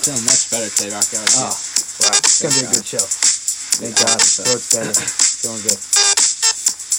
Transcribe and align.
Feeling 0.00 0.24
much 0.24 0.50
better 0.50 0.68
today, 0.72 0.90
Rocky. 0.94 1.16
Oh, 1.18 1.44
wow. 1.44 1.52
It's 1.52 2.40
going 2.42 2.54
to 2.54 2.60
be 2.60 2.66
a 2.66 2.70
good 2.72 2.86
show. 2.86 3.04
Thank 3.04 3.98
Yeah, 3.98 4.04
God. 4.06 4.20
so. 4.20 4.42
Throat's 4.42 4.74
better. 4.74 4.94
Feeling 4.96 5.62
good. 5.62 5.78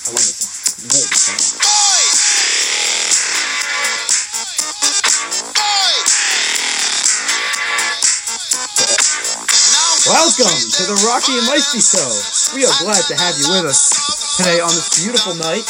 I 0.05 0.09
love 0.13 0.21
this 0.21 0.37
song. 0.37 0.89
Good 0.89 1.09
song. 1.17 2.63
Welcome 10.05 10.51
to 10.51 10.83
the 10.83 10.99
Rocky 11.07 11.31
and 11.39 11.47
Meisty 11.47 11.79
Show. 11.79 12.11
We 12.55 12.65
are 12.65 12.75
glad 12.83 13.01
to 13.07 13.15
have 13.15 13.37
you 13.39 13.47
with 13.55 13.65
us 13.71 14.35
today 14.35 14.59
on 14.59 14.67
this 14.67 14.99
beautiful 14.99 15.33
night. 15.35 15.63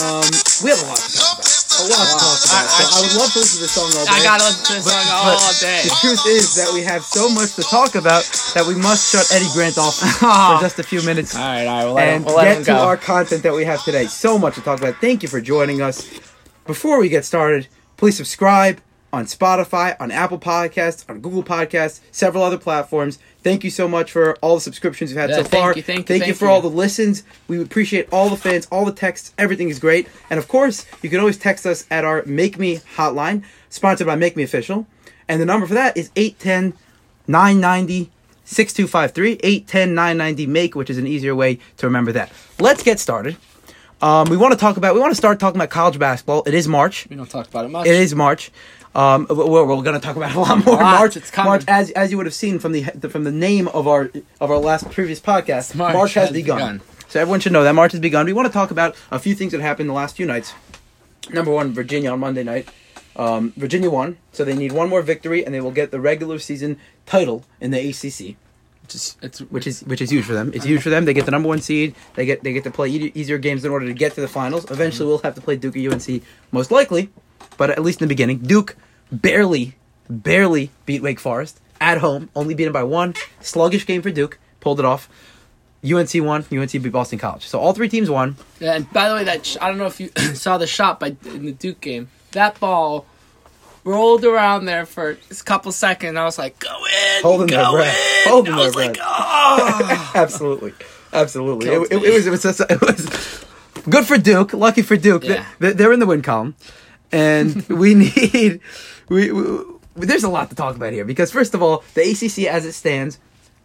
Um, 0.00 0.24
we 0.64 0.70
have 0.70 0.80
a 0.82 0.86
lot 0.88 0.96
to 0.96 1.12
talk 1.12 1.38
about. 1.38 1.59
A 1.80 1.88
lot 1.88 2.04
to 2.06 2.12
talk 2.20 2.38
about. 2.44 2.52
I- 2.52 2.64
I- 2.64 2.84
so 2.84 2.98
I 2.98 3.00
would 3.00 3.14
love 3.16 3.32
to 3.32 3.38
listen 3.40 3.56
to 3.56 3.62
this 3.64 3.72
song 3.72 3.90
all 3.96 4.04
day. 4.04 4.12
I 4.12 4.22
gotta 4.22 4.44
listen 4.44 4.64
to 4.66 4.72
this 4.74 4.84
But- 4.84 5.04
song 5.06 5.28
all 5.40 5.52
day. 5.60 5.80
The 5.84 5.96
truth 6.00 6.26
is 6.26 6.54
that 6.56 6.72
we 6.72 6.82
have 6.82 7.04
so 7.04 7.28
much 7.28 7.54
to 7.54 7.62
talk 7.62 7.94
about 7.94 8.24
that 8.54 8.66
we 8.66 8.74
must 8.74 9.10
shut 9.10 9.30
Eddie 9.32 9.48
Grant 9.54 9.78
off 9.78 9.96
for 10.20 10.58
just 10.60 10.78
a 10.78 10.82
few 10.82 11.02
minutes 11.02 11.34
All 11.34 11.40
right, 11.40 11.66
all 11.66 11.74
right. 11.74 11.84
We'll 11.84 11.94
let 11.96 12.06
him, 12.08 12.16
and 12.16 12.24
we'll 12.26 12.44
get 12.44 12.64
to 12.66 12.72
our 12.78 12.96
content 12.96 13.42
that 13.44 13.54
we 13.54 13.64
have 13.64 13.82
today. 13.84 14.06
So 14.06 14.38
much 14.38 14.54
to 14.56 14.60
talk 14.60 14.78
about. 14.80 14.96
Thank 15.00 15.22
you 15.22 15.28
for 15.28 15.40
joining 15.40 15.80
us. 15.82 16.04
Before 16.66 17.00
we 17.00 17.08
get 17.08 17.24
started, 17.24 17.68
please 17.96 18.16
subscribe 18.16 18.80
on 19.12 19.24
Spotify, 19.24 19.96
on 20.00 20.10
Apple 20.10 20.38
Podcasts, 20.38 21.08
on 21.08 21.20
Google 21.20 21.42
Podcasts, 21.42 22.00
several 22.12 22.44
other 22.44 22.58
platforms. 22.58 23.18
Thank 23.42 23.64
you 23.64 23.70
so 23.70 23.88
much 23.88 24.12
for 24.12 24.36
all 24.36 24.54
the 24.54 24.60
subscriptions 24.60 25.10
you've 25.10 25.18
had 25.20 25.30
Yeah, 25.30 25.36
so 25.36 25.42
thank 25.44 25.62
far. 25.62 25.74
you, 25.74 25.82
thank 25.82 26.08
you, 26.08 26.18
thank 26.18 26.36
for 26.36 26.44
you. 26.44 26.50
all 26.50 26.60
the 26.60 26.68
listens. 26.68 27.24
We 27.48 27.60
appreciate 27.60 28.08
all 28.12 28.28
the 28.28 28.36
fans, 28.36 28.66
all 28.70 28.84
the 28.84 28.92
texts. 28.92 29.32
Everything 29.38 29.68
is 29.68 29.78
great. 29.78 30.08
And 30.28 30.38
of 30.38 30.46
course, 30.48 30.86
you 31.02 31.10
can 31.10 31.18
always 31.18 31.38
text 31.38 31.66
us 31.66 31.86
at 31.90 32.04
our 32.04 32.22
Make 32.26 32.58
Me 32.58 32.76
hotline, 32.96 33.42
sponsored 33.68 34.06
by 34.06 34.14
Make 34.16 34.36
Me 34.36 34.42
Official. 34.42 34.86
And 35.28 35.40
the 35.40 35.46
number 35.46 35.66
for 35.66 35.74
that 35.74 35.96
is 35.96 36.10
810 36.16 36.78
990 37.26 38.10
6253 38.44 39.32
810 39.44 39.94
990 39.94 40.46
make 40.46 40.74
which 40.74 40.90
is 40.90 40.98
an 40.98 41.06
easier 41.06 41.36
way 41.36 41.58
to 41.76 41.86
remember 41.86 42.10
that 42.10 42.32
let's 42.58 42.82
get 42.82 42.98
started 42.98 43.36
um, 44.02 44.28
we 44.28 44.36
want 44.36 44.52
to 44.52 44.58
talk 44.58 44.76
about 44.76 44.92
we 44.94 45.00
want 45.00 45.12
to 45.12 45.16
start 45.16 45.38
talking 45.38 45.60
about 45.60 45.70
college 45.70 45.98
basketball 46.00 46.42
it 46.46 46.54
is 46.54 46.66
march 46.66 47.06
we 47.08 47.14
don't 47.14 47.30
talk 47.30 47.46
about 47.46 47.64
it 47.66 47.68
much. 47.68 47.86
it 47.86 47.94
is 47.94 48.12
march 48.12 48.50
um, 48.94 49.26
we're, 49.30 49.64
we're 49.64 49.82
going 49.82 49.92
to 49.94 50.00
talk 50.00 50.16
about 50.16 50.30
it 50.30 50.36
a 50.36 50.40
lot 50.40 50.64
more 50.64 50.74
A 50.74 50.82
lot, 50.82 50.98
march 51.00 51.16
it's 51.16 51.30
coming. 51.30 51.50
march 51.50 51.64
as, 51.68 51.90
as 51.92 52.10
you 52.10 52.16
would 52.16 52.26
have 52.26 52.34
seen 52.34 52.58
from 52.58 52.72
the 52.72 52.82
from 53.10 53.24
the 53.24 53.30
name 53.32 53.68
of 53.68 53.86
our 53.86 54.10
of 54.40 54.50
our 54.50 54.58
last 54.58 54.90
previous 54.90 55.20
podcast 55.20 55.74
march, 55.74 55.94
March 55.94 56.14
has, 56.14 56.28
has 56.28 56.32
begun. 56.32 56.56
begun. 56.78 56.80
so 57.08 57.20
everyone 57.20 57.40
should 57.40 57.52
know 57.52 57.62
that 57.62 57.74
march 57.74 57.92
has 57.92 58.00
begun 58.00 58.26
we 58.26 58.32
want 58.32 58.46
to 58.46 58.52
talk 58.52 58.70
about 58.70 58.96
a 59.10 59.18
few 59.18 59.34
things 59.34 59.52
that 59.52 59.60
happened 59.60 59.88
the 59.88 59.94
last 59.94 60.16
few 60.16 60.26
nights 60.26 60.52
number 61.30 61.52
one 61.52 61.72
virginia 61.72 62.10
on 62.10 62.18
monday 62.18 62.42
night 62.42 62.68
um, 63.16 63.52
virginia 63.56 63.90
won 63.90 64.16
so 64.32 64.44
they 64.44 64.54
need 64.56 64.72
one 64.72 64.88
more 64.88 65.02
victory 65.02 65.44
and 65.44 65.54
they 65.54 65.60
will 65.60 65.70
get 65.72 65.90
the 65.90 66.00
regular 66.00 66.38
season 66.38 66.76
title 67.06 67.44
in 67.60 67.70
the 67.70 67.78
acc 67.88 68.36
Just, 68.88 69.22
it's 69.22 69.38
which 69.54 69.66
is 69.68 69.82
which 69.84 70.00
is 70.02 70.10
huge 70.10 70.24
for 70.24 70.32
them. 70.34 70.50
It's 70.52 70.64
huge 70.64 70.82
for 70.82 70.90
them. 70.90 71.04
They 71.04 71.14
get 71.14 71.24
the 71.24 71.30
number 71.30 71.46
one 71.48 71.60
seed. 71.60 71.94
They 72.16 72.26
get 72.26 72.42
they 72.42 72.52
get 72.52 72.64
to 72.64 72.72
play 72.72 72.88
e- 72.90 73.12
easier 73.14 73.38
games 73.38 73.64
in 73.64 73.70
order 73.70 73.86
to 73.86 73.94
get 73.94 74.14
to 74.16 74.20
the 74.20 74.26
finals. 74.26 74.68
Eventually, 74.68 75.06
we'll 75.06 75.18
have 75.22 75.36
to 75.36 75.40
play 75.40 75.54
Duke 75.54 75.76
or 75.76 75.92
UNC, 75.94 76.22
most 76.50 76.72
likely, 76.72 77.08
but 77.60 77.68
at 77.68 77.82
least 77.82 78.00
in 78.00 78.08
the 78.08 78.12
beginning, 78.14 78.38
Duke 78.38 78.74
barely 79.12 79.74
barely 80.08 80.70
beat 80.86 81.02
Wake 81.02 81.20
Forest 81.20 81.60
at 81.78 81.98
home. 81.98 82.30
Only 82.34 82.54
beaten 82.54 82.72
by 82.72 82.82
one. 82.84 83.12
Sluggish 83.40 83.84
game 83.86 84.00
for 84.00 84.10
Duke. 84.10 84.38
Pulled 84.60 84.78
it 84.80 84.86
off. 84.86 85.08
UNC 85.84 86.10
won. 86.14 86.44
UNC 86.50 86.72
beat 86.72 86.88
Boston 86.92 87.18
College. 87.18 87.46
So 87.46 87.58
all 87.60 87.72
three 87.74 87.88
teams 87.90 88.08
won. 88.08 88.36
Yeah, 88.60 88.74
and 88.76 88.90
by 88.92 89.08
the 89.10 89.14
way, 89.14 89.24
that 89.24 89.44
sh- 89.44 89.56
I 89.60 89.68
don't 89.68 89.76
know 89.78 89.86
if 89.86 90.00
you 90.00 90.08
saw 90.34 90.56
the 90.58 90.66
shot 90.66 90.98
by 91.00 91.16
in 91.26 91.44
the 91.44 91.52
Duke 91.52 91.80
game. 91.80 92.08
That 92.32 92.58
ball 92.58 93.04
rolled 93.84 94.24
around 94.24 94.64
there 94.66 94.86
for 94.86 95.10
a 95.30 95.34
couple 95.44 95.70
seconds. 95.72 96.16
I 96.16 96.24
was 96.24 96.38
like, 96.38 96.58
"Go 96.58 96.68
in, 97.16 97.22
Holding 97.22 97.46
go 97.48 97.56
their 97.56 97.70
breath. 97.72 97.98
in." 98.26 98.30
Holding 98.32 98.54
I 98.54 98.56
their 98.56 98.66
was 98.66 98.74
like, 98.76 98.94
breath. 98.94 99.06
"Oh." 99.08 100.12
absolutely, 100.14 100.72
absolutely. 101.12 101.68
It, 101.68 101.92
it, 101.92 102.02
it 102.04 102.12
was 102.14 102.26
it 102.26 102.30
was, 102.30 102.42
just- 102.42 102.60
it 102.60 102.80
was 102.80 103.44
good 103.88 104.06
for 104.06 104.18
Duke. 104.18 104.52
Lucky 104.54 104.82
for 104.82 104.96
Duke. 104.96 105.24
Yeah. 105.24 105.44
They, 105.58 105.72
they're 105.72 105.92
in 105.92 106.00
the 106.00 106.06
win 106.06 106.22
column, 106.22 106.54
and 107.12 107.66
we 107.68 107.94
need 107.96 108.60
we, 109.08 109.32
we. 109.32 109.64
There's 109.94 110.24
a 110.24 110.30
lot 110.30 110.50
to 110.50 110.56
talk 110.56 110.76
about 110.76 110.92
here 110.92 111.04
because 111.04 111.30
first 111.30 111.54
of 111.54 111.62
all, 111.62 111.84
the 111.94 112.02
ACC 112.02 112.46
as 112.46 112.64
it 112.64 112.72
stands, 112.72 113.18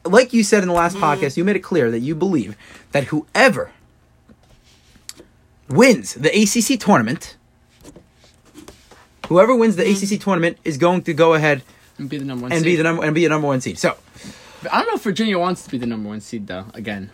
like 0.03 0.33
you 0.33 0.44
said 0.44 0.63
in 0.63 0.67
the 0.67 0.73
last 0.73 0.97
mm. 0.97 1.01
podcast, 1.01 1.38
you 1.38 1.44
made 1.44 1.55
it 1.55 1.59
clear 1.59 1.91
that 1.91 2.00
you 2.00 2.16
believe 2.16 2.57
that 2.91 3.05
whoever 3.05 3.72
wins 5.69 6.13
the 6.16 6.29
ACC 6.29 6.79
tournament. 6.79 7.38
Whoever 9.28 9.55
wins 9.55 9.75
the 9.75 9.84
mm-hmm. 9.84 10.13
ACC 10.13 10.22
tournament 10.22 10.57
is 10.63 10.78
going 10.78 11.01
to 11.03 11.13
go 11.13 11.34
ahead 11.34 11.63
and 11.97 12.09
be 12.09 12.17
the 12.17 12.25
number 12.25 12.44
one. 12.44 12.51
and 12.51 12.59
seed. 12.59 12.66
be 12.66 12.75
the 12.75 12.84
number 12.84 13.03
and 13.03 13.16
be 13.16 13.25
a 13.25 13.29
number 13.29 13.47
one 13.47 13.61
seed. 13.61 13.79
So 13.79 13.97
I 14.72 14.79
don't 14.79 14.88
know 14.88 14.95
if 14.95 15.03
Virginia 15.03 15.39
wants 15.39 15.63
to 15.63 15.72
be 15.72 15.78
the 15.78 15.88
number 15.88 16.09
one 16.09 16.22
seed 16.22 16.47
though. 16.47 16.66
Again, 16.73 17.11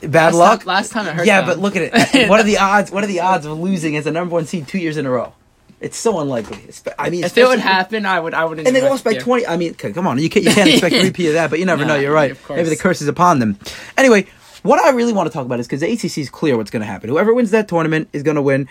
bad 0.00 0.10
last 0.10 0.34
luck. 0.34 0.58
Time, 0.60 0.66
last 0.66 0.92
time 0.92 1.06
I 1.06 1.12
heard. 1.12 1.26
yeah, 1.26 1.40
them- 1.40 1.48
but 1.48 1.58
look 1.58 1.76
at 1.76 2.14
it. 2.14 2.28
What 2.28 2.40
are 2.40 2.44
the 2.44 2.58
odds? 2.58 2.90
What 2.90 3.04
are 3.04 3.06
the 3.06 3.20
odds 3.20 3.46
of 3.46 3.58
losing 3.58 3.96
as 3.96 4.06
a 4.06 4.10
number 4.10 4.34
one 4.34 4.44
seed 4.46 4.68
two 4.68 4.78
years 4.78 4.96
in 4.96 5.06
a 5.06 5.10
row? 5.10 5.32
It's 5.80 5.96
so 5.96 6.20
unlikely. 6.20 6.58
I 6.98 7.10
mean, 7.10 7.24
if 7.24 7.36
it 7.36 7.46
would 7.46 7.58
happen, 7.58 8.06
I 8.06 8.18
would. 8.18 8.32
I 8.32 8.44
would. 8.46 8.58
and 8.60 8.74
they 8.74 8.80
lost 8.82 9.04
by 9.04 9.14
twenty. 9.14 9.46
I 9.46 9.56
mean, 9.58 9.76
c- 9.76 9.92
come 9.92 10.06
on, 10.06 10.18
you 10.18 10.30
can't 10.30 10.44
you 10.44 10.50
can't 10.52 10.70
expect 10.72 10.94
a 10.94 11.02
repeat 11.02 11.28
of 11.28 11.34
that, 11.34 11.50
but 11.50 11.58
you 11.58 11.66
never 11.66 11.82
No, 11.84 11.94
know. 11.94 12.00
You're 12.00 12.14
right. 12.14 12.36
Maybe 12.48 12.68
the 12.70 12.76
curse 12.76 13.02
is 13.02 13.08
upon 13.08 13.40
them. 13.40 13.58
Anyway, 13.98 14.26
what 14.62 14.80
I 14.80 14.90
really 14.90 15.12
want 15.12 15.26
to 15.28 15.32
talk 15.32 15.44
about 15.44 15.60
is 15.60 15.66
because 15.66 15.80
the 15.80 15.92
ACC 15.92 16.18
is 16.18 16.30
clear 16.30 16.56
what's 16.56 16.70
going 16.70 16.80
to 16.80 16.86
happen. 16.86 17.10
Whoever 17.10 17.34
wins 17.34 17.50
that 17.50 17.68
tournament 17.68 18.08
is 18.14 18.22
going 18.22 18.36
to 18.36 18.42
win, 18.42 18.68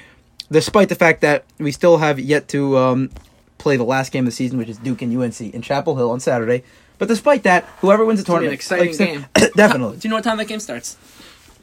despite 0.52 0.90
the 0.90 0.96
fact 0.96 1.22
that 1.22 1.46
we 1.60 1.72
still 1.72 1.98
have 1.98 2.20
yet 2.20 2.48
to 2.50 2.76
um, 2.78 3.12
play 3.60 3.78
the 3.78 3.84
last 3.86 4.12
game 4.12 4.26
of 4.26 4.32
the 4.32 4.36
season, 4.36 4.58
which 4.58 4.70
is 4.70 4.78
Duke 4.80 5.02
and 5.04 5.16
UNC 5.16 5.40
in 5.42 5.62
Chapel 5.62 5.96
Hill 5.96 6.10
on 6.10 6.20
Saturday. 6.20 6.64
But 6.98 7.08
despite 7.08 7.44
that, 7.44 7.66
whoever 7.82 8.04
wins 8.04 8.20
the 8.20 8.26
tournament, 8.26 8.50
an 8.50 8.54
exciting 8.56 8.90
like, 8.90 8.98
game. 8.98 9.26
definitely. 9.56 9.98
Do 9.98 10.08
you 10.08 10.10
know 10.10 10.16
what 10.16 10.24
time 10.24 10.38
that 10.38 10.48
game 10.48 10.60
starts? 10.60 10.98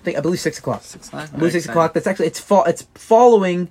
I 0.00 0.04
think 0.04 0.18
I 0.18 0.20
believe 0.20 0.40
six 0.40 0.58
o'clock. 0.58 0.82
Six 0.82 1.08
o'clock. 1.08 1.30
I 1.32 1.36
believe 1.36 1.52
six 1.52 1.66
o'clock. 1.66 1.94
That's 1.94 2.06
actually 2.06 2.26
it's 2.26 2.40
fa- 2.40 2.64
it's 2.66 2.82
following 2.94 3.68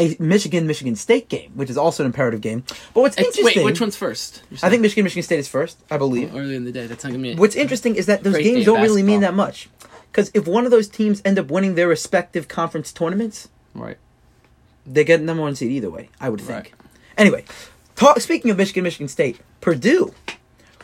a 0.00 0.16
Michigan 0.18 0.66
Michigan 0.66 0.96
State 0.96 1.28
game, 1.28 1.52
which 1.54 1.68
is 1.68 1.76
also 1.76 2.02
an 2.02 2.06
imperative 2.06 2.40
game. 2.40 2.64
But 2.94 3.02
what's 3.02 3.16
It's, 3.18 3.36
interesting? 3.38 3.62
wait, 3.62 3.70
which 3.70 3.80
one's 3.80 3.96
first? 3.96 4.42
I 4.62 4.70
think 4.70 4.82
Michigan 4.82 5.04
Michigan 5.04 5.22
State 5.22 5.38
is 5.38 5.48
first. 5.48 5.78
I 5.90 5.98
believe. 5.98 6.34
Oh, 6.34 6.38
early 6.38 6.56
in 6.56 6.64
the 6.64 6.72
day. 6.72 6.86
That's 6.86 7.04
not 7.04 7.10
gonna 7.10 7.22
be. 7.22 7.34
What's 7.34 7.54
interesting 7.54 7.94
is 7.96 8.06
that 8.06 8.24
those 8.24 8.38
games 8.38 8.64
don't 8.64 8.80
really 8.80 9.02
mean 9.02 9.20
that 9.20 9.34
much. 9.34 9.68
Because 10.10 10.30
if 10.34 10.48
one 10.48 10.64
of 10.64 10.70
those 10.72 10.88
teams 10.88 11.22
end 11.24 11.38
up 11.38 11.50
winning 11.50 11.74
their 11.76 11.86
respective 11.86 12.48
conference 12.48 12.92
tournaments, 12.92 13.48
right? 13.74 13.98
they 14.86 15.04
get 15.04 15.20
number 15.20 15.42
one 15.42 15.54
seed 15.54 15.70
either 15.70 15.90
way. 15.90 16.08
I 16.20 16.30
would 16.30 16.40
think. 16.40 16.50
Right. 16.50 16.72
Anyway, 17.16 17.44
talk, 17.94 18.18
speaking 18.20 18.50
of 18.50 18.56
Michigan 18.56 18.82
Michigan 18.82 19.06
State, 19.08 19.38
Purdue, 19.60 20.14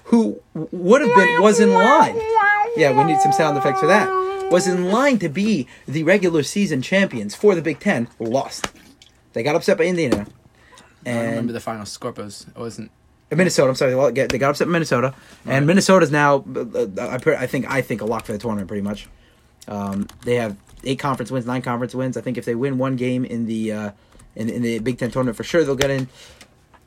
who 0.04 0.40
would 0.54 1.00
have 1.00 1.14
been 1.16 1.42
was 1.42 1.58
in 1.58 1.72
line. 1.72 2.16
Yeah, 2.76 2.96
we 2.96 3.04
need 3.04 3.20
some 3.20 3.32
sound 3.32 3.56
effects 3.56 3.80
for 3.80 3.86
that. 3.86 4.08
Was 4.50 4.68
in 4.68 4.92
line 4.92 5.18
to 5.20 5.28
be 5.28 5.66
the 5.88 6.04
regular 6.04 6.42
season 6.44 6.82
champions 6.82 7.34
for 7.34 7.54
the 7.56 7.62
Big 7.62 7.80
Ten. 7.80 8.06
Lost. 8.20 8.68
They 9.36 9.42
got 9.42 9.54
upset 9.54 9.76
by 9.76 9.84
Indiana. 9.84 10.26
And 11.04 11.18
I 11.18 11.24
remember 11.24 11.52
the 11.52 11.60
final 11.60 11.84
score, 11.84 12.10
was, 12.12 12.46
it 12.48 12.58
wasn't. 12.58 12.90
Minnesota. 13.30 13.68
I'm 13.68 13.74
sorry, 13.74 13.92
they 14.12 14.38
got 14.38 14.48
upset 14.48 14.66
in 14.66 14.72
Minnesota, 14.72 15.14
and 15.44 15.66
Minnesota's 15.66 16.10
now. 16.10 16.42
uh, 16.56 16.86
I 16.98 17.18
pre- 17.18 17.36
I 17.36 17.46
think 17.46 17.70
I 17.70 17.82
think 17.82 18.00
a 18.00 18.06
lock 18.06 18.24
for 18.24 18.32
the 18.32 18.38
tournament 18.38 18.66
pretty 18.66 18.80
much. 18.80 19.08
Um, 19.68 20.06
they 20.24 20.36
have 20.36 20.56
eight 20.84 20.98
conference 20.98 21.30
wins, 21.30 21.44
nine 21.44 21.60
conference 21.60 21.94
wins. 21.94 22.16
I 22.16 22.22
think 22.22 22.38
if 22.38 22.46
they 22.46 22.54
win 22.54 22.78
one 22.78 22.96
game 22.96 23.26
in 23.26 23.44
the 23.44 23.72
uh, 23.72 23.90
in, 24.36 24.48
in 24.48 24.62
the 24.62 24.78
Big 24.78 24.98
Ten 24.98 25.10
tournament, 25.10 25.36
for 25.36 25.44
sure 25.44 25.64
they'll 25.64 25.76
get 25.76 25.90
in. 25.90 26.08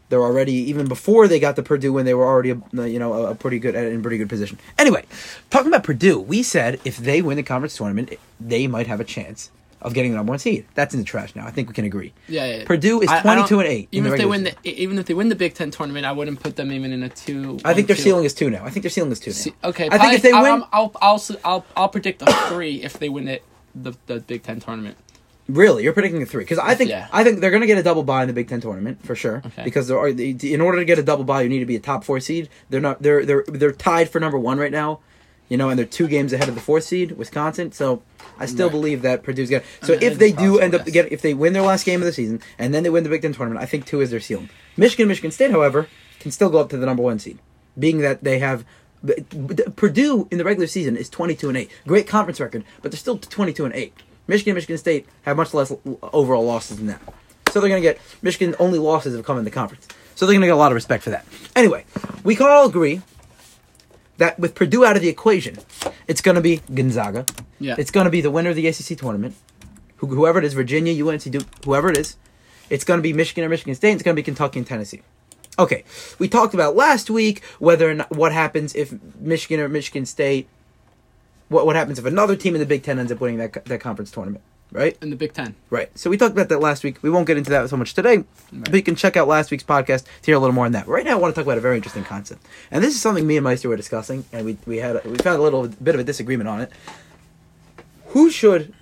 They're 0.07 0.23
already 0.23 0.53
even 0.53 0.87
before 0.87 1.27
they 1.27 1.39
got 1.39 1.55
the 1.55 1.61
Purdue 1.61 1.93
win, 1.93 2.07
they 2.07 2.15
were 2.15 2.25
already 2.25 2.49
a, 2.49 2.87
you 2.87 2.97
know 2.97 3.13
a, 3.13 3.31
a 3.31 3.35
pretty 3.35 3.59
good 3.59 3.75
in 3.75 4.01
pretty 4.01 4.17
good 4.17 4.29
position. 4.29 4.57
Anyway, 4.79 5.05
talking 5.51 5.67
about 5.67 5.83
Purdue, 5.83 6.19
we 6.19 6.41
said 6.41 6.79
if 6.83 6.97
they 6.97 7.21
win 7.21 7.37
the 7.37 7.43
conference 7.43 7.77
tournament, 7.77 8.13
they 8.39 8.65
might 8.65 8.87
have 8.87 8.99
a 8.99 9.03
chance 9.03 9.51
of 9.81 9.93
getting 9.93 10.11
the 10.11 10.17
number 10.17 10.31
one 10.31 10.39
seed. 10.39 10.65
That's 10.75 10.93
in 10.93 10.99
the 10.99 11.05
trash 11.05 11.35
now. 11.35 11.45
I 11.45 11.51
think 11.51 11.67
we 11.69 11.73
can 11.73 11.85
agree. 11.85 12.13
Yeah, 12.27 12.45
yeah. 12.45 12.57
yeah. 12.57 12.65
Purdue 12.65 13.01
is 13.01 13.09
I- 13.09 13.19
I 13.19 13.21
22 13.21 13.47
don't- 13.55 13.59
and 13.65 13.69
eight 13.73 13.87
Even 13.91 14.09
the 14.09 14.15
if 14.15 14.19
they 14.19 14.25
regular 14.25 14.29
win 14.29 14.43
the, 14.43 14.69
e, 14.69 14.73
even 14.83 14.99
if 14.99 15.05
they 15.05 15.13
win 15.13 15.29
the 15.29 15.35
Big 15.35 15.53
Ten 15.53 15.71
tournament, 15.71 16.05
I 16.05 16.11
wouldn't 16.11 16.39
put 16.41 16.55
them 16.55 16.71
even 16.71 16.91
in 16.91 17.03
a 17.03 17.09
two. 17.09 17.59
I 17.63 17.73
think 17.73 17.87
their 17.87 17.95
two. 17.95 18.01
ceiling 18.03 18.25
is 18.25 18.33
two 18.33 18.49
now. 18.49 18.63
I 18.65 18.69
think 18.69 18.83
their 18.83 18.89
ceiling 18.89 19.11
is 19.11 19.19
two 19.19 19.31
now. 19.31 19.35
Se- 19.35 19.53
Okay, 19.63 19.89
I 19.91 19.97
think 19.97 20.13
if 20.13 20.21
they 20.21 20.31
probably- 20.31 20.51
win, 20.51 20.63
I'll, 20.71 20.91
I'll, 21.01 21.21
I'll, 21.29 21.37
I'll, 21.45 21.65
I'll 21.77 21.89
predict 21.89 22.21
a 22.21 22.25
three 22.49 22.81
if 22.83 22.93
they 22.99 23.09
win 23.09 23.27
it 23.27 23.43
the 23.75 23.93
the 24.07 24.19
Big 24.19 24.43
Ten 24.43 24.59
tournament. 24.59 24.97
Really, 25.47 25.83
you're 25.83 25.93
predicting 25.93 26.21
a 26.21 26.25
three? 26.27 26.43
Because 26.43 26.59
I 26.59 26.75
think 26.75 26.91
Yeah. 26.91 27.07
I 27.11 27.23
think 27.23 27.39
they're 27.39 27.49
going 27.49 27.61
to 27.61 27.67
get 27.67 27.77
a 27.79 27.83
double 27.83 28.03
bye 28.03 28.21
in 28.21 28.27
the 28.27 28.33
Big 28.33 28.47
Ten 28.49 28.61
tournament 28.61 29.03
for 29.03 29.15
sure. 29.15 29.41
Okay. 29.45 29.63
Because 29.63 29.87
there 29.87 29.97
are, 29.97 30.07
in 30.09 30.61
order 30.61 30.77
to 30.77 30.85
get 30.85 30.99
a 30.99 31.03
double 31.03 31.23
bye, 31.23 31.41
you 31.41 31.49
need 31.49 31.59
to 31.59 31.65
be 31.65 31.75
a 31.75 31.79
top 31.79 32.03
four 32.03 32.19
seed. 32.19 32.49
They're 32.69 32.81
not. 32.81 33.01
They're 33.01 33.25
they're 33.25 33.43
they're 33.47 33.71
tied 33.71 34.09
for 34.11 34.19
number 34.19 34.37
one 34.37 34.59
right 34.59 34.71
now. 34.71 34.99
You 35.47 35.57
know, 35.57 35.69
and 35.69 35.79
they're 35.79 35.87
two 35.87 36.07
games 36.07 36.33
ahead 36.33 36.47
of 36.49 36.53
the 36.53 36.61
fourth 36.61 36.83
seed, 36.83 37.13
Wisconsin. 37.13 37.71
So 37.71 38.03
I 38.39 38.45
still 38.45 38.67
Right. 38.67 38.71
believe 38.71 39.01
that 39.03 39.23
Purdue's 39.23 39.49
to 39.49 39.61
So 39.83 39.93
if 39.93 40.17
they 40.17 40.31
do 40.31 40.59
end 40.59 40.73
up 40.73 40.81
yes. 40.85 40.93
get 40.93 41.11
if 41.11 41.21
they 41.21 41.33
win 41.33 41.53
their 41.53 41.61
last 41.61 41.85
game 41.85 42.01
of 42.01 42.05
the 42.05 42.13
season 42.13 42.41
and 42.57 42.73
then 42.73 42.83
they 42.83 42.89
win 42.89 43.03
the 43.03 43.09
Big 43.09 43.21
Ten 43.21 43.33
tournament, 43.33 43.61
I 43.61 43.65
think 43.65 43.85
two 43.85 44.01
is 44.01 44.11
their 44.11 44.19
ceiling. 44.19 44.49
Michigan, 44.77 45.07
Michigan 45.07 45.31
State, 45.31 45.51
however, 45.51 45.87
can 46.19 46.31
still 46.31 46.49
go 46.49 46.59
up 46.59 46.69
to 46.69 46.77
the 46.77 46.85
number 46.85 47.03
one 47.03 47.19
seed, 47.19 47.39
being 47.77 47.99
that 47.99 48.23
they 48.23 48.39
have. 48.39 48.65
Purdue 49.75 50.27
in 50.31 50.37
the 50.37 50.43
regular 50.43 50.67
season 50.67 50.97
is 50.97 51.09
22 51.09 51.47
and 51.49 51.57
8. 51.57 51.71
Great 51.87 52.07
conference 52.07 52.39
record, 52.39 52.63
but 52.81 52.91
they're 52.91 52.97
still 52.99 53.17
22 53.17 53.65
and 53.65 53.73
8. 53.73 53.93
Michigan, 54.27 54.55
Michigan 54.55 54.77
State 54.77 55.07
have 55.23 55.37
much 55.37 55.53
less 55.53 55.71
overall 56.13 56.45
losses 56.45 56.77
than 56.77 56.87
that. 56.87 57.01
So 57.51 57.59
they're 57.59 57.69
going 57.69 57.81
to 57.81 57.87
get 57.87 57.99
Michigan 58.21 58.55
only 58.59 58.77
losses 58.77 59.15
have 59.15 59.25
come 59.25 59.37
in 59.37 59.45
the 59.45 59.51
conference. 59.51 59.87
So 60.15 60.25
they're 60.25 60.33
going 60.33 60.41
to 60.41 60.47
get 60.47 60.53
a 60.53 60.57
lot 60.57 60.71
of 60.71 60.75
respect 60.75 61.03
for 61.03 61.09
that. 61.11 61.25
Anyway, 61.55 61.85
we 62.23 62.35
can 62.35 62.47
all 62.47 62.67
agree 62.67 63.01
that 64.19 64.37
with 64.37 64.53
Purdue 64.53 64.85
out 64.85 64.95
of 64.95 65.01
the 65.01 65.09
equation, 65.09 65.57
it's 66.07 66.21
going 66.21 66.35
to 66.35 66.41
be 66.41 66.61
Gonzaga. 66.73 67.25
Yeah. 67.59 67.75
It's 67.77 67.89
going 67.89 68.05
to 68.05 68.11
be 68.11 68.21
the 68.21 68.29
winner 68.31 68.51
of 68.51 68.55
the 68.55 68.67
ACC 68.67 68.97
tournament, 68.97 69.35
who, 69.97 70.07
whoever 70.07 70.39
it 70.39 70.45
is, 70.45 70.53
Virginia, 70.53 70.93
UNC, 71.05 71.23
Duke, 71.23 71.47
whoever 71.65 71.89
it 71.89 71.97
is. 71.97 72.17
It's 72.69 72.83
going 72.83 72.99
to 72.99 73.01
be 73.01 73.13
Michigan 73.13 73.43
or 73.43 73.49
Michigan 73.49 73.73
State. 73.73 73.93
It's 73.93 74.03
going 74.03 74.15
to 74.15 74.19
be 74.19 74.23
Kentucky 74.23 74.59
and 74.59 74.67
Tennessee. 74.67 75.01
Okay, 75.57 75.83
we 76.19 76.29
talked 76.29 76.53
about 76.53 76.75
last 76.75 77.09
week 77.09 77.43
whether 77.59 77.89
or 77.89 77.93
not 77.93 78.11
what 78.11 78.31
happens 78.31 78.75
if 78.75 78.93
Michigan 79.19 79.59
or 79.59 79.67
Michigan 79.67 80.05
State. 80.05 80.47
What 81.49 81.65
what 81.65 81.75
happens 81.75 81.97
if 81.97 82.05
another 82.05 82.35
team 82.35 82.55
in 82.55 82.59
the 82.59 82.65
Big 82.65 82.83
Ten 82.83 82.99
ends 82.99 83.11
up 83.11 83.19
winning 83.19 83.39
that 83.39 83.65
that 83.65 83.81
conference 83.81 84.11
tournament, 84.11 84.43
right? 84.71 84.97
in 85.01 85.09
the 85.09 85.15
Big 85.15 85.33
Ten. 85.33 85.55
Right. 85.69 85.89
So 85.97 86.09
we 86.09 86.17
talked 86.17 86.33
about 86.33 86.49
that 86.49 86.59
last 86.59 86.83
week. 86.83 87.01
We 87.01 87.09
won't 87.09 87.27
get 87.27 87.37
into 87.37 87.49
that 87.51 87.69
so 87.69 87.77
much 87.77 87.93
today, 87.93 88.23
but 88.51 88.73
you 88.73 88.83
can 88.83 88.95
check 88.95 89.17
out 89.17 89.27
last 89.27 89.51
week's 89.51 89.63
podcast 89.63 90.03
to 90.05 90.25
hear 90.25 90.35
a 90.35 90.39
little 90.39 90.53
more 90.53 90.65
on 90.65 90.71
that. 90.73 90.87
Right 90.87 91.05
now, 91.05 91.13
I 91.13 91.15
want 91.15 91.33
to 91.33 91.39
talk 91.39 91.45
about 91.45 91.57
a 91.57 91.61
very 91.61 91.75
interesting 91.77 92.03
concept, 92.03 92.45
and 92.71 92.83
this 92.83 92.93
is 92.93 93.01
something 93.01 93.25
me 93.25 93.37
and 93.37 93.45
Meisty 93.45 93.65
were 93.65 93.75
discussing, 93.75 94.25
and 94.31 94.45
we 94.45 94.57
we 94.65 94.77
had 94.77 94.97
a, 94.97 95.09
we 95.09 95.17
found 95.17 95.39
a 95.39 95.43
little 95.43 95.67
bit 95.67 95.95
of 95.95 96.01
a 96.01 96.03
disagreement 96.03 96.47
on 96.47 96.61
it. 96.61 96.71
Who 98.07 98.29
should 98.29 98.73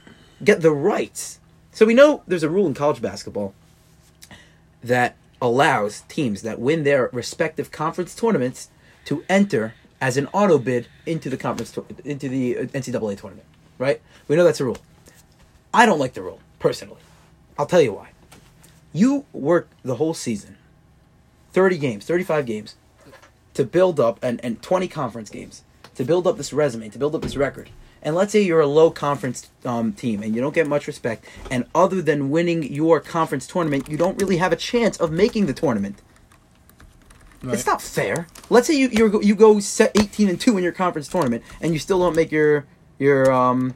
get 0.44 0.62
the 0.62 0.72
rights? 0.72 1.40
So 1.72 1.86
we 1.86 1.94
know 1.94 2.24
there's 2.28 2.44
a 2.44 2.50
rule 2.50 2.66
in 2.68 2.74
college 2.74 3.02
basketball 3.02 3.54
that 4.84 5.16
allows 5.42 6.02
teams 6.08 6.42
that 6.42 6.60
win 6.60 6.84
their 6.84 7.10
respective 7.14 7.72
conference 7.72 8.16
tournaments 8.16 8.70
to 9.06 9.24
enter 9.30 9.76
as 10.02 10.18
an 10.18 10.28
auto 10.28 10.58
bid 10.58 10.88
into 11.06 11.30
the 11.30 11.38
conference 11.38 11.72
to- 11.72 11.86
into 12.04 12.30
the 12.30 12.56
NCAA 12.74 13.18
tournament. 13.18 13.46
Right? 13.78 14.02
We 14.28 14.36
know 14.36 14.44
that's 14.44 14.60
a 14.60 14.66
rule. 14.66 14.78
I 15.74 15.86
don't 15.86 16.00
like 16.00 16.14
the 16.14 16.22
rule 16.22 16.40
personally. 16.60 17.02
I'll 17.58 17.66
tell 17.66 17.82
you 17.82 17.94
why. 17.94 18.10
You 18.94 19.26
work 19.34 19.70
the 19.84 19.96
whole 19.96 20.14
season, 20.14 20.58
thirty 21.52 21.78
games, 21.78 22.06
thirty-five 22.06 22.46
games, 22.46 22.76
to 23.58 23.64
build 23.64 24.00
up 24.00 24.20
and, 24.22 24.40
and 24.46 24.62
20 24.62 24.88
conference 24.88 25.32
games 25.32 25.64
to 25.96 26.04
build 26.04 26.28
up 26.28 26.38
this 26.38 26.54
resume 26.54 26.90
to 26.90 27.00
build 27.00 27.16
up 27.16 27.24
this 27.24 27.36
record 27.36 27.72
and 28.04 28.16
let's 28.16 28.32
say 28.32 28.40
you're 28.40 28.62
a 28.62 28.68
low 28.68 28.92
conference 28.92 29.50
um, 29.66 29.94
team 29.94 30.22
and 30.22 30.36
you 30.36 30.42
don't 30.42 30.54
get 30.54 30.68
much 30.68 30.86
respect 30.86 31.26
and 31.50 31.66
other 31.74 32.00
than 32.00 32.30
winning 32.30 32.62
your 32.72 33.00
conference 33.00 33.48
tournament 33.48 33.90
you 33.90 33.98
don't 33.98 34.22
really 34.22 34.38
have 34.38 34.52
a 34.54 34.56
chance 34.56 34.96
of 34.98 35.12
making 35.12 35.48
the 35.48 35.54
tournament 35.54 36.04
it's 37.42 37.66
not 37.66 37.82
fair 37.82 38.28
let's 38.52 38.68
say 38.68 38.76
you 38.76 38.90
you 38.90 39.22
you 39.24 39.34
go 39.34 39.60
set 39.60 39.92
18 40.00 40.30
and 40.30 40.40
2 40.40 40.56
in 40.56 40.64
your 40.64 40.72
conference 40.72 41.08
tournament 41.08 41.44
and 41.60 41.74
you 41.74 41.80
still 41.80 41.98
don't 41.98 42.16
make 42.16 42.32
your 42.32 42.68
your 43.00 43.32
um 43.32 43.74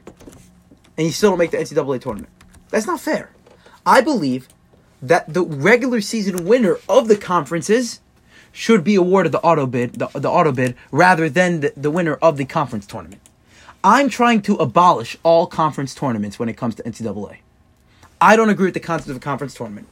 and 0.96 1.06
you 1.06 1.12
still 1.12 1.30
don't 1.30 1.38
make 1.38 1.50
the 1.50 1.56
ncaa 1.58 2.00
tournament 2.00 2.32
that's 2.70 2.86
not 2.86 3.00
fair 3.00 3.30
i 3.84 4.00
believe 4.00 4.48
that 5.00 5.32
the 5.32 5.42
regular 5.42 6.00
season 6.00 6.46
winner 6.46 6.78
of 6.88 7.08
the 7.08 7.16
conferences 7.16 8.00
should 8.52 8.84
be 8.84 8.94
awarded 8.94 9.32
the 9.32 9.40
auto 9.40 9.66
bid, 9.66 9.94
the, 9.94 10.06
the 10.14 10.30
auto 10.30 10.52
bid, 10.52 10.76
rather 10.90 11.28
than 11.28 11.60
the, 11.60 11.72
the 11.76 11.90
winner 11.90 12.14
of 12.14 12.36
the 12.36 12.44
conference 12.44 12.86
tournament. 12.86 13.20
I'm 13.82 14.08
trying 14.08 14.42
to 14.42 14.54
abolish 14.56 15.16
all 15.24 15.46
conference 15.46 15.94
tournaments 15.94 16.38
when 16.38 16.48
it 16.48 16.56
comes 16.56 16.74
to 16.76 16.82
NCAA. 16.84 17.38
I 18.20 18.36
don't 18.36 18.50
agree 18.50 18.66
with 18.66 18.74
the 18.74 18.80
concept 18.80 19.10
of 19.10 19.16
a 19.16 19.20
conference 19.20 19.54
tournament. 19.54 19.88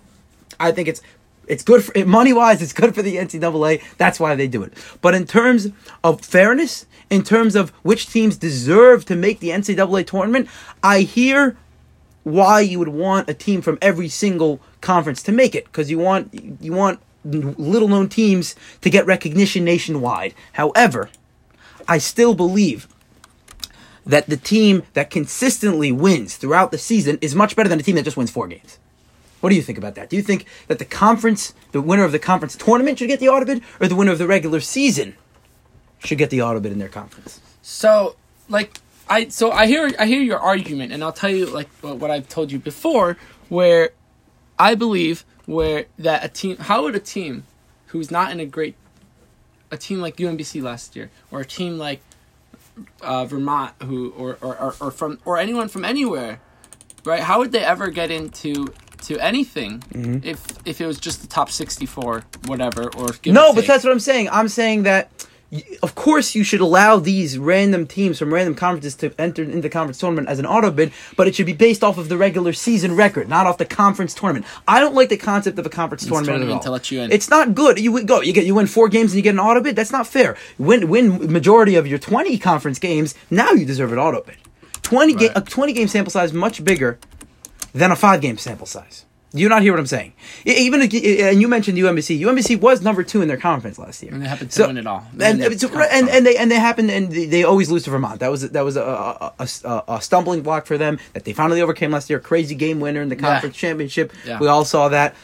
I 0.61 0.70
think 0.70 0.87
it's 0.87 1.02
it's 1.50 1.64
good 1.64 1.85
for 1.85 2.05
money 2.06 2.32
wise. 2.32 2.62
It's 2.62 2.73
good 2.73 2.94
for 2.94 3.02
the 3.02 3.17
NCAA. 3.17 3.82
That's 3.99 4.20
why 4.20 4.37
they 4.37 4.47
do 4.47 4.62
it. 4.62 4.73
But 5.00 5.14
in 5.14 5.26
terms 5.26 5.69
of 6.05 6.20
fairness, 6.20 6.87
in 7.11 7.25
terms 7.25 7.56
of 7.56 7.70
which 7.82 8.08
teams 8.08 8.37
deserve 8.37 9.05
to 9.06 9.17
make 9.17 9.41
the 9.41 9.49
NCAA 9.49 10.06
tournament, 10.06 10.49
I 10.82 11.00
hear 11.00 11.56
why 12.23 12.61
you 12.61 12.79
would 12.79 12.88
want 12.88 13.29
a 13.29 13.35
team 13.35 13.62
from 13.62 13.79
every 13.82 14.08
single 14.08 14.61
conference 14.81 15.23
to 15.25 15.32
make 15.32 15.55
it 15.55 15.64
because 15.64 15.91
you 15.91 15.99
want 15.99 16.32
you 16.61 16.73
want 16.73 17.00
little 17.25 17.88
known 17.88 18.08
teams 18.08 18.55
to 18.81 18.88
get 18.88 19.05
recognition 19.06 19.64
nationwide. 19.64 20.35
However, 20.52 21.11
I 21.88 21.99
still 21.99 22.35
believe 22.35 22.87
that 24.06 24.29
the 24.29 24.37
team 24.37 24.85
that 24.94 25.11
consistently 25.11 25.93
wins 25.93 26.37
throughout 26.37 26.70
the 26.70 26.79
season 26.79 27.19
is 27.20 27.35
much 27.35 27.56
better 27.56 27.69
than 27.69 27.81
a 27.81 27.82
team 27.82 27.97
that 27.97 28.05
just 28.05 28.17
wins 28.17 28.31
four 28.31 28.47
games. 28.49 28.79
What 29.40 29.50
do 29.50 29.56
you 29.56 29.62
think 29.62 29.78
about 29.78 29.94
that? 29.94 30.10
Do 30.10 30.16
you 30.16 30.22
think 30.22 30.46
that 30.69 30.78
the 30.78 30.84
conference, 30.84 31.54
the 31.72 31.81
winner 31.81 32.04
of 32.04 32.12
the 32.12 32.19
conference 32.19 32.56
tournament 32.56 32.98
should 32.98 33.08
get 33.08 33.20
the 33.20 33.28
auto 33.28 33.46
bid, 33.46 33.62
or 33.81 33.88
the 33.88 33.96
winner 33.96 34.12
of 34.12 34.19
the 34.19 34.26
regular 34.26 34.60
season 34.60 35.16
should 36.04 36.19
get 36.19 36.31
the 36.31 36.42
auto 36.42 36.60
bid 36.60 36.72
in 36.72 36.78
their 36.78 36.88
conference? 36.88 37.40
So, 37.62 38.16
like, 38.48 38.78
I 39.08 39.28
so 39.28 39.50
I 39.50 39.66
hear 39.66 39.90
I 39.98 40.06
hear 40.06 40.20
your 40.22 40.38
argument, 40.38 40.92
and 40.92 41.02
I'll 41.02 41.12
tell 41.12 41.31
you 41.31 41.46
like 41.46 41.69
what 41.81 42.10
I've 42.10 42.28
told 42.28 42.52
you 42.52 42.58
before, 42.58 43.16
where 43.48 43.90
I 44.58 44.75
believe 44.75 45.25
where 45.46 45.87
that 45.98 46.25
a 46.25 46.28
team, 46.28 46.56
how 46.58 46.84
would 46.84 46.94
a 46.94 47.00
team 47.00 47.44
who's 47.87 48.10
not 48.10 48.31
in 48.31 48.38
a 48.38 48.46
great, 48.46 48.76
a 49.72 49.76
team 49.76 50.00
like 50.00 50.16
UMBC 50.16 50.62
last 50.62 50.94
year, 50.94 51.10
or 51.32 51.40
a 51.40 51.44
team 51.44 51.76
like 51.76 52.00
uh, 53.02 53.25
Vermont, 53.25 53.75
who 53.82 54.10
or, 54.10 54.38
or, 54.40 54.56
or, 54.56 54.75
or 54.81 54.90
from 54.92 55.19
or 55.25 55.38
anyone 55.38 55.69
from 55.69 55.84
anywhere, 55.84 56.40
right? 57.04 57.20
How 57.20 57.40
would 57.40 57.50
they 57.50 57.64
ever 57.64 57.88
get 57.88 58.12
into 58.12 58.72
to 59.02 59.19
anything 59.19 59.81
mm-hmm. 59.81 60.26
if 60.26 60.41
if 60.64 60.81
it 60.81 60.87
was 60.87 60.99
just 60.99 61.23
the 61.23 61.29
top 61.29 61.50
sixty 61.50 61.87
four, 61.87 62.25
whatever, 62.47 62.91
or 62.97 63.08
No, 63.26 63.52
but 63.52 63.67
that's 63.67 63.85
what 63.85 63.93
I'm 63.93 64.00
saying. 64.00 64.29
I'm 64.31 64.49
saying 64.49 64.85
that, 64.85 65.26
y- 65.50 65.62
of 65.82 65.94
course, 65.94 66.35
you 66.35 66.44
should 66.44 66.61
allow 66.61 66.99
these 66.99 67.38
random 67.38 67.87
teams 67.87 68.19
from 68.19 68.32
random 68.32 68.55
conferences 68.55 68.94
to 68.97 69.12
enter 69.19 69.43
into 69.43 69.61
the 69.61 69.69
conference 69.69 69.99
tournament 69.99 70.29
as 70.29 70.38
an 70.38 70.47
auto 70.47 70.70
bid, 70.70 70.93
but 71.17 71.26
it 71.26 71.35
should 71.35 71.47
be 71.47 71.52
based 71.52 71.82
off 71.82 71.99
of 71.99 72.08
the 72.08 72.17
regular 72.17 72.52
season 72.52 72.97
record, 72.97 73.29
not 73.29 73.47
off 73.47 73.58
the 73.58 73.64
conference 73.64 74.14
tournament. 74.14 74.47
I 74.67 74.81
don't 74.81 74.94
like 74.94 75.08
the 75.08 75.17
concept 75.17 75.58
of 75.58 75.67
a 75.67 75.70
conference 75.70 76.05
tournament, 76.05 76.26
tournament 76.26 76.50
at 76.50 76.56
all. 76.56 76.62
to 76.62 76.70
let 76.70 76.91
you 76.91 77.00
in. 77.00 77.12
It's 77.12 77.31
not 77.31 77.55
good. 77.55 77.79
You 77.79 78.02
go, 78.05 78.20
you 78.20 78.32
get 78.32 78.44
you 78.47 78.55
win 78.55 78.67
four 78.67 78.88
games 78.88 79.12
and 79.12 79.17
you 79.17 79.23
get 79.23 79.35
an 79.35 79.41
auto 79.41 79.61
bid. 79.61 79.76
That's 79.76 79.93
not 79.93 80.06
fair. 80.06 80.37
Win 80.58 80.88
win 80.88 81.32
majority 81.32 81.76
of 81.76 81.87
your 81.87 81.99
20 81.99 82.38
conference 82.38 82.79
games. 82.79 83.14
Now 83.31 83.52
you 83.52 83.64
deserve 83.64 83.93
an 83.93 83.99
auto 83.99 84.23
bid. 84.23 84.37
20 84.82 85.14
ga- 85.14 85.32
a 85.37 85.41
20 85.41 85.73
game 85.73 85.88
sample 85.88 86.11
size 86.11 86.32
much 86.32 86.64
bigger 86.64 86.99
than 87.72 87.90
a 87.93 87.96
five 87.96 88.20
game 88.20 88.38
sample 88.38 88.67
size. 88.67 89.05
Do 89.32 89.40
you 89.40 89.49
not 89.49 89.62
hear 89.62 89.72
what 89.72 89.78
I'm 89.78 89.87
saying? 89.87 90.12
Even 90.44 90.82
and 90.82 91.40
you 91.40 91.46
mentioned 91.46 91.78
UMBC. 91.78 92.19
UMBC 92.20 92.61
was 92.61 92.82
number 92.82 93.05
two 93.05 93.22
in 93.22 93.28
their 93.28 93.37
conference 93.37 93.78
last 93.78 94.02
year, 94.02 94.12
And 94.12 94.20
they 94.20 94.26
happened 94.26 94.50
to 94.50 94.67
win 94.67 94.76
it 94.76 94.88
all. 94.88 95.06
And, 95.12 95.22
And 95.22 95.43
and, 95.52 95.61
so- 95.61 95.69
and, 95.78 96.08
and 96.08 96.26
they 96.26 96.37
and 96.37 96.50
they 96.50 96.56
happened 96.58 96.90
and 96.90 97.12
they, 97.12 97.44
always 97.44 97.70
lose 97.70 97.84
to 97.84 97.90
Vermont. 97.90 98.19
That 98.19 98.31
was 98.32 98.50
that 98.50 98.64
was 98.64 98.76
a, 98.76 98.82
a, 98.82 99.32
a, 99.38 99.84
a- 99.87 100.02
stumbling 100.02 100.43
block 100.43 100.67
for 100.67 100.76
them 100.76 100.99
that 101.12 101.25
they 101.25 101.32
finally 101.32 101.62
overcame 101.62 101.93
last 101.93 102.11
year. 102.11 102.19
Crazy 102.19 102.56
game 102.56 102.81
winner 102.81 103.02
in 103.02 103.08
the 103.08 103.14
conference 103.14 103.55
championship. 103.56 104.12
Yeah. 104.26 104.40
We 104.40 104.49
all 104.49 104.64
saw 104.64 104.88
that. 104.88 105.14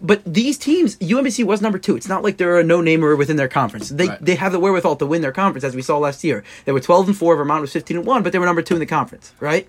But 0.00 0.22
these 0.26 0.58
teams, 0.58 0.96
UMBC 0.98 1.42
was 1.44 1.60
number 1.62 1.78
two. 1.78 1.96
It's 1.96 2.06
not 2.08 2.22
like 2.22 2.36
they're 2.36 2.58
a 2.60 2.62
no-namer 2.62 3.16
within 3.16 3.36
their 3.36 3.48
conference. 3.48 3.88
They 3.88 4.08
Right. 4.08 4.24
they 4.24 4.34
have 4.36 4.52
the 4.52 4.60
wherewithal 4.60 4.96
to 4.96 5.06
win 5.06 5.22
their 5.22 5.32
conference, 5.32 5.64
as 5.64 5.74
we 5.74 5.80
saw 5.82 5.96
last 5.96 6.22
year. 6.22 6.44
They 6.66 6.72
were 6.72 6.80
twelve 6.80 7.08
and 7.08 7.16
four. 7.16 7.34
Vermont 7.34 7.62
was 7.62 7.72
fifteen 7.72 7.96
and 7.96 8.04
one, 8.06 8.22
but 8.22 8.32
they 8.32 8.38
were 8.38 8.46
number 8.46 8.60
two 8.62 8.74
in 8.74 8.80
the 8.80 8.86
conference. 8.86 9.32
Right. 9.40 9.66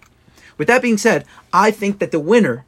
With 0.59 0.67
that 0.67 0.83
being 0.83 0.97
said, 0.97 1.25
I 1.51 1.71
think 1.71 1.97
that 1.97 2.11
the 2.11 2.19
winner 2.19 2.65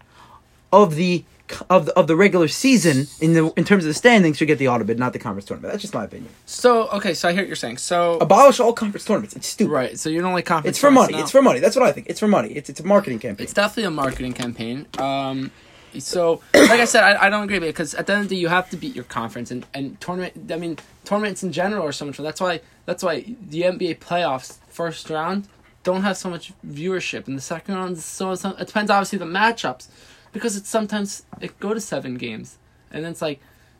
of 0.74 0.96
the 0.96 1.26
of 1.70 1.86
the, 1.86 2.00
of 2.00 2.08
the 2.08 2.16
regular 2.16 2.48
season 2.48 3.08
in 3.20 3.34
the 3.34 3.52
in 3.58 3.66
terms 3.66 3.84
of 3.84 3.90
the 3.90 3.94
standings 3.94 4.38
should 4.38 4.48
get 4.48 4.58
the 4.58 4.70
auto 4.70 4.86
bid, 4.86 4.98
not 4.98 5.12
the 5.12 5.20
conference 5.20 5.46
tournament. 5.46 5.74
That's 5.74 5.82
just 5.82 5.94
my 5.94 6.06
opinion. 6.06 6.32
So 6.46 6.88
okay, 6.90 7.14
so 7.14 7.28
I 7.28 7.34
hear 7.34 7.42
what 7.42 7.48
you're 7.48 7.58
saying. 7.58 7.78
So 7.78 8.18
Abolish 8.20 8.62
all 8.62 8.72
conference 8.72 9.04
tournaments. 9.04 9.36
It's 9.36 9.48
stupid. 9.48 9.72
right, 9.72 10.00
so 10.00 10.10
you 10.10 10.22
don't 10.22 10.32
like 10.32 10.46
conference. 10.46 10.78
It's 10.78 10.80
for 10.80 10.90
money. 10.90 11.14
now. 11.14 11.20
It's 11.20 11.32
for 11.32 11.42
money. 11.42 11.60
That's 11.60 11.76
what 11.76 11.86
I 11.86 11.92
think. 11.92 12.08
It's 12.10 12.22
for 12.22 12.30
money. 12.30 12.54
It's 12.54 12.70
it's 12.70 12.80
a 12.80 12.86
marketing 12.86 13.20
campaign. 13.20 13.44
It's 13.44 13.54
definitely 13.54 13.84
a 13.84 13.92
marketing 13.92 14.34
campaign. 14.34 14.88
Um, 14.98 15.52
so 16.00 16.42
like 16.54 16.80
I 16.80 16.86
said, 16.86 17.04
I, 17.04 17.26
I 17.26 17.30
don't 17.30 17.44
agree 17.44 17.60
with 17.60 17.68
it 17.68 17.74
because 17.74 17.94
at 17.96 18.08
the 18.08 18.14
end 18.14 18.24
of 18.24 18.30
the 18.30 18.36
day, 18.36 18.40
you 18.40 18.48
have 18.48 18.70
to 18.70 18.78
beat 18.78 18.96
your 18.96 19.04
conference 19.04 19.52
and, 19.52 19.66
and 19.74 20.00
tournament. 20.00 20.50
I 20.50 20.56
mean, 20.56 20.78
tournaments 21.04 21.44
in 21.44 21.52
general 21.52 21.86
are 21.86 21.92
so 21.92 22.06
much 22.06 22.16
fun. 22.16 22.24
That's 22.24 22.40
why 22.40 22.62
that's 22.86 23.04
why 23.04 23.36
the 23.50 23.64
NBA 23.64 24.00
playoffs 24.00 24.60
first 24.70 25.10
round 25.10 25.50
don't 25.84 26.04
have 26.04 26.18
so 26.18 26.30
much 26.30 26.54
viewership, 26.66 27.28
and 27.28 27.38
the 27.38 27.42
second 27.42 27.76
round 27.76 27.98
is 27.98 28.06
so, 28.06 28.36
so 28.36 28.50
it 28.52 28.68
depends 28.68 28.92
obviously 28.92 29.20
the 29.20 29.26
matchups 29.26 29.88
because 30.32 30.56
it's 30.56 30.70
sometimes 30.70 31.24
it 31.40 31.60
go 31.60 31.74
to 31.74 31.80
seven 31.82 32.16
games, 32.16 32.58
and 32.92 33.04
then 33.04 33.12
it's 33.12 33.22
like 33.22 33.40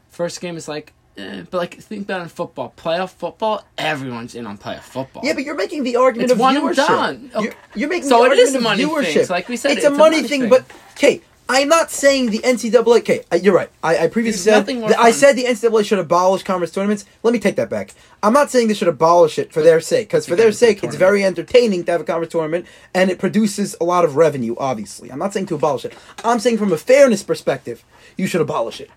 first 0.10 0.42
game 0.42 0.58
is 0.58 0.68
like. 0.68 0.94
Eh, 1.18 1.44
but 1.52 1.58
like 1.58 1.74
think 1.76 2.04
about 2.04 2.22
it 2.22 2.24
in 2.24 2.30
football, 2.30 2.74
playoff 2.78 3.10
football. 3.10 3.66
Everyone's 3.78 4.34
in 4.34 4.48
on 4.48 4.58
playoff 4.58 4.80
football. 4.84 5.22
yeah, 5.26 5.34
but 5.34 5.44
you're 5.44 5.56
making 5.58 5.84
the 5.84 5.98
argument 5.98 6.24
It's 6.32 6.32
of 6.32 6.40
one 6.40 6.56
and 6.56 6.64
viewership. 6.66 6.76
done. 6.88 7.32
You're, 7.38 7.54
you're 7.76 7.90
making 7.90 8.08
So 8.08 8.24
the 8.24 8.32
it 8.32 8.40
is 8.40 8.56
argument 8.56 8.56
a 8.56 8.70
money 8.70 8.84
of 8.84 8.90
thing. 8.90 8.98
viewership. 9.22 9.26
So 9.28 9.34
like 9.34 9.50
we 9.50 9.58
said, 9.58 9.72
it's, 9.72 9.80
it's 9.80 9.88
a 9.88 9.94
a 9.94 9.98
money 9.98 10.16
money 10.18 10.28
thing. 10.30 10.42
thing. 10.44 10.50
But 10.50 10.64
okay, 10.94 11.20
I'm 11.54 11.68
not 11.68 11.92
saying 11.92 12.30
the 12.30 12.40
NCAA. 12.40 13.00
Okay, 13.00 13.24
you're 13.42 13.54
right. 13.54 13.70
I, 13.84 14.06
I 14.06 14.08
previously 14.08 14.22
There's 14.22 14.56
said 14.56 14.60
nothing 14.60 14.80
more 14.80 14.90
that 14.90 15.00
I 15.00 15.12
said 15.12 15.36
the 15.36 15.44
NCAA 15.44 15.84
should 15.84 16.00
abolish 16.00 16.44
conference 16.44 16.72
tournaments. 16.72 17.04
Let 17.24 17.34
me 17.34 17.40
take 17.40 17.58
that 17.58 17.70
back. 17.70 17.94
I'm 18.24 18.32
not 18.32 18.50
saying 18.50 18.70
they 18.70 18.74
should 18.74 18.88
abolish 18.88 19.38
it 19.38 19.52
for 19.52 19.62
their 19.62 19.82
sake, 19.82 20.08
because 20.08 20.26
for 20.26 20.38
their 20.38 20.54
sake, 20.54 20.82
it's 20.82 20.96
very 20.96 21.26
entertaining 21.26 21.84
to 21.84 21.92
have 21.92 22.02
a 22.02 22.04
conference 22.06 22.32
tournament, 22.32 22.68
and 22.94 23.12
it 23.12 23.20
produces 23.20 23.76
a 23.82 23.84
lot 23.84 24.06
of 24.06 24.16
revenue. 24.16 24.56
Obviously, 24.58 25.12
I'm 25.12 25.20
not 25.20 25.34
saying 25.34 25.48
to 25.48 25.56
abolish 25.56 25.84
it. 25.84 25.94
I'm 26.24 26.40
saying 26.40 26.58
from 26.58 26.72
a 26.72 26.78
fairness 26.78 27.22
perspective, 27.22 27.84
you 28.16 28.28
should 28.28 28.42
abolish 28.42 28.80
it. 28.80 28.90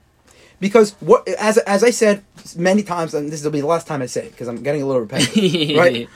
Because 0.61 0.93
what, 1.01 1.27
as 1.29 1.59
as 1.59 1.83
I 1.83 1.91
said 1.91 2.23
many 2.57 2.85
times, 2.85 3.15
and 3.15 3.33
this 3.33 3.43
will 3.43 3.51
be 3.51 3.63
the 3.63 3.67
last 3.67 3.89
time 3.89 4.01
I 4.01 4.07
say 4.07 4.27
it 4.27 4.31
because 4.31 4.47
I'm 4.47 4.63
getting 4.63 4.83
a 4.83 4.87
little 4.87 5.03
repetitive, 5.03 5.77
right? 5.77 6.09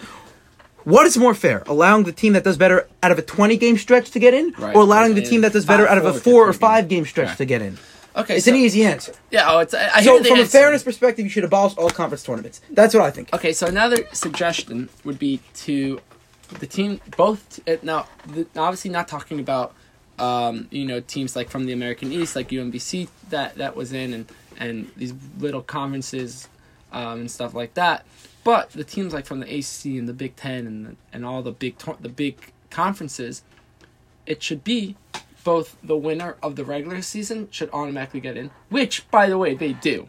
What 0.85 1.07
is 1.07 1.17
more 1.19 1.35
fair, 1.35 1.63
allowing 1.67 2.05
the 2.05 2.13
team 2.13 2.33
that 2.35 2.45
does 2.45 2.57
better 2.57 2.89
out 3.03 3.11
of 3.11 3.19
a 3.19 3.23
20 3.23 3.57
game 3.57 3.77
stretch 3.77 4.11
to 4.13 4.19
get 4.19 4.33
in, 4.35 4.53
Right. 4.59 4.75
or 4.75 4.83
allowing 4.83 5.15
the 5.15 5.23
team 5.23 5.43
that 5.43 5.53
does 5.53 5.67
better 5.67 5.87
out 5.87 5.99
of 5.99 6.05
a 6.07 6.15
four, 6.15 6.49
or 6.49 6.53
five 6.53 6.89
game 6.89 7.05
stretch 7.05 7.29
Yeah. 7.29 7.35
to 7.35 7.45
get 7.45 7.63
in? 7.63 7.79
Okay, 8.17 8.37
It's 8.37 8.47
so- 8.47 8.51
an 8.53 8.57
easy 8.57 8.85
answer. 8.85 9.13
Yeah, 9.31 9.45
oh, 9.51 9.59
it's. 9.59 9.75
I, 9.75 9.91
I 9.97 10.03
So 10.03 10.23
from 10.25 10.41
a 10.41 10.45
fairness 10.47 10.83
perspective, 10.83 11.25
you 11.25 11.31
should 11.31 11.45
abolish 11.45 11.75
all 11.77 11.91
conference 11.91 12.23
tournaments. 12.25 12.61
That's 12.71 12.95
what 12.95 13.03
I 13.05 13.11
think. 13.11 13.33
Okay, 13.35 13.53
so 13.53 13.67
another 13.67 13.99
suggestion 14.13 14.89
would 15.05 15.19
be 15.19 15.41
to 15.67 16.01
the 16.59 16.67
team 16.67 17.01
both 17.17 17.61
uh, 17.69 17.77
now 17.83 18.07
the, 18.27 18.47
obviously 18.57 18.91
not 18.91 19.07
talking 19.07 19.39
about 19.39 19.75
um, 20.19 20.67
you 20.71 20.87
know 20.87 20.99
teams 21.01 21.37
like 21.37 21.51
from 21.51 21.67
the 21.67 21.73
American 21.75 22.11
East 22.11 22.35
like 22.35 22.49
UMBC 22.49 23.09
that 23.29 23.57
that 23.57 23.77
was 23.77 23.93
in 23.93 24.15
and 24.15 24.27
and 24.59 24.91
these 24.97 25.13
little 25.39 25.61
conferences 25.61 26.49
um, 26.91 27.21
and 27.21 27.31
stuff 27.31 27.53
like 27.55 27.75
that, 27.75 28.07
but 28.49 28.71
the 28.71 28.83
teams 28.83 29.13
like 29.13 29.27
from 29.27 29.41
the 29.41 29.59
ACC 29.59 29.99
and 29.99 30.09
the 30.09 30.15
Big 30.15 30.35
Ten 30.35 30.67
and 30.67 30.97
and 31.13 31.27
all 31.27 31.43
the 31.43 31.53
big 31.53 31.77
the 32.01 32.09
big 32.09 32.51
conferences, 32.71 33.43
it 34.25 34.43
should 34.43 34.65
be 34.65 34.97
both 35.45 35.77
the 35.83 35.99
winner 35.99 36.37
of 36.43 36.57
the 36.57 36.65
regular 36.65 37.03
season 37.03 37.49
should 37.51 37.69
automatically 37.75 38.21
get 38.21 38.39
in, 38.39 38.51
which 38.71 39.07
by 39.11 39.29
the 39.29 39.37
way 39.37 39.55
they 39.55 39.75
do. 39.75 40.09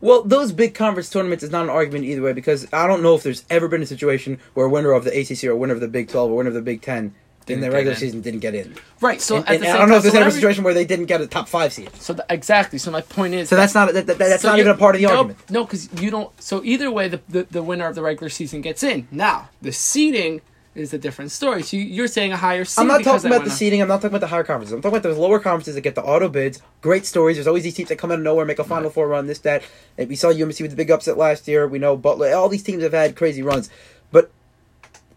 Well, 0.00 0.22
those 0.22 0.52
big 0.52 0.74
conference 0.74 1.10
tournaments 1.10 1.44
is 1.44 1.50
not 1.50 1.64
an 1.64 1.70
argument 1.70 2.06
either 2.06 2.22
way 2.22 2.32
because 2.32 2.66
I 2.72 2.86
don't 2.86 3.02
know 3.02 3.14
if 3.14 3.22
there's 3.22 3.44
ever 3.50 3.68
been 3.68 3.82
a 3.82 3.86
situation 3.86 4.40
where 4.54 4.64
a 4.64 4.70
winner 4.70 4.92
of 4.92 5.04
the 5.04 5.10
ACC 5.10 5.44
or 5.44 5.50
a 5.50 5.56
winner 5.58 5.74
of 5.74 5.80
the 5.80 5.88
Big 5.88 6.08
12 6.08 6.30
or 6.30 6.36
winner 6.36 6.48
of 6.48 6.54
the 6.54 6.62
Big 6.62 6.80
10 6.80 7.14
in 7.48 7.60
the 7.60 7.70
regular 7.70 7.92
in. 7.92 7.98
season 7.98 8.20
didn't 8.20 8.40
get 8.40 8.54
in. 8.54 8.74
Right. 9.00 9.20
So 9.20 9.36
And, 9.36 9.48
and 9.50 9.62
the 9.62 9.68
I 9.70 9.78
don't 9.78 9.88
know 9.88 9.96
if 9.96 10.02
there's 10.02 10.14
so 10.14 10.20
ever 10.20 10.28
a 10.28 10.32
situation 10.32 10.64
where 10.64 10.74
they 10.74 10.84
didn't 10.84 11.06
get 11.06 11.20
a 11.20 11.26
top 11.26 11.48
five 11.48 11.72
seed. 11.72 11.90
So 11.96 12.14
th- 12.14 12.24
exactly. 12.30 12.78
So 12.78 12.90
my 12.90 13.00
point 13.02 13.34
is. 13.34 13.48
So 13.48 13.56
that's 13.56 13.74
not 13.74 13.92
that, 13.92 14.06
that- 14.06 14.18
that's 14.18 14.42
so 14.42 14.48
not 14.50 14.58
even 14.58 14.72
a 14.72 14.76
part 14.76 14.94
of 14.94 15.00
the 15.00 15.06
no, 15.08 15.16
argument. 15.18 15.50
No, 15.50 15.64
because 15.64 15.88
you 16.00 16.10
don't. 16.10 16.30
So 16.40 16.62
either 16.64 16.90
way, 16.90 17.08
the, 17.08 17.20
the 17.28 17.42
the 17.50 17.62
winner 17.62 17.86
of 17.86 17.94
the 17.94 18.02
regular 18.02 18.28
season 18.30 18.60
gets 18.60 18.82
in. 18.82 19.08
Now 19.10 19.50
the 19.62 19.72
seeding 19.72 20.40
is 20.74 20.92
a 20.92 20.98
different 20.98 21.30
story. 21.30 21.62
So 21.62 21.76
you- 21.76 21.84
you're 21.84 22.08
saying 22.08 22.32
a 22.32 22.36
higher 22.36 22.64
seed. 22.64 22.80
I'm 22.82 22.88
not 22.88 23.04
talking 23.04 23.30
about 23.30 23.44
the 23.44 23.50
seeding. 23.50 23.80
I'm 23.80 23.86
not 23.86 23.96
talking 23.96 24.08
about 24.10 24.22
the 24.22 24.26
higher 24.26 24.42
conferences. 24.42 24.72
I'm 24.72 24.80
talking 24.82 24.96
about 24.98 25.08
those 25.08 25.18
lower 25.18 25.38
conferences 25.38 25.74
that 25.76 25.82
get 25.82 25.94
the 25.94 26.02
auto 26.02 26.28
bids. 26.28 26.60
Great 26.80 27.06
stories. 27.06 27.36
There's 27.36 27.46
always 27.46 27.62
these 27.62 27.74
teams 27.74 27.90
that 27.90 27.96
come 27.96 28.10
out 28.10 28.18
of 28.18 28.24
nowhere, 28.24 28.44
make 28.44 28.58
a 28.58 28.64
Final 28.64 28.90
Four 28.90 29.06
run, 29.06 29.26
this, 29.28 29.38
that. 29.40 29.62
And 29.96 30.08
we 30.08 30.16
saw 30.16 30.28
UMBC 30.32 30.62
with 30.62 30.70
the 30.72 30.76
big 30.76 30.90
upset 30.90 31.16
last 31.16 31.46
year. 31.46 31.68
We 31.68 31.78
know 31.78 31.96
Butler. 31.96 32.34
All 32.34 32.48
these 32.48 32.64
teams 32.64 32.82
have 32.82 32.92
had 32.92 33.14
crazy 33.14 33.40
runs. 33.42 33.70
But 34.10 34.32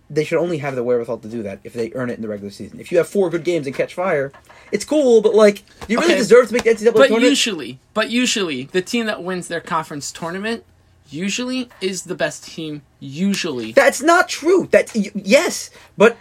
they 0.10 0.24
should 0.24 0.38
only 0.40 0.58
have 0.60 0.76
the 0.76 0.84
wherewithal 0.84 1.18
to 1.20 1.28
do 1.28 1.44
that 1.44 1.60
if 1.64 1.74
they 1.74 1.92
earn 1.94 2.10
it 2.10 2.14
in 2.14 2.22
the 2.22 2.28
regular 2.28 2.50
season. 2.52 2.80
If 2.80 2.92
you 2.92 2.98
have 2.98 3.08
four 3.08 3.30
good 3.30 3.44
games 3.44 3.68
and 3.68 3.76
catch 3.76 3.94
fire, 3.94 4.32
it's 4.72 4.86
cool, 4.86 5.22
but 5.22 5.36
like, 5.36 5.64
do 5.88 5.94
you 5.94 6.00
really 6.00 6.14
Okay. 6.14 6.20
deserve 6.20 6.48
to 6.48 6.54
make 6.54 6.64
the 6.64 6.70
NCAA 6.72 6.94
But 6.94 7.08
tournament? 7.08 7.24
usually, 7.30 7.80
but 7.94 8.10
usually, 8.10 8.64
the 8.72 8.82
team 8.82 9.06
that 9.08 9.22
wins 9.24 9.48
their 9.50 9.60
conference 9.62 10.12
tournament 10.12 10.64
usually 11.10 11.70
is 11.82 12.04
the 12.04 12.16
best 12.16 12.46
team. 12.46 12.82
Usually, 13.00 13.72
That's 13.74 14.02
not 14.02 14.28
true. 14.30 14.68
That 14.72 14.96
yes, 15.16 15.70
but 15.98 16.18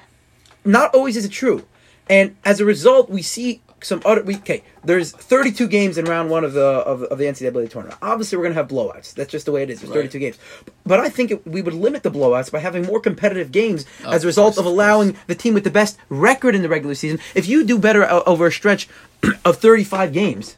not 0.64 0.94
always 0.94 1.16
is 1.16 1.24
it 1.24 1.30
true. 1.32 1.64
And 2.08 2.36
as 2.44 2.60
a 2.60 2.64
result, 2.64 3.10
we 3.10 3.22
see 3.22 3.60
some 3.82 4.00
other. 4.04 4.22
We, 4.22 4.36
okay, 4.36 4.62
there's 4.84 5.12
32 5.12 5.68
games 5.68 5.98
in 5.98 6.04
round 6.06 6.30
one 6.30 6.44
of 6.44 6.52
the 6.52 6.64
of, 6.64 7.02
of 7.04 7.18
the 7.18 7.24
NCAA 7.24 7.68
tournament. 7.70 7.98
Obviously, 8.02 8.38
we're 8.38 8.44
gonna 8.44 8.54
have 8.54 8.68
blowouts. 8.68 9.14
That's 9.14 9.30
just 9.30 9.46
the 9.46 9.52
way 9.52 9.62
it 9.62 9.70
is. 9.70 9.80
There's 9.80 9.90
Right. 9.90 10.10
32 10.10 10.18
games. 10.18 10.38
But 10.84 11.00
I 11.00 11.08
think 11.08 11.30
it, 11.30 11.46
we 11.46 11.62
would 11.62 11.74
limit 11.74 12.02
the 12.02 12.10
blowouts 12.10 12.50
by 12.50 12.60
having 12.60 12.84
more 12.84 13.00
competitive 13.00 13.52
games 13.52 13.84
Of 14.04 14.14
as 14.14 14.24
a 14.24 14.26
result 14.26 14.54
course, 14.54 14.58
of 14.58 14.66
of 14.66 14.72
allowing 14.72 15.16
the 15.26 15.34
team 15.34 15.54
with 15.54 15.64
the 15.64 15.70
best 15.70 15.98
record 16.08 16.54
in 16.54 16.62
the 16.62 16.68
regular 16.68 16.94
season. 16.94 17.18
If 17.34 17.48
you 17.48 17.64
do 17.64 17.78
better 17.78 18.06
over 18.10 18.46
a 18.46 18.52
stretch 18.52 18.88
of 19.44 19.56
35 19.58 20.12
games. 20.12 20.56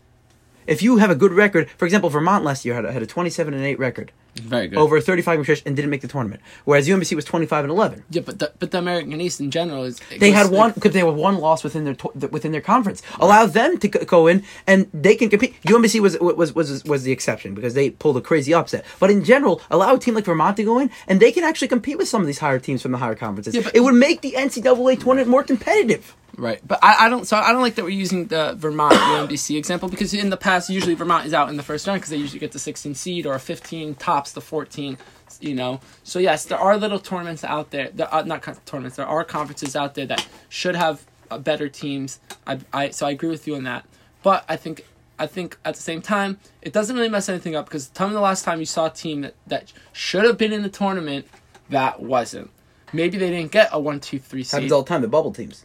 If 0.66 0.82
you 0.82 0.98
have 0.98 1.08
a 1.10 1.14
good 1.14 1.32
record, 1.32 1.70
for 1.78 1.87
example, 1.87 2.10
Vermont 2.10 2.44
last 2.44 2.66
year 2.66 2.75
had 2.75 2.84
a, 2.84 2.92
had 2.92 3.02
a 3.02 3.06
27 3.06 3.54
and 3.54 3.64
8 3.64 3.78
record 3.78 4.12
very 4.38 4.68
good. 4.68 4.78
over 4.78 4.97
a 4.97 5.00
35 5.00 5.37
game 5.38 5.45
stretch 5.45 5.62
and 5.66 5.75
didn't 5.76 5.90
make 5.90 6.00
the 6.00 6.09
tournament, 6.09 6.40
whereas 6.64 6.88
UMBC 6.88 7.14
was 7.16 7.25
25 7.25 7.64
and 7.64 7.71
11. 7.71 8.04
Yeah, 8.11 8.23
but 8.25 8.38
the, 8.38 8.52
but 8.59 8.71
the 8.71 8.78
American 8.78 9.21
East 9.21 9.40
in 9.40 9.50
general 9.50 9.85
is. 9.85 10.00
They 10.18 10.30
had 10.30 10.50
one 10.50 10.73
because 10.73 10.92
they 10.92 11.02
were 11.02 11.12
one 11.12 11.38
loss 11.38 11.64
within 11.64 11.85
their 11.85 11.95
to- 11.95 12.28
within 12.30 12.52
their 12.52 12.61
conference. 12.61 13.02
Allow 13.21 13.47
them 13.47 13.78
to 13.78 13.88
go- 13.88 14.04
go 14.04 14.26
in 14.26 14.45
and 14.66 14.88
they 14.92 15.14
can 15.14 15.28
compete. 15.30 15.54
UMBC 15.62 16.00
was 16.00 16.18
was 16.21 16.54
was 16.54 16.85
was 16.85 17.02
the 17.02 17.12
exception 17.12 17.54
because 17.54 17.75
they 17.75 17.90
pulled 17.90 18.16
a 18.16 18.21
crazy 18.21 18.52
upset. 18.54 18.85
But 19.00 19.11
in 19.11 19.25
general, 19.25 19.61
allow 19.71 19.95
a 19.95 19.99
team 19.99 20.14
like 20.14 20.25
Vermont 20.25 20.57
to 20.59 20.64
go 20.64 20.78
in 20.78 20.90
and 21.07 21.21
they 21.21 21.33
can 21.33 21.45
actually 21.45 21.68
compete 21.68 21.99
with 21.99 22.09
some 22.09 22.21
of 22.21 22.26
these 22.26 22.38
higher 22.38 22.59
teams 22.59 22.83
from 22.83 22.92
the 22.92 22.99
higher 22.99 23.14
conferences. 23.14 23.54
Yeah, 23.54 23.62
but- 23.62 23.75
it 23.75 23.80
would 23.80 23.95
make 23.95 24.21
the 24.21 24.33
NCAA 24.37 24.97
tournament 25.00 25.28
more 25.28 25.42
competitive. 25.42 26.14
Right, 26.38 26.61
but 26.64 26.78
I, 26.85 27.07
I 27.07 27.09
don't. 27.09 27.26
So 27.26 27.37
I 27.37 27.52
don't 27.52 27.62
like 27.62 27.75
that 27.75 27.85
we're 27.85 27.90
using 27.90 28.26
the 28.28 28.54
Vermont 28.57 28.95
UMBC 28.95 29.59
example 29.59 29.88
because 29.88 30.14
in 30.14 30.30
the 30.30 30.37
past, 30.37 30.71
usually 30.71 30.95
Vermont 30.95 31.26
is 31.26 31.35
out 31.35 31.49
in 31.49 31.57
the 31.57 31.64
first 31.64 31.85
round 31.88 32.00
because 32.00 32.11
they 32.11 32.16
usually 32.16 32.38
get 32.38 32.52
the 32.52 32.61
16 32.61 32.95
seed 32.95 33.26
or 33.26 33.35
a 33.35 33.40
15 33.40 33.97
tops 33.97 34.33
the 34.33 34.40
14. 34.40 34.97
You 35.40 35.54
know, 35.54 35.80
so 36.04 36.21
yes, 36.21 36.45
there 36.45 36.59
are 36.59 36.76
little 36.76 37.00
tournaments 37.00 37.42
out 37.45 37.71
there. 37.71 37.90
There 37.90 38.07
are 38.12 38.25
not 38.25 38.64
tournaments. 38.64 38.97
There 38.97 39.07
are 39.07 39.25
conferences 39.25 39.75
out 39.75 39.95
there 39.95 40.07
that 40.07 40.26
should 40.49 40.76
have 40.76 41.04
uh, 41.30 41.38
better 41.38 41.68
teams. 41.68 42.21
I, 42.47 42.61
I 42.73 42.90
so 42.90 43.07
I 43.07 43.11
agree 43.11 43.28
with 43.28 43.47
you 43.47 43.57
on 43.57 43.64
that. 43.64 43.85
But 44.23 44.45
I 44.49 44.57
think 44.57 44.85
I 45.18 45.26
think 45.26 45.59
at 45.64 45.75
the 45.75 45.83
same 45.83 46.00
time, 46.00 46.38
it 46.62 46.73
doesn't 46.73 46.95
really 46.95 47.09
mess 47.09 47.28
anything 47.28 47.57
up 47.57 47.66
because 47.66 47.88
tell 47.88 48.07
me 48.07 48.14
the 48.14 48.21
last 48.21 48.45
time 48.45 48.61
you 48.61 48.66
saw 48.66 48.87
a 48.87 48.90
team 48.90 49.23
that, 49.23 49.35
that 49.49 49.73
should 49.92 50.25
have 50.25 50.38
been 50.38 50.52
in 50.52 50.62
the 50.62 50.68
tournament 50.68 51.26
that 51.68 52.00
wasn't. 52.00 52.50
Maybe 52.92 53.18
they 53.18 53.30
didn't 53.30 53.52
get 53.52 53.71
a 53.73 53.80
one, 53.80 53.99
two, 54.00 54.21
three 54.21 54.45
seed. 54.45 54.52
Happens 54.52 54.73
all 54.73 54.83
the 54.83 54.88
time. 54.88 55.02
The 55.02 55.09
bubble 55.09 55.33
teams. 55.33 55.64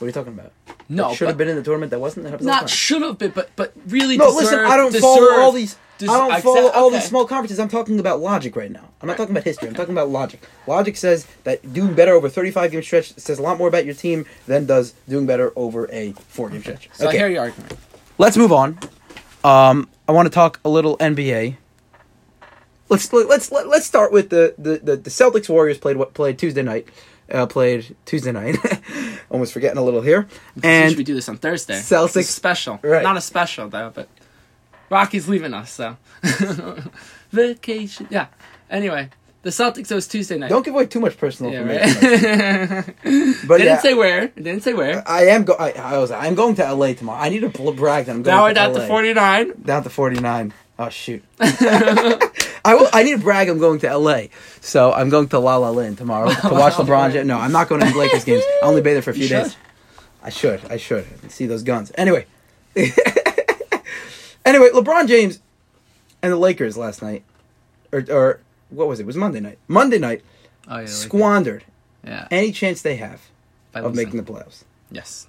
What 0.00 0.06
are 0.06 0.08
you 0.08 0.12
talking 0.14 0.32
about? 0.32 0.52
no, 0.88 1.12
should 1.12 1.28
have 1.28 1.36
been 1.36 1.48
in 1.48 1.56
the 1.56 1.62
tournament 1.62 1.90
that 1.90 2.00
wasn't. 2.00 2.24
That 2.24 2.30
happens 2.30 2.48
all 2.48 2.54
the 2.54 2.60
not 2.62 2.70
should 2.70 3.02
have 3.02 3.18
been, 3.18 3.32
but 3.32 3.50
but 3.54 3.74
really. 3.86 4.16
No, 4.16 4.28
deserve, 4.28 4.40
listen, 4.40 4.58
I 4.60 4.76
don't 4.78 4.92
deserve, 4.92 5.02
follow 5.02 5.40
all 5.40 5.52
these. 5.52 5.76
des- 5.98 6.08
I 6.08 6.16
don't 6.16 6.42
follow 6.42 6.68
said- 6.68 6.74
all 6.74 6.86
okay. 6.86 6.96
these 6.96 7.04
small 7.04 7.26
conferences. 7.26 7.60
I'm 7.60 7.68
talking 7.68 8.00
about 8.00 8.18
logic 8.20 8.56
right 8.56 8.70
now. 8.70 8.88
I'm 9.02 9.08
not 9.08 9.18
talking 9.18 9.32
about 9.32 9.44
history. 9.44 9.68
I'm 9.68 9.74
talking 9.74 9.92
about 9.92 10.08
logic. 10.08 10.40
Logic 10.66 10.96
says 10.96 11.26
that 11.44 11.74
doing 11.74 11.92
better 11.92 12.14
over 12.14 12.30
35 12.30 12.72
game 12.72 12.82
stretch 12.82 13.12
says 13.18 13.38
a 13.38 13.42
lot 13.42 13.58
more 13.58 13.68
about 13.68 13.84
your 13.84 13.94
team 13.94 14.24
than 14.46 14.64
does 14.64 14.94
doing 15.06 15.26
better 15.26 15.52
over 15.54 15.86
a 15.92 16.12
four 16.12 16.48
game 16.48 16.62
stretch. 16.62 16.88
So 16.94 17.04
I 17.04 17.08
okay, 17.08 17.18
hear 17.18 17.28
your 17.28 17.42
argument. 17.42 17.76
let's 18.16 18.38
move 18.38 18.52
on. 18.52 18.78
Um, 19.44 19.86
I 20.08 20.12
want 20.12 20.26
to 20.26 20.30
talk 20.30 20.60
a 20.64 20.70
little 20.70 20.96
NBA. 20.96 21.56
Let's 22.88 23.12
let's 23.12 23.52
let, 23.52 23.68
let's 23.68 23.86
start 23.86 24.12
with 24.12 24.30
the, 24.30 24.54
the, 24.58 24.78
the, 24.78 24.96
the 24.96 25.10
Celtics 25.10 25.48
Warriors 25.48 25.78
played 25.78 25.96
what 25.96 26.14
played 26.14 26.38
Tuesday 26.38 26.62
night. 26.62 26.88
Uh, 27.30 27.46
played 27.46 27.94
Tuesday 28.06 28.32
night. 28.32 28.56
Almost 29.30 29.52
forgetting 29.52 29.78
a 29.78 29.82
little 29.82 30.00
here. 30.02 30.26
And 30.62 30.96
we 30.96 31.04
do 31.04 31.14
this 31.14 31.28
on 31.28 31.36
Thursday. 31.38 31.74
Celtics- 31.74 32.24
special, 32.24 32.80
Right. 32.82 33.02
Not 33.02 33.16
a 33.16 33.20
special 33.20 33.68
though, 33.68 33.92
but 33.94 34.08
Rocky's 34.90 35.28
leaving 35.28 35.54
us, 35.54 35.70
so 35.70 35.96
vacation. 37.30 38.08
Yeah. 38.10 38.26
Anyway, 38.68 39.10
the 39.42 39.50
Celtics. 39.50 39.90
It 39.90 39.94
was 39.94 40.08
Tuesday 40.08 40.36
night. 40.38 40.50
don't 40.50 40.64
give 40.64 40.74
away 40.74 40.86
too 40.86 41.00
much 41.00 41.16
personal 41.16 41.52
yeah, 41.52 41.60
information. 41.60 42.94
right. 43.04 43.36
But 43.46 43.58
didn't 43.58 43.66
yeah, 43.74 43.78
say 43.78 43.94
where. 43.94 44.28
Didn't 44.28 44.62
say 44.62 44.74
where. 44.74 45.02
I 45.08 45.26
am 45.26 45.44
go. 45.44 45.54
I, 45.54 45.70
I 45.72 45.98
was. 45.98 46.10
I'm 46.10 46.34
going 46.34 46.54
to 46.56 46.72
LA 46.74 46.92
tomorrow. 46.94 47.20
I 47.20 47.28
need 47.28 47.40
to 47.40 47.48
brag 47.72 48.06
that 48.06 48.12
I'm 48.14 48.22
going. 48.22 48.36
now 48.36 48.44
we're 48.44 48.54
down 48.54 48.72
LA. 48.72 48.80
to 48.80 48.86
49. 48.86 49.52
Down 49.64 49.82
to 49.84 49.90
49. 49.90 50.52
Oh 50.78 50.88
shoot. 50.88 51.22
I 52.64 52.74
will. 52.74 52.88
I 52.92 53.02
need 53.02 53.12
to 53.16 53.22
brag. 53.22 53.48
I'm 53.48 53.58
going 53.58 53.78
to 53.80 53.96
LA, 53.96 54.24
so 54.60 54.92
I'm 54.92 55.08
going 55.08 55.28
to 55.28 55.38
La 55.38 55.56
La 55.56 55.70
Land 55.70 55.98
tomorrow 55.98 56.28
to 56.42 56.48
watch 56.50 56.74
LeBron. 56.74 57.12
James. 57.12 57.26
No, 57.26 57.38
I'm 57.38 57.52
not 57.52 57.68
going 57.68 57.80
to 57.80 57.86
the 57.90 57.98
Lakers 57.98 58.24
games. 58.24 58.42
I 58.62 58.66
only 58.66 58.80
be 58.82 58.92
there 58.92 59.02
for 59.02 59.10
a 59.10 59.14
You 59.14 59.20
few 59.20 59.28
should. 59.28 59.42
days. 59.44 59.56
I 60.22 60.30
should. 60.30 60.60
I 60.70 60.76
should 60.76 61.06
see 61.30 61.46
those 61.46 61.62
guns. 61.62 61.90
Anyway. 61.96 62.26
anyway, 62.76 64.70
LeBron 64.70 65.08
James 65.08 65.40
and 66.22 66.32
the 66.32 66.36
Lakers 66.36 66.76
last 66.76 67.02
night, 67.02 67.22
or 67.92 68.04
or 68.10 68.40
what 68.70 68.88
was 68.88 69.00
it? 69.00 69.04
It 69.04 69.06
was 69.06 69.16
Monday 69.16 69.40
night. 69.40 69.58
Monday 69.68 69.98
night 69.98 70.22
Oh 70.68 70.78
yeah. 70.80 70.86
squandered 70.86 71.64
Yeah. 72.04 72.28
any 72.30 72.52
chance 72.52 72.82
they 72.82 72.96
have 72.96 73.20
by 73.72 73.80
of 73.80 73.86
losing. 73.92 74.06
making 74.08 74.24
the 74.24 74.32
playoffs. 74.32 74.64
Yes. 74.90 75.26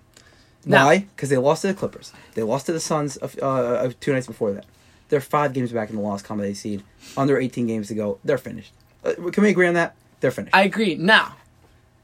Why? 0.64 1.08
Because 1.16 1.30
they 1.30 1.38
lost 1.38 1.62
to 1.64 1.70
the 1.70 1.74
Clippers. 1.74 2.14
They 2.36 2.44
lost 2.44 2.68
to 2.68 2.72
the 2.74 2.80
Suns 2.80 3.18
of, 3.18 3.36
uh, 3.42 3.48
of 3.84 4.00
two 4.00 4.14
nights 4.14 4.28
before 4.28 4.52
that. 4.52 4.66
They're 5.12 5.20
five 5.22 5.52
games 5.52 5.72
back 5.74 5.90
in 5.90 5.98
the 5.98 6.02
loss 6.02 6.22
column. 6.22 6.40
They 6.42 6.54
seed 6.54 6.84
under 7.18 7.38
18 7.38 7.68
games 7.68 7.90
to 7.90 7.96
go. 7.96 8.18
They're 8.24 8.38
finished. 8.38 8.72
Uh, 9.04 9.14
can 9.32 9.44
we 9.44 9.50
agree 9.50 9.68
on 9.68 9.74
that? 9.74 9.94
They're 10.22 10.32
finished. 10.32 10.56
I 10.56 10.64
agree. 10.64 10.96
Now, 10.96 11.36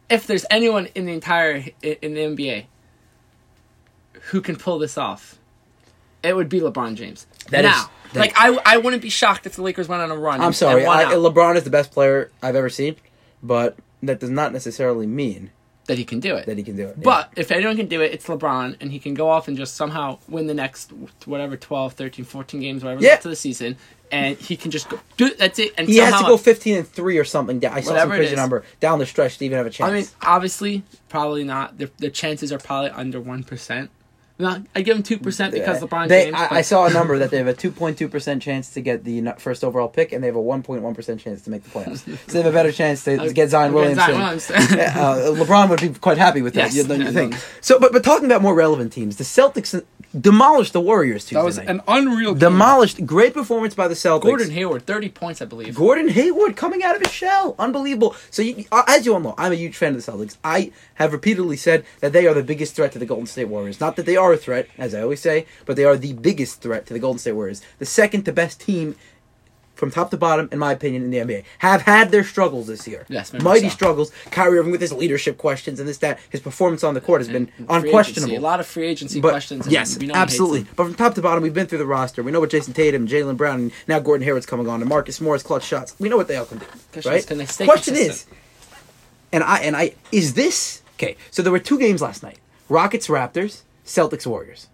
if 0.10 0.28
there's 0.28 0.46
anyone 0.52 0.88
in 0.94 1.06
the 1.06 1.14
entire 1.14 1.56
in 1.82 2.14
the 2.14 2.22
NBA 2.22 2.66
who 4.32 4.42
can 4.42 4.58
pull 4.58 4.78
this 4.78 4.98
off, 4.98 5.38
it 6.22 6.36
would 6.36 6.50
be 6.50 6.60
LeBron 6.60 6.96
James. 6.96 7.26
That 7.50 7.62
now, 7.62 7.70
is- 7.84 7.88
that- 8.14 8.20
like 8.20 8.34
I, 8.36 8.60
I 8.66 8.78
wouldn't 8.78 9.02
be 9.02 9.10
shocked 9.10 9.46
if 9.46 9.56
the 9.56 9.62
Lakers 9.62 9.88
went 9.88 10.02
on 10.02 10.12
a 10.12 10.16
run. 10.18 10.42
I'm 10.42 10.48
and- 10.48 10.56
sorry. 10.56 10.82
and 10.82 10.92
I, 10.92 11.06
LeBron 11.14 11.56
is 11.56 11.64
the 11.64 11.70
best 11.70 11.92
player 11.92 12.30
I've 12.44 12.56
ever 12.56 12.70
seen, 12.70 12.98
but 13.42 13.78
that 14.04 14.20
does 14.20 14.30
not 14.30 14.52
necessarily 14.52 15.08
mean 15.08 15.52
that 15.88 15.98
he 15.98 16.06
can 16.06 16.20
do 16.20 16.36
it. 16.36 16.46
that 16.46 16.58
he 16.58 16.64
can 16.64 16.76
do 16.76 16.88
it. 16.88 17.02
But 17.02 17.32
if 17.36 17.52
anyone 17.52 17.76
can 17.78 17.88
do 17.88 18.02
it, 18.02 18.12
it's 18.14 18.26
LeBron, 18.28 18.78
and 18.82 18.92
he 18.92 19.00
can 19.00 19.14
go 19.14 19.30
off 19.30 19.48
and 19.48 19.58
just 19.58 19.76
somehow 19.76 20.20
win 20.28 20.48
the 20.48 20.54
next 20.54 20.92
whatever 21.26 21.58
12, 21.58 21.94
13, 21.94 22.26
14 22.26 22.62
games, 22.62 22.84
whatever 22.84 23.02
Yeah. 23.02 23.12
left 23.12 23.26
of 23.26 23.32
the 23.32 23.36
season, 23.36 23.78
and 24.12 24.38
he 24.38 24.56
can 24.56 24.72
just 24.72 24.90
go 24.90 25.00
do 25.18 25.34
that's 25.34 25.60
it. 25.60 25.74
And 25.78 25.88
he 25.88 25.98
has 25.98 26.14
to 26.20 26.26
go 26.28 26.38
15 26.38 26.78
and 26.78 26.88
three 26.88 27.18
or 27.18 27.24
something. 27.26 27.60
down- 27.60 27.74
I 27.74 27.82
saw 27.82 27.98
some 27.98 28.10
crazy 28.10 28.36
number 28.36 28.64
down 28.80 29.00
the 29.00 29.06
stretch 29.06 29.38
to 29.40 29.46
even 29.46 29.58
have 29.58 29.66
a 29.66 29.70
chance. 29.70 29.90
I 29.90 29.94
mean, 29.94 30.06
obviously, 30.22 30.84
probably 31.10 31.44
not. 31.44 31.78
The, 31.78 31.90
the 31.98 32.10
chances 32.10 32.52
are 32.52 32.58
probably 32.60 32.92
under 32.92 33.20
one 33.20 33.44
percent. 33.44 33.90
No, 34.40 34.62
I 34.76 34.82
give 34.82 34.96
them 34.96 35.04
two 35.04 35.18
percent 35.18 35.52
because 35.54 35.82
LeBron 35.82 36.08
They- 36.08 36.26
James. 36.26 36.36
I, 36.38 36.58
I 36.58 36.62
saw 36.62 36.86
a 36.86 36.94
number 36.94 37.18
that 37.18 37.32
they 37.32 37.38
have 37.38 37.48
a 37.48 37.54
2.2 37.56 38.10
percent 38.12 38.42
chance 38.44 38.70
to 38.74 38.82
get 38.82 39.04
the 39.04 39.34
first 39.40 39.64
overall 39.64 39.88
pick, 39.88 40.12
and 40.12 40.22
they 40.24 40.28
have 40.28 40.36
a 40.36 40.40
1.1 40.40 40.94
percent 40.96 41.20
chance 41.20 41.42
to 41.44 41.50
make 41.50 41.64
the 41.64 41.70
playoffs. 41.70 42.00
so 42.28 42.34
they 42.34 42.44
have 42.44 42.52
a 42.54 42.56
better 42.56 42.72
chance 42.72 43.04
to, 43.06 43.18
to 43.18 43.34
get 43.34 43.50
Zion 43.50 43.76
Against 43.76 44.08
Williamson. 44.08 44.50
Zion 44.60 44.60
Williamson. 44.60 44.80
uh, 44.80 45.46
LeBron 45.46 45.70
would 45.70 45.82
be 45.82 45.90
quite 45.90 46.18
happy 46.20 46.42
with 46.44 46.54
that. 46.54 46.74
Yes. 46.74 46.88
you- 46.88 46.96
you 46.98 47.12
think? 47.12 47.36
So, 47.62 47.80
but 47.80 47.92
but 47.92 48.04
talking 48.04 48.26
about 48.26 48.42
more 48.42 48.54
relevant 48.54 48.94
teams, 48.94 49.18
the 49.18 49.24
Celtics 49.24 49.84
demolished 50.20 50.74
the 50.74 50.80
Warriors 50.82 51.26
Tuesday 51.26 51.36
That 51.40 51.44
was 51.46 51.58
night. 51.58 51.68
an 51.70 51.82
unreal 51.88 52.34
game. 52.34 52.40
demolished. 52.40 53.06
Great 53.06 53.34
performance 53.34 53.76
by 53.76 53.88
the 53.88 53.94
Celtics. 53.94 54.22
Gordon 54.24 54.52
Hayward, 54.52 54.86
30 54.86 55.10
points, 55.10 55.42
I 55.42 55.46
believe. 55.46 55.76
Gordon 55.76 56.08
Hayward 56.10 56.56
coming 56.56 56.82
out 56.84 56.96
of 56.96 57.02
his 57.02 57.12
shell, 57.12 57.56
unbelievable. 57.60 58.16
So, 58.32 58.42
you, 58.42 58.66
uh, 58.72 58.84
as 58.88 59.06
you 59.06 59.14
all 59.14 59.20
know, 59.20 59.36
I'm 59.38 59.52
a 59.52 59.56
huge 59.56 59.76
fan 59.76 59.96
of 59.96 60.04
the 60.06 60.12
Celtics. 60.12 60.38
I 60.44 60.72
have 60.96 61.12
repeatedly 61.12 61.58
said 61.58 61.86
that 62.00 62.14
they 62.14 62.26
are 62.26 62.34
the 62.34 62.44
biggest 62.44 62.76
threat 62.76 62.92
to 62.94 63.00
the 63.00 63.06
Golden 63.06 63.26
State 63.28 63.46
Warriors. 63.50 63.80
Not 63.80 63.96
that 63.98 64.06
they 64.06 64.16
are 64.16 64.27
a 64.34 64.38
threat, 64.38 64.68
as 64.78 64.94
I 64.96 65.02
always 65.02 65.22
say, 65.22 65.46
but 65.66 65.76
they 65.76 65.84
are 65.86 65.98
the 65.98 66.14
biggest 66.14 66.62
threat 66.62 66.86
to 66.88 66.94
the 66.94 67.00
Golden 67.00 67.20
State 67.20 67.34
Warriors. 67.34 67.62
The 67.80 67.86
second 67.86 68.24
to 68.24 68.32
best 68.32 68.60
team, 68.62 68.96
from 69.76 69.92
top 69.92 70.10
to 70.10 70.18
bottom, 70.18 70.50
in 70.52 70.58
my 70.58 70.72
opinion, 70.72 71.04
in 71.04 71.12
the 71.12 71.18
NBA, 71.20 71.44
have 71.60 71.84
had 71.84 72.10
their 72.10 72.24
struggles 72.24 72.66
this 72.66 72.88
year. 72.88 73.06
Yes, 73.10 73.32
mighty 73.32 73.70
so. 73.70 73.76
struggles. 73.76 74.12
Kyrie 74.32 74.58
Irving 74.58 74.72
with 74.72 74.82
his 74.82 74.92
leadership 74.92 75.38
questions 75.38 75.80
and 75.80 75.88
this 75.88 76.00
that. 76.00 76.18
His 76.32 76.42
performance 76.42 76.84
on 76.84 76.96
the 76.96 77.02
court 77.02 77.22
has 77.22 77.28
been 77.28 77.52
unquestionable. 77.70 78.24
agency, 78.30 78.36
A 78.38 78.42
lot 78.42 78.60
of 78.60 78.66
free 78.66 78.88
agency 78.88 79.22
But 79.22 79.30
questions. 79.30 79.66
and 79.68 79.72
yes, 79.72 79.96
absolutely. 80.16 80.66
But 80.76 80.86
from 80.86 80.96
top 80.96 81.14
to 81.14 81.22
bottom, 81.22 81.44
we've 81.44 81.54
been 81.54 81.68
through 81.68 81.78
the 81.78 81.86
roster. 81.86 82.24
We 82.24 82.32
know 82.32 82.40
what 82.40 82.50
Jayson 82.50 82.74
Tatum, 82.74 83.08
Jaylen 83.08 83.38
Brown, 83.38 83.60
and 83.60 83.72
now 83.88 84.00
Gordon 84.00 84.26
Hayward's 84.26 84.48
coming 84.48 84.68
on, 84.68 84.82
and 84.82 84.90
Marcus 84.90 85.22
Morris 85.22 85.44
clutch 85.44 85.64
shots. 85.66 85.94
We 86.00 86.10
know 86.10 86.18
what 86.18 86.28
they 86.28 86.38
all 86.38 86.46
can 86.46 86.58
do, 86.58 86.66
Question 86.94 87.12
right? 87.12 87.28
can 87.28 87.38
they 87.38 87.46
stay 87.46 87.66
Question 87.66 87.94
consistent? 87.94 88.34
is, 88.34 88.80
and 89.32 89.44
I 89.44 89.60
and 89.60 89.76
I 89.78 89.94
is 90.12 90.34
this 90.34 90.82
okay? 90.96 91.18
So 91.30 91.44
there 91.44 91.52
were 91.52 91.60
two 91.60 91.78
games 91.78 92.02
last 92.02 92.24
night: 92.24 92.40
Rockets 92.68 93.10
Raptors, 93.10 93.62
Celtics 93.88 94.28
Warriors. 94.28 94.68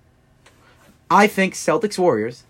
I 1.10 1.28
think 1.28 1.54
Celtics 1.54 1.98
Warriors 1.98 2.44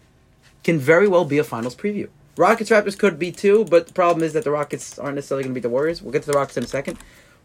can 0.63 0.79
very 0.79 1.07
well 1.07 1.25
be 1.25 1.37
a 1.37 1.43
finals 1.43 1.75
preview. 1.75 2.07
Rockets 2.37 2.71
Raptors 2.71 2.97
could 2.97 3.19
be 3.19 3.31
too, 3.31 3.65
but 3.65 3.87
the 3.87 3.93
problem 3.93 4.23
is 4.23 4.33
that 4.33 4.43
the 4.43 4.49
Rockets 4.49 4.97
aren't 4.97 5.15
necessarily 5.15 5.43
going 5.43 5.53
to 5.53 5.55
beat 5.55 5.63
the 5.63 5.69
Warriors. 5.69 6.01
We'll 6.01 6.13
get 6.13 6.23
to 6.23 6.31
the 6.31 6.37
Rockets 6.37 6.57
in 6.57 6.63
a 6.63 6.67
second. 6.67 6.97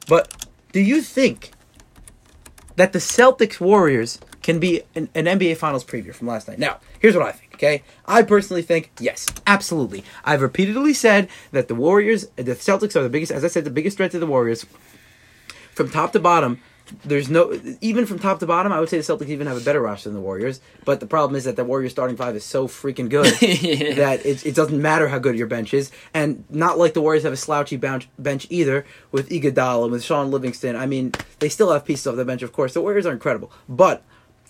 But 0.08 0.46
do 0.72 0.80
you 0.80 1.02
think 1.02 1.50
that 2.76 2.92
the 2.92 3.00
Celtics 3.00 3.60
Warriors 3.60 4.18
can 4.40 4.58
be 4.58 4.82
an, 4.94 5.10
an 5.14 5.26
NBA 5.26 5.58
Finals 5.58 5.84
preview 5.84 6.14
from 6.14 6.28
last 6.28 6.48
night? 6.48 6.58
Now, 6.58 6.78
here's 7.00 7.14
what 7.14 7.26
I 7.26 7.32
think, 7.32 7.54
okay? 7.54 7.82
I 8.06 8.22
personally 8.22 8.62
think 8.62 8.92
yes, 8.98 9.26
absolutely. 9.46 10.04
I've 10.24 10.40
repeatedly 10.40 10.94
said 10.94 11.28
that 11.50 11.68
the 11.68 11.74
Warriors, 11.74 12.28
the 12.36 12.54
Celtics 12.54 12.96
are 12.96 13.02
the 13.02 13.10
biggest, 13.10 13.32
as 13.32 13.44
I 13.44 13.48
said, 13.48 13.64
the 13.64 13.70
biggest 13.70 13.98
threat 13.98 14.12
to 14.12 14.18
the 14.18 14.26
Warriors 14.26 14.64
from 15.74 15.90
top 15.90 16.12
to 16.12 16.20
bottom. 16.20 16.62
There's 17.04 17.28
no 17.28 17.58
even 17.80 18.06
from 18.06 18.18
top 18.18 18.38
to 18.40 18.46
bottom. 18.46 18.72
I 18.72 18.80
would 18.80 18.88
say 18.88 18.96
the 18.98 19.02
Celtics 19.02 19.28
even 19.28 19.46
have 19.46 19.56
a 19.56 19.60
better 19.64 19.80
roster 19.80 20.08
than 20.08 20.14
the 20.16 20.20
Warriors. 20.22 20.60
But 20.84 21.00
the 21.00 21.06
problem 21.06 21.36
is 21.36 21.44
that 21.44 21.56
the 21.56 21.64
Warriors 21.64 21.92
starting 21.92 22.16
five 22.16 22.34
is 22.36 22.44
so 22.44 22.66
freaking 22.68 23.08
good 23.08 23.26
Yeah. 23.42 23.94
that 23.94 24.24
it, 24.24 24.46
it 24.46 24.54
doesn't 24.54 24.80
matter 24.80 25.08
how 25.08 25.18
good 25.18 25.36
your 25.36 25.46
bench 25.46 25.74
is, 25.74 25.90
and 26.14 26.44
not 26.50 26.78
like 26.78 26.94
the 26.94 27.00
Warriors 27.02 27.24
have 27.24 27.32
a 27.32 27.36
slouchy 27.36 27.76
bench, 27.76 28.08
bench 28.18 28.46
either 28.50 28.86
with 29.12 29.28
Iguodala 29.28 29.84
and 29.84 29.92
with 29.92 30.02
Shaun 30.04 30.30
Livingston. 30.30 30.76
I 30.76 30.86
mean, 30.86 31.12
they 31.40 31.48
still 31.48 31.72
have 31.72 31.84
pieces 31.84 32.06
off 32.06 32.16
the 32.16 32.24
bench, 32.24 32.42
of 32.42 32.52
course. 32.52 32.74
The 32.74 32.80
Warriors 32.80 33.06
are 33.06 33.12
incredible, 33.12 33.52
but 33.68 34.02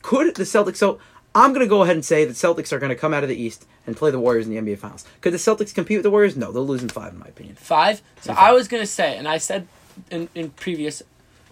could 0.02 0.34
the 0.36 0.44
Celtics? 0.44 0.76
So 0.76 0.98
I'm 1.34 1.50
going 1.52 1.64
to 1.64 1.68
go 1.68 1.82
ahead 1.82 1.94
and 1.96 2.04
say 2.04 2.24
that 2.24 2.34
Celtics 2.34 2.72
are 2.72 2.78
going 2.78 2.90
to 2.90 2.96
come 2.96 3.12
out 3.12 3.22
of 3.22 3.28
the 3.28 3.36
East 3.40 3.66
and 3.86 3.96
play 3.96 4.10
the 4.10 4.18
Warriors 4.20 4.46
in 4.46 4.54
the 4.54 4.60
NBA 4.60 4.78
Finals. 4.78 5.04
Could 5.20 5.32
the 5.32 5.38
Celtics 5.38 5.74
compete 5.74 5.98
with 5.98 6.04
the 6.04 6.10
Warriors? 6.10 6.36
No, 6.36 6.52
they'll 6.52 6.66
lose 6.66 6.82
in 6.82 6.88
five, 6.88 7.12
in 7.12 7.18
my 7.18 7.26
opinion. 7.26 7.56
Five. 7.56 8.00
So 8.22 8.32
Yeah, 8.32 8.38
I 8.38 8.52
was 8.52 8.68
gonna 8.68 8.86
say, 8.86 9.16
and 9.16 9.26
I 9.28 9.38
said 9.38 9.66
in, 10.10 10.28
in 10.34 10.50
previous, 10.50 11.02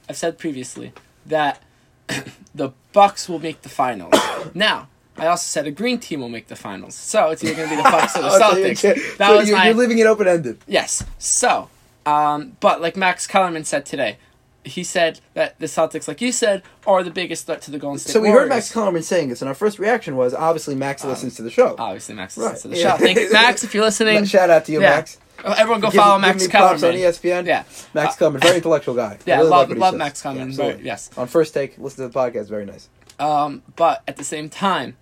I've 0.08 0.16
said 0.16 0.38
previously 0.38 0.92
that 1.26 1.62
the 2.54 2.72
Bucks 2.92 3.28
will 3.28 3.38
make 3.38 3.62
the 3.62 3.68
finals. 3.68 4.14
now, 4.54 4.88
I 5.18 5.26
also 5.26 5.44
said 5.46 5.66
a 5.66 5.70
green 5.70 5.98
team 5.98 6.20
will 6.20 6.28
make 6.28 6.48
the 6.48 6.56
finals. 6.56 6.94
So 6.94 7.30
it's 7.30 7.42
either 7.42 7.54
gonna 7.54 7.70
be 7.70 7.76
the 7.76 7.82
Bucks 7.90 8.16
or 8.16 8.22
the 8.22 8.28
Oh, 8.28 8.38
so 8.38 8.56
you're- 8.56 8.70
Celtics. 8.72 9.16
That 9.18 9.28
so 9.28 9.36
was 9.38 9.48
you're, 9.48 9.56
my 9.58 9.66
you're 9.66 9.74
leaving 9.74 9.98
it 9.98 10.06
open 10.06 10.28
ended. 10.28 10.58
yes. 10.66 11.04
So, 11.18 11.68
um, 12.04 12.56
but 12.60 12.80
like 12.80 12.96
Max 12.96 13.26
Kellerman 13.26 13.64
said 13.64 13.84
today, 13.86 14.18
he 14.64 14.82
said 14.82 15.20
that 15.34 15.58
the 15.60 15.66
Celtics, 15.66 16.08
like 16.08 16.20
you 16.20 16.32
said, 16.32 16.62
are 16.88 17.02
the 17.04 17.10
biggest 17.10 17.46
threat 17.46 17.62
to 17.62 17.70
the 17.70 17.78
Golden 17.78 18.00
State 18.00 18.12
So 18.12 18.20
we 18.20 18.28
Warriors. 18.28 18.42
heard 18.42 18.48
Max 18.56 18.72
Kellerman 18.72 19.02
saying 19.04 19.28
this, 19.28 19.40
and 19.40 19.48
our 19.48 19.54
first 19.54 19.78
reaction 19.78 20.16
was 20.16 20.34
obviously 20.34 20.74
Max 20.74 21.04
listens 21.04 21.36
to 21.36 21.42
the 21.42 21.50
show. 21.52 21.76
Obviously, 21.78 22.16
Max 22.16 22.36
Right. 22.36 22.44
listens 22.52 22.62
to 22.62 22.68
the 22.68 22.76
Yeah. 22.76 22.96
show. 22.96 23.04
Thank 23.04 23.18
you, 23.18 23.32
Max, 23.32 23.62
if 23.64 23.74
you're 23.74 23.84
listening. 23.90 24.24
Shout 24.24 24.50
out 24.50 24.64
to 24.66 24.72
you, 24.72 24.80
Yeah. 24.82 24.90
Max. 24.96 25.18
Oh, 25.44 25.52
Everyone 25.52 25.80
go 25.80 25.90
Give 25.90 26.00
follow 26.00 26.16
give 26.16 26.22
Max 26.22 26.46
Kellerman. 26.48 26.84
on 26.84 26.92
ESPN. 26.94 27.46
Yeah. 27.46 27.64
Max 27.94 28.14
Uh, 28.14 28.18
Kellerman, 28.18 28.40
very 28.40 28.56
intellectual 28.56 28.94
guy. 28.94 29.18
Yeah, 29.26 29.34
I 29.34 29.38
really 29.38 29.50
love- 29.50 29.68
like 29.70 29.78
love. 29.78 29.94
Max 29.96 30.22
Kellerman, 30.22 30.52
very- 30.52 30.82
yes. 30.82 31.10
On 31.16 31.26
first 31.28 31.54
take, 31.54 31.76
listen 31.78 32.04
to 32.04 32.08
the 32.12 32.18
podcast. 32.18 32.48
Very 32.48 32.64
nice. 32.66 32.88
Um, 33.18 33.62
but 33.76 34.02
at 34.08 34.16
the 34.16 34.24
same 34.24 34.48
time, 34.48 34.96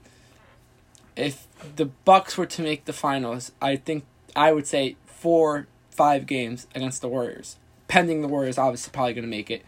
if 1.17 1.47
the 1.77 1.87
Bucks 1.87 2.37
were 2.37 2.47
to 2.47 2.63
make 2.63 2.85
the 2.85 2.93
finals, 2.93 3.53
I 3.63 3.77
think 3.77 4.05
I 4.37 4.53
would 4.53 4.67
say 4.67 4.97
four, 5.07 5.67
five 5.91 6.27
games 6.27 6.67
against 6.75 7.01
the 7.01 7.09
Warriors. 7.09 7.57
Pending 7.89 8.23
the 8.23 8.29
Warriors, 8.29 8.59
obviously 8.59 8.91
probably 8.93 9.15
going 9.15 9.23
to 9.25 9.29
make 9.31 9.51
it. 9.51 9.63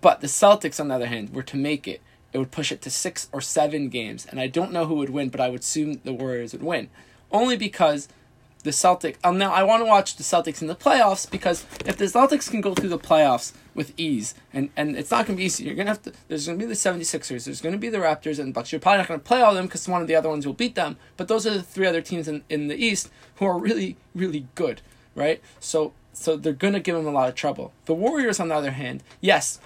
But 0.00 0.20
the 0.20 0.26
Celtics, 0.26 0.78
on 0.80 0.88
the 0.88 0.94
other 0.94 1.06
hand, 1.06 1.34
were 1.34 1.42
to 1.44 1.56
make 1.56 1.86
it, 1.88 2.00
it 2.32 2.38
would 2.38 2.50
push 2.50 2.72
it 2.72 2.82
to 2.82 2.90
six 2.90 3.28
or 3.32 3.40
seven 3.40 3.88
games, 3.88 4.26
and 4.26 4.40
I 4.40 4.48
don't 4.48 4.72
know 4.72 4.86
who 4.86 4.94
would 4.96 5.10
win, 5.10 5.28
but 5.28 5.40
I 5.40 5.48
would 5.48 5.60
assume 5.60 6.00
the 6.04 6.12
Warriors 6.12 6.52
would 6.52 6.62
win, 6.64 6.90
only 7.30 7.56
because 7.56 8.08
the 8.64 8.70
Celtics. 8.70 9.16
Um, 9.22 9.38
now 9.38 9.52
I 9.52 9.62
want 9.62 9.82
to 9.82 9.86
watch 9.86 10.16
the 10.16 10.24
Celtics 10.24 10.60
in 10.60 10.68
the 10.68 10.74
playoffs 10.74 11.30
because 11.30 11.64
if 11.86 11.96
the 11.96 12.06
Celtics 12.06 12.50
can 12.50 12.60
go 12.60 12.74
through 12.74 12.88
the 12.88 12.98
playoffs 12.98 13.52
with 13.74 13.92
ease, 13.96 14.34
and, 14.52 14.70
and 14.76 14.96
it's 14.96 15.10
not 15.10 15.26
going 15.26 15.36
to 15.36 15.40
be 15.40 15.44
easy. 15.44 15.64
You're 15.64 15.74
going 15.74 15.86
to 15.86 15.92
have 15.92 16.02
to. 16.02 16.12
There's 16.28 16.46
going 16.46 16.58
to 16.58 16.64
be 16.64 16.68
the 16.68 16.74
76ers. 16.74 17.44
There's 17.44 17.60
going 17.60 17.74
to 17.74 17.78
be 17.78 17.88
the 17.88 17.98
Raptors 17.98 18.38
and 18.38 18.54
Bucks. 18.54 18.72
You're 18.72 18.80
probably 18.80 18.98
not 18.98 19.08
going 19.08 19.20
to 19.20 19.24
play 19.24 19.42
all 19.42 19.50
of 19.50 19.56
them 19.56 19.66
because 19.66 19.86
one 19.86 20.02
of 20.02 20.08
the 20.08 20.16
other 20.16 20.28
ones 20.28 20.46
will 20.46 20.54
beat 20.54 20.74
them. 20.74 20.96
But 21.16 21.28
those 21.28 21.46
are 21.46 21.50
the 21.50 21.62
three 21.62 21.86
other 21.86 22.00
teams 22.00 22.26
in, 22.26 22.42
in 22.48 22.68
the 22.68 22.76
East 22.76 23.10
who 23.36 23.44
are 23.46 23.58
really 23.58 23.96
really 24.14 24.46
good, 24.54 24.80
right? 25.14 25.40
So 25.60 25.92
so 26.12 26.36
they're 26.36 26.52
going 26.52 26.74
to 26.74 26.80
give 26.80 26.96
them 26.96 27.06
a 27.06 27.10
lot 27.10 27.28
of 27.28 27.34
trouble. 27.34 27.72
The 27.86 27.94
Warriors, 27.94 28.40
on 28.40 28.48
the 28.48 28.54
other 28.54 28.70
hand, 28.70 29.02
yes, 29.20 29.60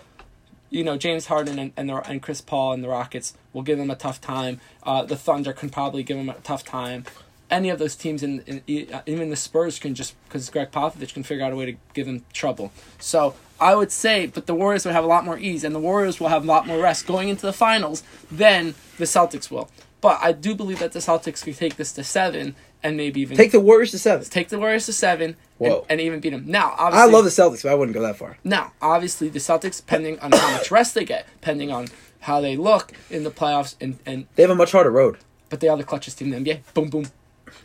you 0.70 0.82
know 0.82 0.96
James 0.96 1.26
Harden 1.26 1.58
and 1.58 1.72
and, 1.76 1.88
the, 1.88 1.96
and 2.08 2.20
Chris 2.20 2.40
Paul 2.40 2.72
and 2.72 2.82
the 2.82 2.88
Rockets 2.88 3.34
will 3.52 3.62
give 3.62 3.78
them 3.78 3.90
a 3.90 3.96
tough 3.96 4.20
time. 4.20 4.60
Uh, 4.82 5.04
the 5.04 5.16
Thunder 5.16 5.52
can 5.52 5.68
probably 5.70 6.02
give 6.02 6.16
them 6.16 6.30
a 6.30 6.34
tough 6.40 6.64
time. 6.64 7.04
Any 7.50 7.70
of 7.70 7.78
those 7.78 7.94
teams, 7.96 8.22
in, 8.22 8.40
in 8.66 8.92
uh, 8.92 9.00
even 9.06 9.30
the 9.30 9.36
Spurs 9.36 9.78
can 9.78 9.94
just 9.94 10.14
because 10.24 10.50
Gregg 10.50 10.70
Popovich 10.70 11.14
can 11.14 11.22
figure 11.22 11.44
out 11.44 11.52
a 11.52 11.56
way 11.56 11.66
to 11.66 11.76
give 11.94 12.06
them 12.06 12.24
trouble. 12.32 12.72
So 12.98 13.34
I 13.60 13.74
would 13.74 13.90
say, 13.90 14.26
but 14.26 14.46
the 14.46 14.54
Warriors 14.54 14.84
would 14.84 14.92
have 14.94 15.04
a 15.04 15.08
lot 15.08 15.24
more 15.24 15.38
ease, 15.38 15.64
and 15.64 15.74
the 15.74 15.78
Warriors 15.80 16.20
will 16.20 16.28
have 16.28 16.44
a 16.44 16.46
lot 16.46 16.66
more 16.66 16.78
rest 16.78 17.06
going 17.06 17.28
into 17.28 17.46
the 17.46 17.52
finals 17.52 18.02
than 18.30 18.74
the 18.98 19.04
Celtics 19.04 19.50
will. 19.50 19.70
But 20.00 20.18
I 20.22 20.32
do 20.32 20.54
believe 20.54 20.78
that 20.78 20.92
the 20.92 21.00
Celtics 21.00 21.42
could 21.42 21.56
take 21.56 21.76
this 21.76 21.92
to 21.92 22.04
seven 22.04 22.54
and 22.84 22.96
maybe 22.96 23.20
even 23.22 23.36
Take 23.36 23.50
the 23.50 23.58
Warriors 23.58 23.90
to 23.90 23.98
seven. 23.98 24.24
take 24.28 24.48
the 24.50 24.58
Warriors 24.58 24.86
to 24.86 24.92
seven 24.92 25.34
and, 25.58 25.80
and 25.88 26.00
even 26.00 26.20
beat 26.20 26.30
them. 26.30 26.44
Now, 26.46 26.76
obviously, 26.78 27.08
I 27.10 27.12
love 27.12 27.24
the 27.24 27.30
Celtics, 27.30 27.64
but 27.64 27.72
I 27.72 27.74
wouldn't 27.74 27.94
go 27.96 28.02
that 28.02 28.16
far. 28.16 28.38
now, 28.44 28.72
obviously, 28.80 29.28
the 29.28 29.40
Celtics, 29.40 29.78
depending 29.78 30.20
on 30.20 30.30
how 30.30 30.52
much 30.52 30.70
rest 30.70 30.94
they 30.94 31.04
get, 31.04 31.26
depending 31.40 31.72
on 31.72 31.88
how 32.20 32.40
they 32.40 32.56
look 32.56 32.92
in 33.10 33.24
the 33.24 33.30
playoffs, 33.32 33.74
and, 33.80 33.98
and 34.06 34.26
They 34.36 34.42
have 34.44 34.50
a 34.50 34.54
much 34.54 34.70
harder 34.70 34.90
road. 34.92 35.18
but 35.48 35.58
they 35.58 35.66
are 35.66 35.76
the 35.76 35.82
clutchest 35.82 36.18
team 36.18 36.32
in 36.32 36.44
the 36.44 36.50
NBA. 36.54 36.60
Boom, 36.74 36.90
boom, 36.90 37.06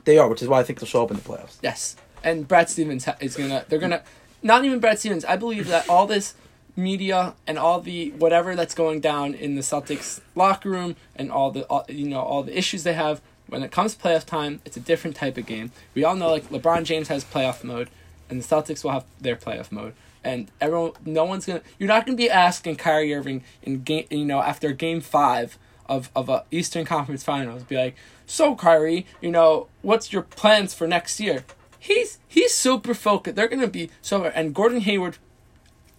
They 0.05 0.17
are, 0.17 0.27
which 0.27 0.41
is 0.41 0.47
why 0.47 0.59
I 0.59 0.63
think 0.63 0.79
they'll 0.79 0.87
show 0.87 1.03
up 1.03 1.11
in 1.11 1.17
the 1.17 1.23
playoffs. 1.23 1.57
yes. 1.61 1.95
And 2.23 2.47
Brad 2.47 2.69
Stevens 2.69 3.05
is 3.19 3.35
gonna. 3.35 3.65
They're 3.67 3.79
gonna. 3.79 4.01
Not 4.41 4.63
even 4.63 4.79
Brad 4.79 4.97
Stevens. 4.99 5.25
I 5.25 5.35
believe 5.35 5.67
that 5.67 5.89
all 5.89 6.07
this 6.07 6.35
media 6.75 7.35
and 7.45 7.59
all 7.59 7.81
the 7.81 8.11
whatever 8.11 8.55
that's 8.55 8.73
going 8.73 8.99
down 9.01 9.33
in 9.33 9.55
the 9.55 9.61
Celtics 9.61 10.21
locker 10.33 10.69
room 10.69 10.95
and 11.15 11.31
all 11.31 11.51
the 11.51 11.63
all, 11.63 11.85
you 11.89 12.07
know 12.07 12.21
all 12.21 12.43
the 12.43 12.57
issues 12.57 12.83
they 12.83 12.93
have 12.93 13.21
when 13.47 13.61
it 13.61 13.71
comes 13.71 13.95
to 13.95 14.01
playoff 14.01 14.25
time, 14.25 14.61
it's 14.65 14.77
a 14.77 14.79
different 14.79 15.15
type 15.15 15.37
of 15.37 15.45
game. 15.45 15.71
We 15.93 16.03
all 16.03 16.15
know 16.15 16.29
like 16.29 16.49
LeBron 16.49 16.85
James 16.85 17.07
has 17.09 17.23
playoff 17.23 17.63
mode, 17.63 17.89
and 18.29 18.41
the 18.41 18.45
Celtics 18.45 18.83
will 18.83 18.91
have 18.91 19.05
their 19.19 19.35
playoff 19.35 19.71
mode. 19.71 19.93
And 20.23 20.49
everyone, 20.61 20.93
no 21.05 21.25
one's 21.25 21.45
gonna. 21.45 21.61
You're 21.77 21.89
not 21.89 22.05
gonna 22.05 22.15
be 22.17 22.29
asking 22.29 22.77
Kyrie 22.77 23.13
Irving 23.13 23.43
in 23.61 23.83
game, 23.83 24.07
you 24.09 24.25
know, 24.25 24.41
after 24.41 24.71
Game 24.71 25.01
Five 25.01 25.57
of 25.85 26.09
of 26.15 26.29
a 26.29 26.45
Eastern 26.49 26.85
Conference 26.85 27.23
Finals, 27.23 27.63
be 27.63 27.75
like, 27.75 27.95
"So 28.33 28.55
Kyrie, 28.55 29.05
you 29.21 29.29
know, 29.29 29.67
what's 29.83 30.11
your 30.11 30.23
plans 30.23 30.73
for 30.73 30.87
next 30.87 31.19
year?" 31.19 31.45
He's 31.77 32.17
he's 32.27 32.51
super 32.51 32.95
focused. 32.95 33.35
They're 33.35 33.47
gonna 33.47 33.67
be 33.67 33.91
so. 34.01 34.25
And 34.25 34.55
Gordon 34.55 34.81
Hayward 34.81 35.17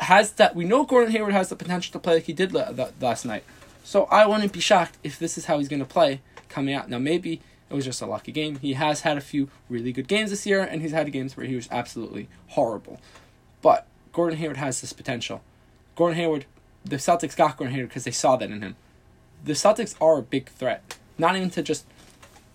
has 0.01 0.33
that. 0.33 0.57
We 0.57 0.64
know 0.64 0.83
Gordon 0.83 1.12
Hayward 1.12 1.33
has 1.33 1.49
the 1.49 1.55
potential 1.55 1.92
to 1.92 2.01
play 2.01 2.14
like 2.14 2.25
he 2.25 2.33
did 2.33 2.53
la- 2.53 2.70
la- 2.70 2.90
last 3.01 3.25
night. 3.25 3.44
So 3.85 4.07
I 4.07 4.27
wouldn't 4.27 4.53
be 4.53 4.59
shocked 4.59 4.99
if 5.05 5.16
this 5.16 5.38
is 5.38 5.44
how 5.44 5.59
he's 5.59 5.68
gonna 5.68 5.85
play 5.85 6.23
coming 6.49 6.75
out. 6.75 6.90
Now 6.90 6.99
maybe 6.99 7.40
it 7.70 7.75
was 7.75 7.85
just 7.85 8.03
a 8.03 8.07
lucky 8.07 8.33
game. 8.33 8.59
He 8.59 8.73
has 8.73 9.03
had 9.03 9.16
a 9.16 9.20
few 9.20 9.49
really 9.68 9.92
good 9.92 10.09
games 10.09 10.31
this 10.31 10.44
year, 10.44 10.61
and 10.61 10.83
he's 10.83 10.90
had 10.90 11.12
games 11.12 11.37
where 11.37 11.47
he 11.47 11.55
was 11.55 11.68
absolutely 11.70 12.27
horrible. 12.49 13.01
But 13.62 13.87
Gordon 14.12 14.38
Hayward 14.40 14.57
has 14.57 14.81
this 14.81 14.92
potential. 14.92 15.40
Gordon 15.94 16.18
Hayward, 16.18 16.47
the 16.85 16.97
Celtics 16.97 17.37
got 17.37 17.57
Gordon 17.57 17.77
Hayward 17.77 17.90
because 17.90 18.05
they 18.05 18.11
saw 18.11 18.35
that 18.35 18.51
in 18.51 18.61
him. 18.61 18.75
The 19.44 19.53
Celtics 19.53 19.94
are 20.01 20.18
a 20.18 20.23
big 20.23 20.49
threat. 20.49 20.97
Not 21.16 21.37
even 21.37 21.51
to 21.51 21.62
just 21.62 21.85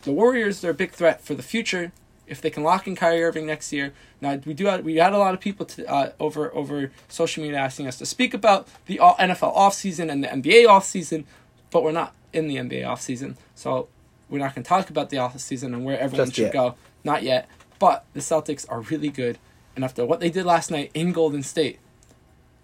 the 0.03 0.11
Warriors. 0.11 0.61
They're 0.61 0.71
a 0.71 0.75
big 0.75 0.91
threat 0.91 1.21
for 1.21 1.33
the 1.33 1.43
future 1.43 1.91
if 2.27 2.41
they 2.41 2.49
can 2.49 2.61
lock 2.63 2.87
in 2.87 2.95
Kyrie 2.95 3.23
Irving 3.23 3.47
next 3.47 3.73
year. 3.73 3.91
Now 4.21 4.39
we 4.45 4.53
do 4.53 4.65
have, 4.67 4.83
we 4.85 4.97
had 4.97 5.13
a 5.13 5.17
lot 5.17 5.33
of 5.33 5.39
people 5.39 5.65
to, 5.67 5.85
uh, 5.91 6.11
over 6.19 6.53
over 6.55 6.91
social 7.07 7.41
media 7.43 7.57
asking 7.57 7.87
us 7.87 7.97
to 7.97 8.05
speak 8.05 8.33
about 8.33 8.67
the 8.85 8.97
NFL 8.97 9.55
offseason 9.55 10.11
and 10.11 10.23
the 10.23 10.27
NBA 10.27 10.65
offseason, 10.67 11.25
but 11.71 11.83
we're 11.83 11.91
not 11.91 12.13
in 12.33 12.47
the 12.47 12.57
NBA 12.57 12.83
offseason, 12.83 13.35
so 13.55 13.87
we're 14.29 14.37
not 14.37 14.53
going 14.53 14.63
to 14.63 14.69
talk 14.69 14.89
about 14.91 15.09
the 15.09 15.17
offseason 15.17 15.73
and 15.73 15.83
where 15.83 15.99
everyone 15.99 16.27
Just 16.27 16.35
should 16.35 16.43
yet. 16.43 16.53
go. 16.53 16.75
Not 17.03 17.23
yet, 17.23 17.47
but 17.79 18.05
the 18.13 18.19
Celtics 18.19 18.65
are 18.69 18.81
really 18.81 19.09
good, 19.09 19.39
and 19.75 19.83
after 19.83 20.05
what 20.05 20.19
they 20.19 20.29
did 20.29 20.45
last 20.45 20.69
night 20.69 20.91
in 20.93 21.11
Golden 21.13 21.41
State, 21.41 21.79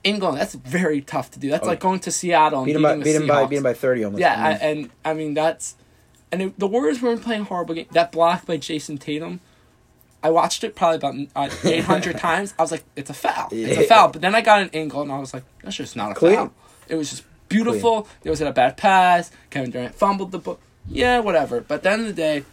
In 0.04 0.18
Oakland. 0.18 0.38
That's 0.38 0.54
very 0.54 1.02
tough 1.02 1.32
to 1.32 1.40
do. 1.40 1.50
That's 1.50 1.66
Oh, 1.66 1.70
like 1.70 1.80
going 1.80 2.00
to 2.02 2.12
Seattle 2.12 2.60
and 2.62 2.68
Beat 2.68 2.80
by 2.80 2.96
beat 2.98 3.04
by 3.04 3.10
Seahawks. 3.46 3.50
beat 3.50 3.56
him 3.58 3.64
by 3.64 3.74
thirty 3.74 4.04
almost. 4.04 4.22
Yeah, 4.22 4.36
I 4.38 4.50
I, 4.50 4.54
and 4.58 4.90
I 5.04 5.14
mean 5.16 5.34
that's, 5.34 5.76
and 6.36 6.42
it, 6.50 6.60
the 6.60 6.68
Warriors 6.68 7.02
weren't 7.02 7.22
playing 7.24 7.46
horrible 7.46 7.76
game. 7.76 7.88
That 7.92 8.12
block 8.12 8.46
by 8.46 8.58
Jayson 8.58 8.98
Tatum, 9.00 9.40
I 10.22 10.30
watched 10.30 10.64
it 10.64 10.76
probably 10.76 10.98
about 10.98 11.16
uh, 11.36 11.56
eight 11.64 11.86
hundred 11.86 12.18
times. 12.30 12.54
I 12.60 12.62
was 12.62 12.72
like, 12.72 12.84
it's 12.96 13.10
a 13.10 13.14
foul. 13.14 13.50
It's 13.52 13.78
a 13.78 13.84
foul. 13.88 14.10
But 14.10 14.22
then 14.22 14.36
I 14.36 14.42
got 14.42 14.62
an 14.62 14.70
angle 14.74 15.02
and 15.02 15.12
I 15.12 15.20
was 15.20 15.34
like, 15.34 15.44
that's 15.64 15.76
just 15.78 15.96
not 15.96 16.12
a 16.12 16.16
Clean. 16.16 16.36
foul. 16.36 16.54
It 16.88 16.96
was 16.96 17.10
just 17.10 17.24
beautiful. 17.50 18.08
It 18.24 18.30
was 18.30 18.42
a 18.42 18.52
bad 18.52 18.76
pass. 18.78 19.32
Kevin 19.50 19.72
Durant 19.72 19.96
fumbled 19.96 20.32
the 20.32 20.40
ball. 20.40 20.60
Yeah, 20.88 21.20
whatever. 21.20 21.62
But 21.62 21.76
at 21.76 21.84
the 21.84 21.90
end 21.92 22.02
of 22.02 22.08
the 22.08 22.14
day, 22.14 22.44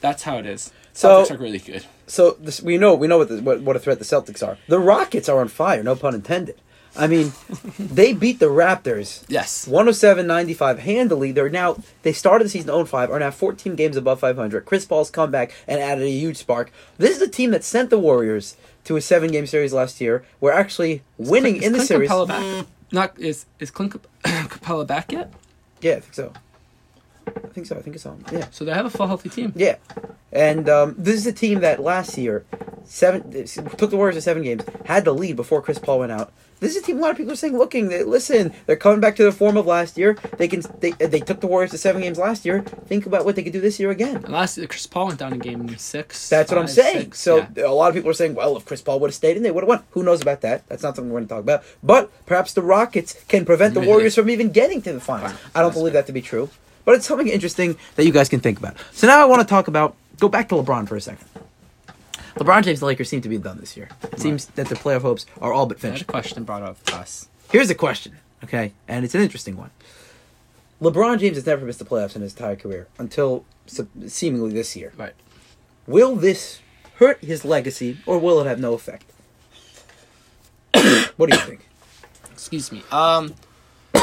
that's 0.00 0.22
how 0.22 0.38
it 0.38 0.46
is. 0.46 0.72
So- 0.92 1.22
Celtics 1.24 1.30
are 1.30 1.38
really 1.38 1.58
good. 1.58 1.84
so 2.06 2.32
this, 2.40 2.62
we 2.62 2.76
know 2.78 2.94
we 2.94 3.06
know 3.08 3.18
what, 3.18 3.28
the, 3.28 3.40
what 3.42 3.60
what 3.62 3.76
a 3.76 3.78
threat 3.78 3.98
the 3.98 4.04
Celtics 4.04 4.46
are. 4.46 4.58
The 4.68 4.78
Rockets 4.78 5.28
are 5.28 5.40
on 5.40 5.48
fire. 5.48 5.82
No 5.82 5.96
pun 5.96 6.14
intended. 6.14 6.60
I 6.94 7.06
mean, 7.06 7.32
they 7.78 8.12
beat 8.12 8.38
the 8.38 8.46
Raptors 8.50 9.24
Yes. 9.28 9.66
107-95 9.66 10.78
handily. 10.80 11.32
They're 11.32 11.48
now 11.48 11.76
they 12.02 12.12
started 12.12 12.44
the 12.44 12.50
season 12.50 12.70
0-5, 12.70 13.08
are 13.10 13.18
now 13.18 13.30
14 13.30 13.74
games 13.76 13.96
above 13.96 14.20
500. 14.20 14.64
Chris 14.66 14.84
Paul's 14.84 15.10
comeback 15.10 15.54
and 15.66 15.80
added 15.80 16.04
a 16.04 16.10
huge 16.10 16.36
spark. 16.36 16.70
This 16.98 17.16
is 17.16 17.22
a 17.22 17.28
team 17.28 17.50
that 17.52 17.64
sent 17.64 17.90
the 17.90 17.98
Warriors 17.98 18.56
to 18.84 18.96
a 18.96 19.00
seven-game 19.00 19.46
series 19.46 19.72
last 19.72 20.00
year. 20.00 20.24
We're 20.40 20.52
actually 20.52 21.02
winning 21.16 21.56
Is 21.56 21.62
in 21.64 21.72
the 21.72 21.78
Clint 21.78 21.88
series. 21.88 22.10
Capela 22.10 22.28
back? 22.28 22.66
Not 22.90 23.18
is 23.18 23.46
is 23.58 23.70
Clint 23.70 23.94
Capela 24.22 24.86
back 24.86 25.12
yet? 25.12 25.32
Yeah, 25.80 25.94
I 25.94 26.00
think 26.00 26.14
so. 26.14 26.32
I 27.26 27.48
think 27.48 27.66
so. 27.66 27.76
I 27.76 27.80
think 27.80 27.96
it's 27.96 28.04
on. 28.04 28.22
Yeah. 28.30 28.48
So 28.50 28.64
they 28.64 28.72
have 28.72 28.84
a 28.84 28.90
full 28.90 29.06
healthy 29.06 29.28
team. 29.30 29.52
Yeah, 29.56 29.76
and 30.32 30.68
um, 30.68 30.94
this 30.98 31.14
is 31.16 31.26
a 31.26 31.32
team 31.32 31.60
that 31.60 31.80
last 31.80 32.18
year 32.18 32.44
seven 32.84 33.30
took 33.76 33.90
the 33.90 33.96
Warriors 33.96 34.16
to 34.16 34.20
seven 34.20 34.42
games, 34.42 34.62
had 34.84 35.04
the 35.04 35.12
lead 35.14 35.36
before 35.36 35.62
Chris 35.62 35.78
Paul 35.78 36.00
went 36.00 36.12
out. 36.12 36.32
This 36.60 36.76
is 36.76 36.82
a 36.84 36.86
team. 36.86 36.98
A 36.98 37.00
lot 37.00 37.10
of 37.10 37.16
people 37.16 37.32
are 37.32 37.36
saying, 37.36 37.58
"Looking, 37.58 37.88
they, 37.88 38.04
listen, 38.04 38.52
they're 38.66 38.76
coming 38.76 39.00
back 39.00 39.16
to 39.16 39.24
the 39.24 39.32
form 39.32 39.56
of 39.56 39.66
last 39.66 39.98
year. 39.98 40.16
They 40.38 40.46
can. 40.46 40.62
They 40.78 40.92
they 40.92 41.18
took 41.18 41.40
the 41.40 41.48
Warriors 41.48 41.72
to 41.72 41.78
seven 41.78 42.02
games 42.02 42.18
last 42.18 42.44
year. 42.44 42.60
Think 42.86 43.04
about 43.04 43.24
what 43.24 43.34
they 43.34 43.42
could 43.42 43.52
do 43.52 43.60
this 43.60 43.80
year 43.80 43.90
again." 43.90 44.16
And 44.16 44.28
last 44.28 44.56
year, 44.56 44.68
Chris 44.68 44.86
Paul 44.86 45.08
went 45.08 45.18
down 45.18 45.32
in 45.32 45.40
game 45.40 45.76
six. 45.76 46.28
That's 46.28 46.52
what 46.52 46.60
I'm 46.60 46.68
saying. 46.68 47.06
six, 47.06 47.20
so 47.20 47.38
yeah. 47.56 47.66
a 47.66 47.74
lot 47.74 47.88
of 47.88 47.96
people 47.96 48.10
are 48.10 48.14
saying, 48.14 48.36
"Well, 48.36 48.56
if 48.56 48.64
Chris 48.64 48.80
Paul 48.80 49.00
would 49.00 49.08
have 49.08 49.14
stayed 49.16 49.36
in, 49.36 49.42
they 49.42 49.50
would 49.50 49.64
have 49.64 49.68
won." 49.68 49.82
Who 49.90 50.04
knows 50.04 50.22
about 50.22 50.42
that? 50.42 50.64
That's 50.68 50.84
not 50.84 50.94
something 50.94 51.10
we're 51.12 51.18
going 51.18 51.28
to 51.28 51.34
talk 51.34 51.42
about. 51.42 51.64
But 51.82 52.12
perhaps 52.26 52.52
the 52.52 52.62
Rockets 52.62 53.16
can 53.26 53.44
prevent 53.44 53.74
the 53.74 53.80
Warriors 53.80 54.14
from 54.14 54.30
even 54.30 54.50
getting 54.50 54.80
to 54.82 54.92
the 54.92 55.00
finals. 55.00 55.32
I 55.56 55.62
don't 55.62 55.74
believe 55.74 55.94
that 55.94 56.06
to 56.06 56.12
be 56.12 56.22
true, 56.22 56.48
but 56.84 56.94
it's 56.94 57.06
something 57.06 57.26
interesting 57.26 57.76
that 57.96 58.06
you 58.06 58.12
guys 58.12 58.28
can 58.28 58.38
think 58.38 58.58
about. 58.58 58.76
So 58.92 59.08
now 59.08 59.20
I 59.20 59.24
want 59.24 59.42
to 59.42 59.48
talk 59.48 59.66
about. 59.66 59.96
Go 60.20 60.28
back 60.28 60.48
to 60.50 60.54
LeBron 60.54 60.86
for 60.86 60.94
a 60.94 61.00
second. 61.00 61.26
LeBron 62.36 62.62
James 62.64 62.66
and 62.66 62.78
the 62.78 62.86
Lakers 62.86 63.08
seem 63.08 63.20
to 63.20 63.28
be 63.28 63.38
done 63.38 63.58
this 63.58 63.76
year. 63.76 63.88
It 64.04 64.20
seems 64.20 64.46
that 64.46 64.68
their 64.68 64.76
playoff 64.78 65.02
hopes 65.02 65.26
are 65.40 65.52
all 65.52 65.66
but 65.66 65.76
I 65.76 65.80
had 65.80 65.84
a 65.84 65.88
finished. 65.98 66.06
question 66.06 66.44
brought 66.44 66.62
up 66.62 66.76
us. 66.94 67.28
Here's 67.50 67.70
a 67.70 67.74
question, 67.74 68.16
okay, 68.44 68.72
and 68.88 69.04
it's 69.04 69.14
an 69.14 69.20
interesting 69.20 69.56
one. 69.56 69.70
LeBron 70.80 71.18
James 71.20 71.36
has 71.36 71.46
never 71.46 71.64
missed 71.66 71.78
the 71.78 71.84
playoffs 71.84 72.16
in 72.16 72.22
his 72.22 72.32
entire 72.32 72.56
career 72.56 72.88
until 72.98 73.44
se- 73.66 73.86
seemingly 74.06 74.52
this 74.52 74.74
year. 74.74 74.92
Right. 74.96 75.12
Will 75.86 76.16
this 76.16 76.60
hurt 76.96 77.22
his 77.22 77.44
legacy 77.44 77.98
or 78.06 78.18
will 78.18 78.40
it 78.40 78.46
have 78.46 78.58
no 78.58 78.72
effect? 78.74 79.04
what 81.16 81.30
do 81.30 81.36
you 81.36 81.42
think? 81.42 81.68
Excuse 82.32 82.72
me. 82.72 82.82
Um, 82.90 83.34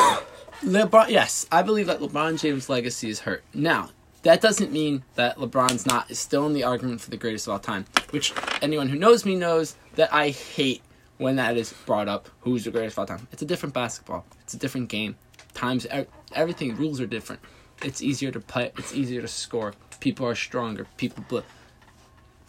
LeBron. 0.63 1.09
Yes, 1.09 1.45
I 1.51 1.61
believe 1.63 1.87
that 1.87 1.99
LeBron 1.99 2.39
James' 2.39 2.69
legacy 2.69 3.09
is 3.09 3.21
hurt. 3.21 3.43
Now, 3.53 3.89
that 4.23 4.41
doesn't 4.41 4.71
mean 4.71 5.03
that 5.15 5.37
LeBron's 5.37 5.85
not 5.85 6.09
is 6.11 6.19
still 6.19 6.45
in 6.45 6.53
the 6.53 6.63
argument 6.63 7.01
for 7.01 7.09
the 7.09 7.17
greatest 7.17 7.47
of 7.47 7.53
all 7.53 7.59
time. 7.59 7.85
Which 8.11 8.33
anyone 8.61 8.89
who 8.89 8.97
knows 8.97 9.25
me 9.25 9.35
knows 9.35 9.75
that 9.95 10.13
I 10.13 10.29
hate 10.29 10.81
when 11.17 11.35
that 11.37 11.57
is 11.57 11.73
brought 11.85 12.07
up. 12.07 12.29
Who's 12.41 12.65
the 12.65 12.71
greatest 12.71 12.97
of 12.97 12.99
all 12.99 13.17
time? 13.17 13.27
It's 13.31 13.41
a 13.41 13.45
different 13.45 13.73
basketball. 13.73 14.25
It's 14.41 14.53
a 14.53 14.57
different 14.57 14.89
game. 14.89 15.15
Times 15.53 15.87
everything 16.33 16.75
rules 16.75 16.99
are 16.99 17.07
different. 17.07 17.41
It's 17.83 18.01
easier 18.01 18.31
to 18.31 18.39
play. 18.39 18.71
It's 18.77 18.93
easier 18.93 19.21
to 19.21 19.27
score. 19.27 19.73
People 19.99 20.25
are 20.27 20.35
stronger. 20.35 20.87
People. 20.97 21.23
Bl- 21.27 21.39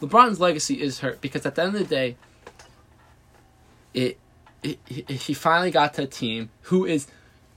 LeBron's 0.00 0.40
legacy 0.40 0.80
is 0.80 1.00
hurt 1.00 1.20
because 1.20 1.44
at 1.44 1.54
the 1.54 1.62
end 1.62 1.74
of 1.74 1.80
the 1.80 1.94
day, 1.94 2.16
it, 3.92 4.18
it 4.62 4.78
he 5.10 5.34
finally 5.34 5.70
got 5.70 5.94
to 5.94 6.02
a 6.02 6.06
team 6.06 6.50
who 6.62 6.84
is 6.84 7.06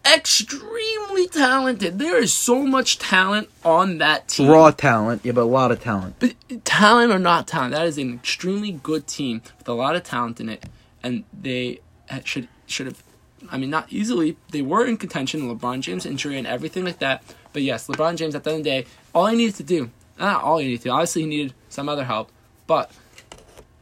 extremely 0.06 1.28
talented. 1.28 2.00
There 2.00 2.18
is 2.18 2.34
so 2.34 2.64
much 2.64 3.00
talent 3.00 3.50
on 3.64 4.00
that 4.00 4.28
team. 4.28 4.50
Raw 4.50 4.72
talent, 4.72 5.22
yeah, 5.24 5.32
but 5.32 5.42
a 5.42 5.46
lot 5.46 5.72
of 5.72 5.82
talent. 5.82 6.16
But 6.20 6.36
uh, 6.52 6.56
talent 6.64 7.12
or 7.12 7.20
not 7.20 7.48
talent, 7.48 7.74
that 7.74 7.88
is 7.88 7.98
an 7.98 8.14
extremely 8.14 8.72
good 8.72 9.08
team 9.08 9.42
with 9.58 9.68
a 9.68 9.74
lot 9.74 9.96
of 9.96 10.04
talent 10.04 10.40
in 10.40 10.50
it, 10.50 10.66
and 11.02 11.24
they 11.34 11.80
uh, 12.10 12.20
should 12.24 12.48
should 12.68 12.88
have. 12.88 13.04
I 13.50 13.58
mean, 13.58 13.70
not 13.70 13.92
easily. 13.92 14.38
They 14.52 14.62
were 14.62 14.86
in 14.86 14.98
contention. 14.98 15.42
LeBron 15.42 15.82
James 15.82 16.06
injury 16.06 16.38
and 16.38 16.48
everything 16.48 16.86
like 16.86 17.00
that. 17.00 17.24
But 17.52 17.62
yes, 17.62 17.88
LeBron 17.88 18.16
James 18.16 18.36
at 18.36 18.44
the 18.44 18.52
end 18.52 18.60
of 18.60 18.64
the 18.64 18.70
day, 18.70 18.86
all 19.14 19.28
he 19.28 19.36
needed 19.36 19.56
to 19.56 19.64
do, 19.64 19.92
not 20.18 20.44
all 20.44 20.58
he 20.58 20.68
needed 20.68 20.82
to. 20.84 20.90
Obviously, 20.90 21.24
he 21.24 21.28
needed 21.28 21.54
some 21.70 21.90
other 21.90 22.06
help, 22.06 22.32
but 22.68 22.92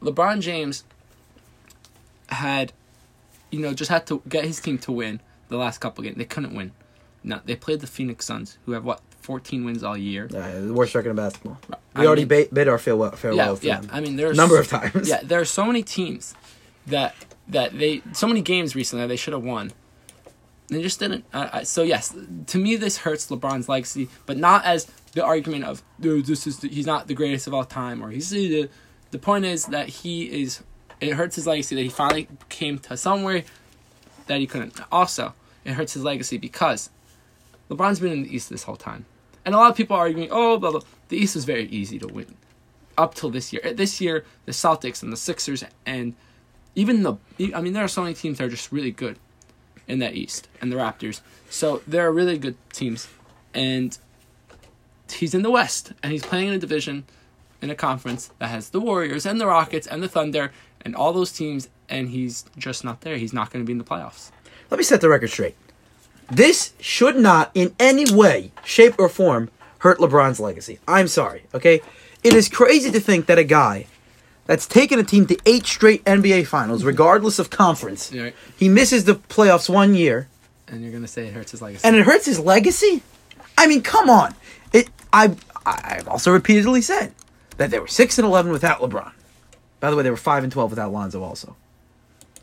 LeBron 0.02 0.40
James 0.40 0.84
had, 2.28 2.72
you 3.50 3.60
know, 3.60 3.72
just 3.72 3.90
had 3.90 4.06
to 4.06 4.20
get 4.28 4.44
his 4.44 4.60
team 4.60 4.78
to 4.78 4.92
win 4.92 5.20
the 5.52 5.58
last 5.58 5.78
couple 5.78 6.02
games. 6.02 6.16
They 6.16 6.24
couldn't 6.24 6.54
win. 6.54 6.72
No, 7.24 7.40
they 7.44 7.54
played 7.54 7.80
the 7.80 7.86
Phoenix 7.86 8.24
Suns, 8.26 8.58
who 8.66 8.72
have 8.72 8.84
what 8.84 9.00
14 9.20 9.64
wins 9.64 9.84
all 9.84 9.96
year. 9.96 10.28
Yeah, 10.30 10.58
the 10.58 10.72
worst 10.74 10.94
record 10.96 11.10
in 11.10 11.16
basketball. 11.16 11.58
I 11.94 12.00
We 12.00 12.06
already 12.08 12.22
mean- 12.24 12.46
ba- 12.48 12.54
bid 12.54 12.66
our 12.68 12.78
farewell, 12.78 13.12
farewell 13.12 13.58
yeah, 13.62 13.74
yeah. 13.74 13.80
them. 13.80 13.90
I 13.92 14.00
mean, 14.00 14.16
there's 14.16 14.36
a 14.36 14.40
number 14.40 14.58
of 14.58 14.66
times. 14.68 15.08
Yeah, 15.08 15.20
there 15.22 15.40
are 15.40 15.44
so 15.44 15.64
many 15.64 15.82
teams 15.84 16.34
that 16.88 17.14
that 17.48 17.78
they 17.78 18.02
so 18.12 18.26
many 18.26 18.40
games 18.40 18.74
recently 18.74 19.04
that 19.04 19.08
they 19.08 19.16
should 19.16 19.34
have 19.34 19.44
won. 19.44 19.70
They 20.68 20.82
just 20.82 20.98
didn't. 20.98 21.24
Uh, 21.32 21.62
so 21.64 21.82
yes, 21.82 22.14
to 22.46 22.58
me 22.58 22.76
this 22.76 22.98
hurts 22.98 23.26
LeBron's 23.28 23.68
legacy, 23.68 24.08
but 24.26 24.36
not 24.38 24.64
as 24.64 24.86
the 25.12 25.22
argument 25.24 25.64
of 25.64 25.82
"Dude, 26.00 26.26
this 26.26 26.46
is 26.46 26.58
the, 26.60 26.68
he's 26.68 26.86
not 26.86 27.06
the 27.06 27.14
greatest 27.14 27.46
of 27.46 27.54
all 27.54 27.64
time 27.64 28.02
or 28.02 28.10
he's 28.10 28.30
the. 28.30 28.68
The 29.10 29.18
point 29.18 29.44
is 29.44 29.66
that 29.66 29.88
he 29.88 30.42
is. 30.42 30.62
It 31.00 31.12
hurts 31.12 31.36
his 31.36 31.46
legacy 31.46 31.74
that 31.76 31.82
he 31.82 31.88
finally 31.90 32.26
came 32.48 32.78
to 32.80 32.96
somewhere 32.96 33.44
that 34.28 34.38
he 34.40 34.46
couldn't. 34.46 34.80
Also, 34.90 35.34
it 35.64 35.72
hurts 35.72 35.94
his 35.94 36.02
legacy 36.02 36.38
because 36.38 36.90
LeBron's 37.70 38.00
been 38.00 38.12
in 38.12 38.22
the 38.22 38.34
East 38.34 38.50
this 38.50 38.64
whole 38.64 38.76
time, 38.76 39.04
and 39.44 39.54
a 39.54 39.58
lot 39.58 39.70
of 39.70 39.76
people 39.76 39.96
are 39.96 40.00
arguing, 40.00 40.28
"Oh, 40.30 40.58
blah, 40.58 40.70
blah. 40.70 40.80
the 41.08 41.16
East 41.16 41.34
was 41.34 41.44
very 41.44 41.66
easy 41.66 41.98
to 41.98 42.06
win." 42.06 42.36
up 42.98 43.14
till 43.14 43.30
this 43.30 43.52
year. 43.52 43.62
Uh, 43.64 43.72
this 43.72 44.00
year, 44.00 44.24
the 44.46 44.52
Celtics 44.52 45.02
and 45.02 45.12
the 45.12 45.16
Sixers 45.16 45.64
and 45.86 46.14
even 46.74 47.02
the 47.02 47.14
I 47.54 47.60
mean, 47.60 47.72
there 47.72 47.84
are 47.84 47.88
so 47.88 48.02
many 48.02 48.14
teams 48.14 48.38
that 48.38 48.44
are 48.44 48.50
just 48.50 48.72
really 48.72 48.90
good 48.90 49.18
in 49.86 49.98
that 49.98 50.14
East 50.14 50.48
and 50.60 50.70
the 50.70 50.76
Raptors. 50.76 51.20
So 51.50 51.82
there 51.86 52.06
are 52.06 52.12
really 52.12 52.38
good 52.38 52.56
teams, 52.72 53.08
and 53.52 53.96
he's 55.10 55.34
in 55.34 55.42
the 55.42 55.50
West 55.50 55.92
and 56.02 56.12
he's 56.12 56.24
playing 56.24 56.48
in 56.48 56.54
a 56.54 56.58
division 56.58 57.04
in 57.60 57.68
a 57.68 57.74
conference 57.74 58.30
that 58.38 58.48
has 58.48 58.70
the 58.70 58.80
Warriors 58.80 59.26
and 59.26 59.40
the 59.40 59.46
Rockets 59.46 59.86
and 59.86 60.02
the 60.02 60.08
Thunder 60.08 60.50
and 60.80 60.96
all 60.96 61.12
those 61.12 61.32
teams, 61.32 61.68
and 61.88 62.08
he's 62.08 62.44
just 62.56 62.84
not 62.84 63.02
there. 63.02 63.16
He's 63.16 63.32
not 63.32 63.50
going 63.50 63.64
to 63.64 63.66
be 63.66 63.72
in 63.72 63.78
the 63.78 63.84
playoffs. 63.84 64.30
Let 64.72 64.78
me 64.78 64.84
set 64.84 65.02
the 65.02 65.10
record 65.10 65.28
straight. 65.28 65.54
This 66.30 66.72
should 66.80 67.16
not, 67.16 67.50
in 67.54 67.74
any 67.78 68.10
way, 68.10 68.52
shape, 68.64 68.94
or 68.98 69.10
form, 69.10 69.50
hurt 69.80 69.98
LeBron's 69.98 70.40
legacy. 70.40 70.78
I'm 70.88 71.08
sorry, 71.08 71.42
okay? 71.52 71.82
It 72.24 72.32
is 72.32 72.48
crazy 72.48 72.90
to 72.90 72.98
think 72.98 73.26
that 73.26 73.36
a 73.38 73.44
guy 73.44 73.84
that's 74.46 74.66
taken 74.66 74.98
a 74.98 75.04
team 75.04 75.26
to 75.26 75.36
eight 75.44 75.66
straight 75.66 76.02
NBA 76.06 76.46
finals, 76.46 76.84
regardless 76.84 77.38
of 77.38 77.50
conference, 77.50 78.10
Right. 78.14 78.34
he 78.56 78.70
misses 78.70 79.04
the 79.04 79.16
playoffs 79.16 79.68
one 79.68 79.94
year, 79.94 80.28
And 80.68 80.80
you're 80.80 80.90
going 80.90 81.02
to 81.02 81.06
say 81.08 81.26
it 81.26 81.34
hurts 81.34 81.50
his 81.50 81.60
legacy. 81.60 81.86
and 81.86 81.94
it 81.94 82.06
hurts 82.06 82.24
his 82.24 82.40
legacy? 82.40 83.02
I 83.58 83.66
mean, 83.66 83.82
come 83.82 84.08
on. 84.08 84.34
It. 84.72 84.88
I. 85.12 85.36
I've 85.66 86.08
also 86.08 86.32
repeatedly 86.32 86.80
said 86.80 87.12
that 87.58 87.70
they 87.70 87.78
were 87.78 87.86
six 87.88 88.16
and 88.18 88.24
eleven 88.26 88.50
without 88.52 88.80
LeBron. 88.80 89.12
By 89.80 89.90
the 89.90 89.96
way, 89.96 90.02
they 90.02 90.10
were 90.10 90.16
five 90.16 90.42
and 90.42 90.50
twelve 90.50 90.70
without 90.70 90.90
Lonzo 90.92 91.22
also. 91.22 91.56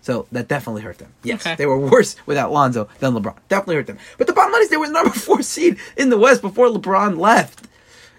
So 0.02 0.28
that 0.32 0.48
definitely 0.48 0.82
hurt 0.82 0.98
them. 0.98 1.12
Yes, 1.24 1.42
Okay. 1.42 1.56
they 1.56 1.66
were 1.66 1.78
worse 1.78 2.16
without 2.26 2.52
Lonzo 2.52 2.88
than 3.00 3.14
LeBron. 3.14 3.36
Definitely 3.50 3.76
hurt 3.76 3.88
them. 3.88 3.98
But 4.18 4.28
the 4.28 4.34
bottom 4.34 4.54
line 4.54 4.62
is 4.62 4.70
they 4.70 4.78
were 4.78 4.88
the 4.88 4.94
number 4.94 5.10
four 5.28 5.42
seed 5.42 5.78
in 5.98 6.10
the 6.10 6.18
West 6.18 6.42
before 6.42 6.68
LeBron 6.68 7.18
left. 7.20 7.68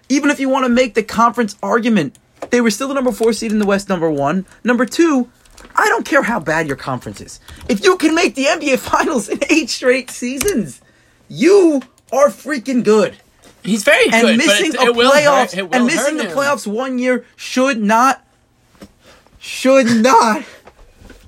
Even 0.09 0.29
if 0.29 0.39
you 0.39 0.47
want 0.49 0.65
to 0.65 0.69
make 0.69 0.93
the 0.93 1.03
conference 1.03 1.55
argument, 1.63 2.17
they 2.49 2.61
were 2.61 2.69
still 2.71 2.87
the 2.87 2.93
number 2.93 3.11
four 3.11 3.33
seed 3.33 3.51
in 3.51 3.59
the 3.59 3.65
West, 3.65 3.89
number 3.89 4.09
one. 4.11 4.45
Number 4.63 4.85
two, 4.85 5.29
I 5.75 5.87
don't 5.89 6.05
care 6.05 6.23
how 6.23 6.39
bad 6.39 6.67
your 6.67 6.75
conference 6.75 7.21
is. 7.21 7.39
If 7.69 7.83
you 7.83 7.97
can 7.97 8.13
make 8.13 8.35
the 8.35 8.45
NBA 8.45 8.77
Finals 8.91 9.29
in 9.29 9.39
eight 9.49 9.69
straight 9.69 10.09
seasons, 10.11 10.81
you 11.29 11.81
are 12.11 12.27
freaking 12.27 12.83
good. 12.83 13.15
he's 13.63 13.83
very 13.83 14.05
good, 14.05 14.13
And 14.13 14.23
but 14.23 14.37
missing 14.37 14.73
it, 14.73 14.79
it 14.81 14.95
playoffs 14.95 15.51
hurt, 15.51 15.57
it 15.57 15.69
will 15.69 15.75
and 15.75 15.85
missing 15.85 16.17
the 16.17 16.25
playoffs 16.25 16.67
one 16.67 16.99
year 16.99 17.25
should 17.37 17.81
not 17.81 18.25
should 19.39 19.87
not 20.03 20.43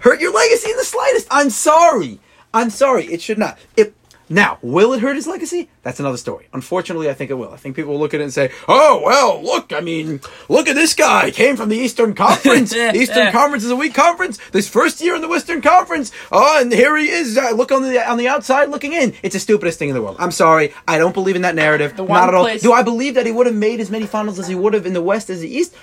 hurt 0.03 0.21
your 0.21 0.33
legacy 0.33 0.69
in 0.71 0.77
the 0.77 0.83
slightest. 0.85 1.27
I'm 1.31 1.49
sorry. 1.49 2.19
I'm 2.53 2.69
sorry. 2.69 3.05
It 3.05 3.21
should 3.21 3.39
not. 3.39 3.57
If 3.75 3.91
Now, 4.29 4.57
will 4.61 4.93
it 4.93 5.01
hurt 5.01 5.15
his 5.17 5.27
legacy? 5.27 5.69
That's 5.83 5.99
another 5.99 6.17
story. 6.17 6.47
Unfortunately, 6.53 7.09
I 7.09 7.13
think 7.13 7.29
it 7.29 7.33
will. 7.33 7.51
I 7.51 7.57
think 7.57 7.75
people 7.75 7.91
will 7.93 7.99
look 7.99 8.13
at 8.13 8.21
it 8.21 8.23
and 8.23 8.33
say, 8.33 8.51
"Oh, 8.69 9.01
well, 9.03 9.43
look, 9.43 9.73
I 9.73 9.81
mean, 9.81 10.21
look 10.47 10.67
at 10.69 10.75
this 10.75 10.93
guy. 10.93 11.29
Came 11.31 11.57
from 11.57 11.67
the 11.69 11.77
Eastern 11.77 12.13
Conference. 12.15 12.73
Eastern. 13.01 13.31
Conference 13.33 13.63
is 13.65 13.69
a 13.71 13.75
weak 13.75 13.93
conference. 13.93 14.37
This 14.51 14.67
first 14.69 15.01
year 15.01 15.13
in 15.15 15.21
the 15.21 15.27
Western 15.27 15.61
Conference. 15.61 16.11
Oh, 16.31 16.61
and 16.61 16.71
here 16.71 16.95
he 16.95 17.09
is. 17.09 17.37
Uh, 17.37 17.51
look 17.51 17.71
on 17.71 17.83
the 17.83 17.99
on 18.09 18.17
the 18.17 18.27
outside 18.29 18.69
looking 18.69 18.93
in. 18.93 19.13
It's 19.23 19.33
the 19.33 19.39
stupidest 19.39 19.77
thing 19.77 19.89
in 19.89 19.95
the 19.95 20.01
world. 20.01 20.15
I'm 20.19 20.31
sorry. 20.31 20.73
I 20.87 20.97
don't 20.97 21.13
believe 21.13 21.35
in 21.35 21.41
that 21.41 21.55
narrative. 21.55 21.97
Not 21.97 22.29
at 22.29 22.33
all. 22.33 22.43
place- 22.45 22.61
Do 22.61 22.71
I 22.71 22.81
believe 22.81 23.15
that 23.15 23.25
he 23.25 23.31
would 23.31 23.45
have 23.47 23.55
made 23.55 23.79
as 23.81 23.89
many 23.91 24.05
finals 24.07 24.39
as 24.39 24.47
he 24.47 24.55
would 24.55 24.73
have 24.73 24.85
in 24.85 24.93
the 24.93 25.01
West 25.03 25.29
as 25.29 25.41
the 25.41 25.49
East? 25.53 25.75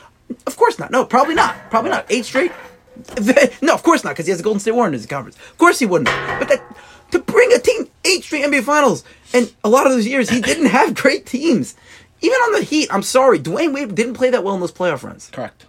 Of 0.46 0.56
course 0.56 0.78
not. 0.78 0.90
No, 0.90 1.04
probably 1.04 1.34
not. 1.34 1.54
Probably 1.70 1.90
not. 1.90 2.06
Eight 2.08 2.24
straight. 2.24 2.52
No, 3.62 3.74
of 3.74 3.82
course 3.82 4.04
not, 4.04 4.10
because 4.10 4.26
he 4.26 4.30
has 4.30 4.38
the 4.38 4.44
Golden 4.44 4.60
State 4.60 4.72
Warriors 4.72 4.88
in 4.90 4.98
his 5.00 5.06
conference. 5.06 5.36
Of 5.36 5.58
course 5.58 5.78
he 5.78 5.86
wouldn't. 5.86 6.08
But 6.38 6.48
that 6.48 6.76
to 7.12 7.18
bring 7.18 7.52
a 7.52 7.58
team 7.58 7.88
eight 8.04 8.24
straight 8.24 8.44
NBA 8.44 8.62
Finals, 8.62 9.04
and 9.32 9.52
a 9.64 9.68
lot 9.68 9.86
of 9.86 9.92
those 9.92 10.06
years 10.06 10.30
he 10.30 10.40
didn't 10.40 10.66
have 10.78 10.94
great 10.94 11.26
teams. 11.26 11.74
Even 12.22 12.36
on 12.36 12.52
the 12.52 12.62
Heat, 12.62 12.88
I'm 12.92 13.02
sorry, 13.02 13.38
Dwyane 13.38 13.72
Wade 13.72 13.94
didn't 13.94 14.14
play 14.14 14.30
that 14.30 14.44
well 14.44 14.54
in 14.54 14.60
those 14.60 14.72
playoff 14.72 15.02
runs. 15.02 15.30
Correct. 15.32 15.64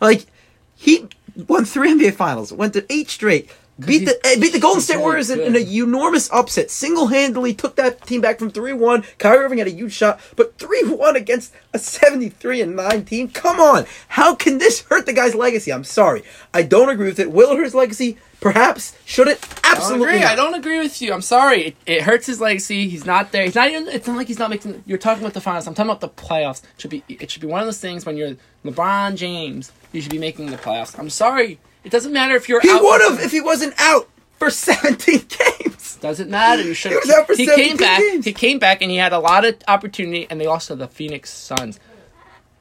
Like 0.00 0.26
he 0.74 1.08
won 1.46 1.64
three 1.64 1.92
NBA 1.92 2.14
Finals, 2.14 2.52
went 2.52 2.72
to 2.72 2.86
eight 2.90 3.10
straight, 3.10 3.50
beat 3.80 4.04
the 4.04 4.18
eh, 4.24 4.38
beat 4.38 4.52
the 4.52 4.60
Golden 4.60 4.80
State 4.80 4.98
Warriors 4.98 5.30
in, 5.30 5.40
in 5.40 5.56
a 5.56 5.58
enormous 5.58 6.30
upset. 6.32 6.70
Single 6.70 7.08
handedly 7.08 7.54
took 7.54 7.76
that 7.76 8.06
team 8.06 8.20
back 8.20 8.38
from 8.38 8.50
three 8.50 8.72
one. 8.72 9.04
Kyrie 9.18 9.44
Irving 9.44 9.58
had 9.58 9.66
a 9.66 9.72
huge 9.72 9.92
shot, 9.92 10.20
but 10.36 10.58
three 10.58 10.82
one 10.84 11.16
against 11.16 11.52
a 11.72 11.78
seventy 11.78 12.28
three 12.28 12.60
and 12.60 12.76
nine 12.76 13.04
team. 13.04 13.28
Come 13.28 13.60
on, 13.60 13.86
how 14.08 14.34
can 14.34 14.58
this 14.58 14.82
hurt 14.82 15.06
the 15.06 15.12
guy's 15.12 15.34
legacy? 15.34 15.72
I'm 15.72 15.84
sorry, 15.84 16.22
I 16.54 16.62
don't 16.62 16.88
agree 16.88 17.08
with 17.08 17.20
it. 17.20 17.32
Will 17.32 17.52
it 17.52 17.56
hurt 17.56 17.64
his 17.64 17.74
legacy? 17.74 18.18
Perhaps. 18.40 18.96
Should 19.04 19.28
it? 19.28 19.38
I 19.62 19.74
don't 19.74 19.82
Absolutely. 19.82 20.08
agree. 20.08 20.24
I 20.24 20.34
don't 20.34 20.54
agree 20.54 20.78
with 20.78 21.02
you. 21.02 21.12
I'm 21.12 21.20
sorry. 21.20 21.60
It, 21.62 21.76
it 21.84 22.02
hurts 22.02 22.26
his 22.26 22.40
legacy. 22.40 22.88
He's 22.88 23.04
not 23.04 23.32
there. 23.32 23.44
He's 23.44 23.54
not 23.54 23.70
even. 23.70 23.86
It's 23.88 24.06
not 24.06 24.16
like 24.16 24.28
he's 24.28 24.38
not 24.38 24.48
making. 24.48 24.82
You're 24.86 24.96
talking 24.98 25.22
about 25.22 25.34
the 25.34 25.42
finals. 25.42 25.66
I'm 25.66 25.74
talking 25.74 25.90
about 25.90 26.00
the 26.00 26.08
playoffs. 26.08 26.62
It 26.62 26.68
should 26.80 26.90
be. 26.90 27.04
It 27.08 27.30
should 27.30 27.42
be 27.42 27.48
one 27.48 27.60
of 27.60 27.66
those 27.66 27.78
things 27.80 28.06
when 28.06 28.16
you're 28.16 28.36
LeBron 28.64 29.16
James. 29.16 29.72
You 29.92 30.00
should 30.00 30.10
be 30.10 30.18
making 30.18 30.46
the 30.46 30.56
playoffs. 30.56 30.98
I'm 30.98 31.10
sorry. 31.10 31.58
It 31.84 31.90
doesn't 31.90 32.12
matter 32.12 32.34
if 32.34 32.48
you're. 32.48 32.58
Out. 32.58 32.64
He 32.64 32.72
would 32.74 33.00
have 33.02 33.20
if 33.20 33.30
he 33.32 33.40
wasn't 33.40 33.74
out 33.78 34.08
for 34.38 34.50
17 34.50 35.26
games. 35.28 35.96
Doesn't 35.96 36.30
matter. 36.30 36.62
You 36.62 36.74
should. 36.74 36.92
He 36.92 36.96
was 36.98 37.10
out 37.10 37.26
for 37.26 37.34
he 37.36 37.44
17 37.46 37.68
came 37.68 37.76
back. 37.76 37.98
games. 38.00 38.24
He 38.24 38.32
came 38.32 38.58
back 38.58 38.80
and 38.82 38.90
he 38.90 38.96
had 38.96 39.12
a 39.12 39.18
lot 39.18 39.44
of 39.44 39.56
opportunity, 39.68 40.26
and 40.30 40.40
they 40.40 40.46
lost 40.46 40.68
to 40.68 40.76
the 40.76 40.88
Phoenix 40.88 41.30
Suns. 41.30 41.78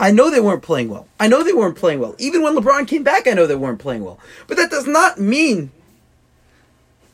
I 0.02 0.12
know 0.12 0.30
they 0.30 0.40
weren't 0.40 0.62
playing 0.64 0.88
well. 0.90 1.08
I 1.20 1.28
know 1.28 1.44
they 1.44 1.52
weren't 1.54 1.76
playing 1.76 2.00
well. 2.00 2.16
Even 2.20 2.42
when 2.42 2.56
LeBron 2.56 2.88
came 2.88 3.04
back, 3.04 3.28
I 3.28 3.32
know 3.32 3.46
they 3.48 3.56
weren't 3.56 3.80
playing 3.80 4.04
well. 4.04 4.18
But 4.48 4.56
that 4.58 4.70
does 4.72 4.88
not 4.88 5.20
mean 5.20 5.72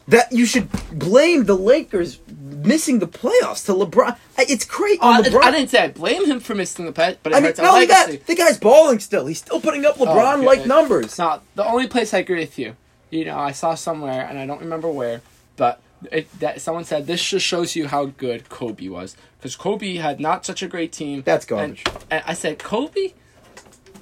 that 0.08 0.32
you 0.32 0.46
should 0.46 0.70
blame 0.92 1.46
the 1.46 1.56
Lakers 1.56 2.20
missing 2.64 3.00
the 3.00 3.08
playoffs 3.08 3.66
to 3.66 3.74
LeBron. 3.74 4.16
I- 4.38 4.46
It's 4.48 4.66
great 4.66 5.00
Uh, 5.02 5.22
LeBron. 5.22 5.44
I 5.44 5.52
didn't 5.52 5.70
say 5.70 5.80
I 5.80 5.88
blame 5.90 6.26
him 6.26 6.40
for 6.40 6.56
missing 6.56 6.86
the 6.86 6.92
pet, 6.92 7.20
but 7.24 7.34
I 7.34 7.40
mean, 7.40 7.54
our 7.60 7.66
only 7.68 7.86
the 7.86 8.36
guy's 8.36 8.58
balling 8.58 9.00
still. 9.00 9.26
He's 9.26 9.40
still 9.40 9.60
putting 9.60 9.86
up 9.86 9.98
LeBron-like 9.98 10.60
okay. 10.60 10.68
numbers. 10.68 11.18
Now, 11.18 11.42
the 11.56 11.66
only 11.66 11.88
place 11.88 12.14
I 12.14 12.20
agree 12.20 12.40
with 12.40 12.58
you, 12.60 12.76
you 13.10 13.26
know, 13.26 13.38
I 13.38 13.52
saw 13.52 13.76
somewhere, 13.76 14.26
and 14.28 14.38
I 14.40 14.46
don't 14.46 14.62
remember 14.62 14.90
where, 14.90 15.22
but 15.58 15.80
it, 16.12 16.28
that 16.40 16.62
someone 16.62 16.84
said 16.86 17.08
this 17.08 17.24
just 17.24 17.46
shows 17.46 17.76
you 17.76 17.88
how 17.88 18.06
good 18.06 18.50
Kobe 18.50 18.88
was, 18.90 19.16
because 19.38 19.56
Kobe 19.56 19.96
had 19.96 20.20
not 20.20 20.46
such 20.46 20.62
a 20.64 20.68
great 20.68 20.92
team. 20.92 21.22
That's 21.24 21.46
And- 21.46 21.50
garbage. 21.50 21.84
And, 22.10 22.24
I 22.28 22.34
said, 22.34 22.60
Kobe, 22.60 23.14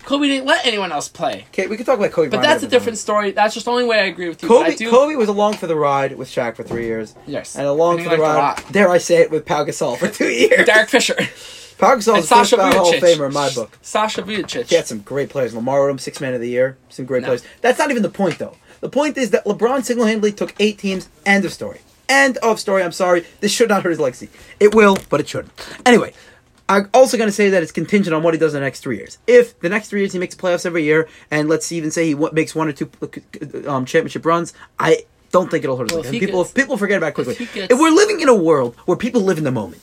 Kobe 0.05 0.27
didn't 0.27 0.45
let 0.45 0.65
anyone 0.65 0.91
else 0.91 1.07
play. 1.07 1.45
Okay, 1.49 1.67
we 1.67 1.77
can 1.77 1.85
talk 1.85 1.97
about 1.97 2.11
Kobe. 2.11 2.27
But 2.29 2.37
Bryant 2.37 2.47
that's 2.61 2.63
a 2.63 2.67
different 2.67 2.97
story. 2.97 3.31
That's 3.31 3.53
just 3.53 3.65
the 3.65 3.71
only 3.71 3.85
way 3.85 3.99
I 3.99 4.05
agree 4.05 4.29
with 4.29 4.41
you. 4.43 4.49
Kobe, 4.49 4.75
do, 4.75 4.89
Kobe 4.89 5.15
was 5.15 5.29
along 5.29 5.55
for 5.55 5.67
the 5.67 5.75
ride 5.75 6.17
with 6.17 6.27
Shaq 6.29 6.55
for 6.55 6.63
three 6.63 6.85
years, 6.85 7.15
yes, 7.25 7.55
and 7.55 7.65
along 7.65 7.99
And 7.99 8.03
for 8.09 8.15
the 8.15 8.21
ride. 8.21 8.61
Dare 8.71 8.89
I 8.89 8.97
say 8.97 9.17
it 9.21 9.31
with 9.31 9.45
Pau 9.45 9.63
Gasol 9.65 9.97
for 9.97 10.07
two 10.09 10.29
years? 10.29 10.65
Derek 10.65 10.89
Fisher, 10.89 11.15
Pau 11.77 11.95
Gasol 11.95 12.17
is 12.17 12.27
first 12.27 12.29
Sasha 12.29 12.57
ballot 12.57 12.75
Hall 12.75 12.93
of 12.93 13.01
Famer 13.01 13.27
in 13.27 13.33
my 13.33 13.49
book. 13.53 13.77
Sasha 13.81 14.21
Vujacic. 14.21 14.69
He 14.69 14.75
had 14.75 14.87
some 14.87 14.99
great 14.99 15.29
players. 15.29 15.53
Lamar 15.55 15.79
Odom, 15.79 15.99
six 15.99 16.19
man 16.21 16.33
of 16.33 16.41
the 16.41 16.49
year. 16.49 16.77
Some 16.89 17.05
great 17.05 17.21
No. 17.21 17.27
players. 17.29 17.43
That's 17.61 17.79
not 17.79 17.89
even 17.91 18.03
the 18.03 18.09
point, 18.09 18.37
though. 18.39 18.55
The 18.81 18.89
point 18.89 19.17
is 19.17 19.29
that 19.31 19.45
LeBron 19.45 19.83
single 19.85 20.05
handedly 20.05 20.31
took 20.33 20.53
eight 20.59 20.77
teams. 20.77 21.07
End 21.25 21.45
of 21.45 21.53
story. 21.53 21.79
End 22.09 22.37
of 22.37 22.59
story. 22.59 22.83
I'm 22.83 22.91
sorry. 22.91 23.25
This 23.39 23.51
should 23.51 23.69
not 23.69 23.83
hurt 23.83 23.91
his 23.91 23.99
legacy. 23.99 24.29
It 24.59 24.75
will, 24.75 24.97
but 25.09 25.21
it 25.21 25.27
shouldn't. 25.29 25.53
Anyway, 25.85 26.13
I'm 26.69 26.89
also 26.93 27.17
going 27.17 27.28
to 27.28 27.34
say 27.34 27.49
that 27.49 27.62
it's 27.62 27.71
contingent 27.73 28.13
on 28.13 28.23
what 28.23 28.34
he 28.34 28.39
does 28.39 28.54
in 28.54 28.62
the 28.62 28.65
next 28.65 28.80
three 28.82 28.97
years. 28.97 29.17
If 29.28 29.60
the 29.60 29.69
next 29.69 29.89
three 29.89 29.99
years 30.02 30.13
he 30.13 30.19
makes 30.19 30.34
playoffs 30.36 30.65
every 30.65 30.84
year, 30.84 31.08
and 31.30 31.49
let's 31.49 31.71
even 31.71 31.91
say 31.91 32.06
he 32.08 32.15
wa- 32.15 32.30
makes 32.32 32.56
one 32.56 32.67
or 32.69 32.71
two 32.71 32.89
um, 33.67 33.86
championship 33.86 34.26
runs, 34.26 34.54
I 34.80 35.06
don't 35.32 35.52
think 35.52 35.63
it'll 35.63 35.78
hurt 35.78 35.89
his 35.89 35.95
Well, 35.95 35.99
if 36.02 36.06
legacy. 36.08 36.19
he 36.19 36.26
People, 36.26 36.43
gets- 36.43 36.54
people 36.54 36.78
forget 36.78 36.97
about 36.97 37.08
it 37.08 37.13
quickly. 37.15 37.34
if 37.39 37.54
he 37.54 37.60
if 37.62 37.78
we're 37.80 37.91
living 37.91 38.21
in 38.21 38.30
a 38.30 38.36
world 38.36 38.76
where 38.86 38.97
people 38.97 39.21
live 39.21 39.38
in 39.38 39.43
the 39.43 39.52
moment, 39.52 39.82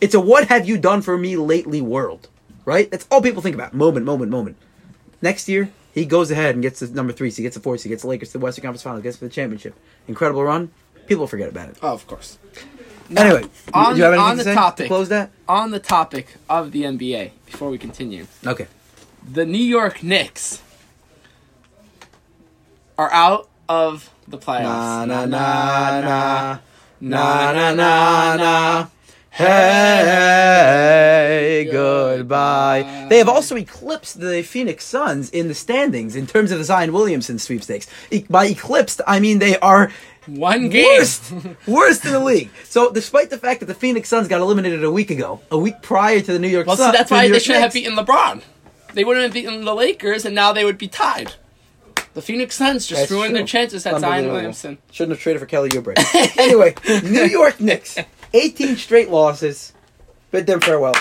it's 0.00 0.14
a 0.14 0.20
what 0.20 0.48
have 0.48 0.68
you 0.68 0.76
done 0.78 1.02
for 1.02 1.16
me 1.16 1.36
lately 1.36 1.80
world, 1.80 2.28
right? 2.64 2.90
That's 2.90 3.06
all 3.10 3.22
people 3.22 3.40
think 3.42 3.54
about. 3.54 3.72
Moment, 3.74 4.04
moment, 4.04 4.30
moment. 4.30 4.56
Next 5.22 5.48
year, 5.48 5.70
he 5.94 6.04
goes 6.04 6.30
ahead 6.30 6.54
and 6.54 6.62
gets 6.62 6.80
the 6.80 6.88
number 6.88 7.12
three, 7.12 7.30
so 7.30 7.36
he 7.38 7.42
gets 7.44 7.56
the 7.56 7.62
four, 7.62 7.76
so 7.78 7.84
he 7.84 7.88
gets 7.88 8.02
the 8.02 8.08
Lakers 8.08 8.28
to 8.32 8.38
the 8.38 8.44
Western 8.44 8.62
Conference 8.62 8.82
Finals, 8.82 9.02
gets 9.02 9.16
to 9.18 9.24
the 9.24 9.30
championship. 9.30 9.74
Incredible 10.06 10.44
run. 10.44 10.70
People 11.08 11.26
forget 11.26 11.48
about 11.48 11.70
it. 11.70 11.78
Oh, 11.82 11.94
of 11.94 12.06
course. 12.06 12.38
Anyway, 13.16 13.44
on, 13.72 13.92
do 13.94 13.98
you 13.98 14.04
have 14.04 14.12
anything 14.14 14.18
on 14.20 14.30
to 14.32 14.36
the 14.38 14.44
say 14.44 14.54
topic, 14.54 14.86
close 14.88 15.08
that? 15.08 15.30
on 15.48 15.70
the 15.70 15.78
topic 15.80 16.36
of 16.48 16.72
the 16.72 16.82
NBA, 16.84 17.30
before 17.46 17.70
we 17.70 17.78
continue, 17.78 18.26
Okay. 18.46 18.66
the 19.32 19.46
New 19.46 19.56
York 19.64 20.02
Knicks 20.02 20.60
are 22.98 23.10
out 23.12 23.48
of 23.68 24.10
the 24.26 24.36
playoffs. 24.38 24.62
Na 24.62 25.04
na 25.06 25.24
na 25.24 26.00
na 26.00 26.58
na, 27.00 27.52
na 27.52 27.72
na 27.74 28.36
na. 28.36 28.86
Hey, 30.38 31.68
goodbye. 31.70 33.06
They 33.08 33.18
have 33.18 33.28
also 33.28 33.56
eclipsed 33.56 34.20
the 34.20 34.42
Phoenix 34.42 34.84
Suns 34.84 35.30
in 35.30 35.48
the 35.48 35.54
standings 35.54 36.14
in 36.16 36.26
terms 36.26 36.50
of 36.52 36.58
the 36.58 36.64
Zion 36.64 36.92
Williamson 36.92 37.38
sweepstakes. 37.38 37.86
E- 38.10 38.24
by 38.28 38.46
eclipsed, 38.46 39.00
I 39.06 39.20
mean 39.20 39.38
they 39.38 39.58
are 39.60 39.90
One 40.26 40.68
game. 40.68 40.84
worst, 40.98 41.32
worst 41.66 42.04
in 42.04 42.12
the 42.12 42.18
league. 42.20 42.50
So, 42.64 42.90
despite 42.92 43.30
the 43.30 43.38
fact 43.38 43.60
that 43.60 43.66
the 43.66 43.74
Phoenix 43.74 44.08
Suns 44.08 44.28
got 44.28 44.40
eliminated 44.40 44.84
a 44.84 44.90
week 44.90 45.10
ago, 45.10 45.40
a 45.50 45.58
week 45.58 45.82
prior 45.82 46.20
to 46.20 46.32
the 46.32 46.38
New 46.38 46.48
York 46.48 46.66
Well, 46.66 46.76
see, 46.76 46.82
Suns, 46.84 46.96
that's 46.96 47.10
why 47.10 47.28
they 47.28 47.38
should 47.38 47.56
have 47.56 47.72
beaten 47.72 47.94
LeBron. 47.96 48.42
They 48.94 49.04
wouldn't 49.04 49.22
have 49.24 49.32
beaten 49.32 49.64
the 49.64 49.74
Lakers, 49.74 50.24
and 50.24 50.34
now 50.34 50.52
they 50.52 50.64
would 50.64 50.78
be 50.78 50.88
tied. 50.88 51.34
The 52.14 52.22
Phoenix 52.22 52.56
Suns 52.56 52.86
just 52.86 53.02
That's 53.02 53.10
ruined 53.12 53.36
their 53.36 53.44
chances 53.46 53.86
at 53.86 54.00
Zion. 54.00 54.26
Williamson. 54.32 54.78
Shouldn't 54.90 55.12
have 55.16 55.22
traded 55.22 55.40
for 55.40 55.46
Kelly 55.46 55.68
Oubre. 55.70 55.94
anyway, 56.38 56.74
New 57.04 57.24
York 57.24 57.60
Knicks, 57.60 57.96
18 58.34 58.76
straight 58.76 59.10
losses. 59.10 59.72
Bid 60.30 60.46
them 60.46 60.60
farewell. 60.60 60.94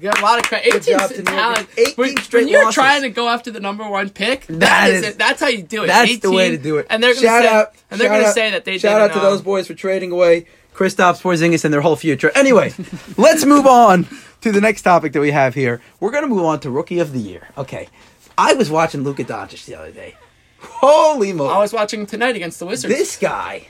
You 0.00 0.10
got 0.10 0.20
a 0.20 0.22
lot 0.22 0.38
of 0.38 0.44
credit. 0.44 0.76
18 0.76 0.98
job 0.98 1.10
talent. 1.26 1.68
18 1.76 1.94
when, 1.96 2.16
straight 2.18 2.42
when 2.44 2.48
you're 2.52 2.62
losses. 2.64 2.74
trying 2.74 3.02
to 3.02 3.10
go 3.10 3.28
after 3.28 3.50
the 3.50 3.58
number 3.58 3.88
one 3.88 4.10
pick, 4.10 4.46
That 4.46 4.60
that 4.60 4.90
is, 4.90 5.02
is- 5.02 5.08
it. 5.10 5.18
That's 5.18 5.40
how 5.40 5.48
you 5.48 5.62
do 5.62 5.82
it. 5.84 5.88
That's 5.88 6.18
the 6.20 6.30
way 6.30 6.50
to 6.50 6.58
do 6.58 6.78
it. 6.78 6.86
And 6.88 7.02
they're 7.02 7.14
going 7.14 7.22
to 7.24 7.28
say, 7.28 7.48
out, 7.48 7.72
and 7.90 8.00
they're 8.00 8.08
going 8.08 8.22
to 8.22 8.30
say 8.32 8.52
that 8.52 8.64
they 8.64 8.78
shout 8.78 9.00
out 9.00 9.12
to 9.14 9.20
those 9.20 9.40
um, 9.40 9.44
boys 9.44 9.66
for 9.66 9.74
trading 9.74 10.12
away 10.12 10.46
Kristaps 10.72 11.20
Porzingis 11.20 11.64
and 11.64 11.74
their 11.74 11.80
whole 11.80 11.96
future. 11.96 12.30
Anyway, 12.36 12.72
let's 13.16 13.44
move 13.44 13.66
on 13.66 14.06
to 14.42 14.52
the 14.52 14.60
next 14.60 14.82
topic 14.82 15.12
that 15.14 15.20
we 15.20 15.32
have 15.32 15.54
here. 15.54 15.80
We're 15.98 16.12
going 16.12 16.22
to 16.22 16.28
move 16.28 16.44
on 16.44 16.60
to 16.60 16.70
Rookie 16.70 17.00
of 17.00 17.12
the 17.12 17.18
Year. 17.18 17.48
Okay, 17.58 17.88
I 18.36 18.54
was 18.54 18.70
watching 18.70 19.02
Luka 19.02 19.24
Doncic 19.24 19.64
the 19.64 19.74
other 19.74 19.90
day. 19.90 20.14
Holy 20.60 21.32
moly! 21.32 21.50
I 21.50 21.58
was 21.58 21.72
watching 21.72 22.06
tonight 22.06 22.36
against 22.36 22.60
the 22.60 22.66
Wizards. 22.66 22.94
this 22.94 23.16
guy, 23.16 23.66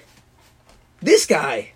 this 1.01 1.25
guy, 1.25 1.73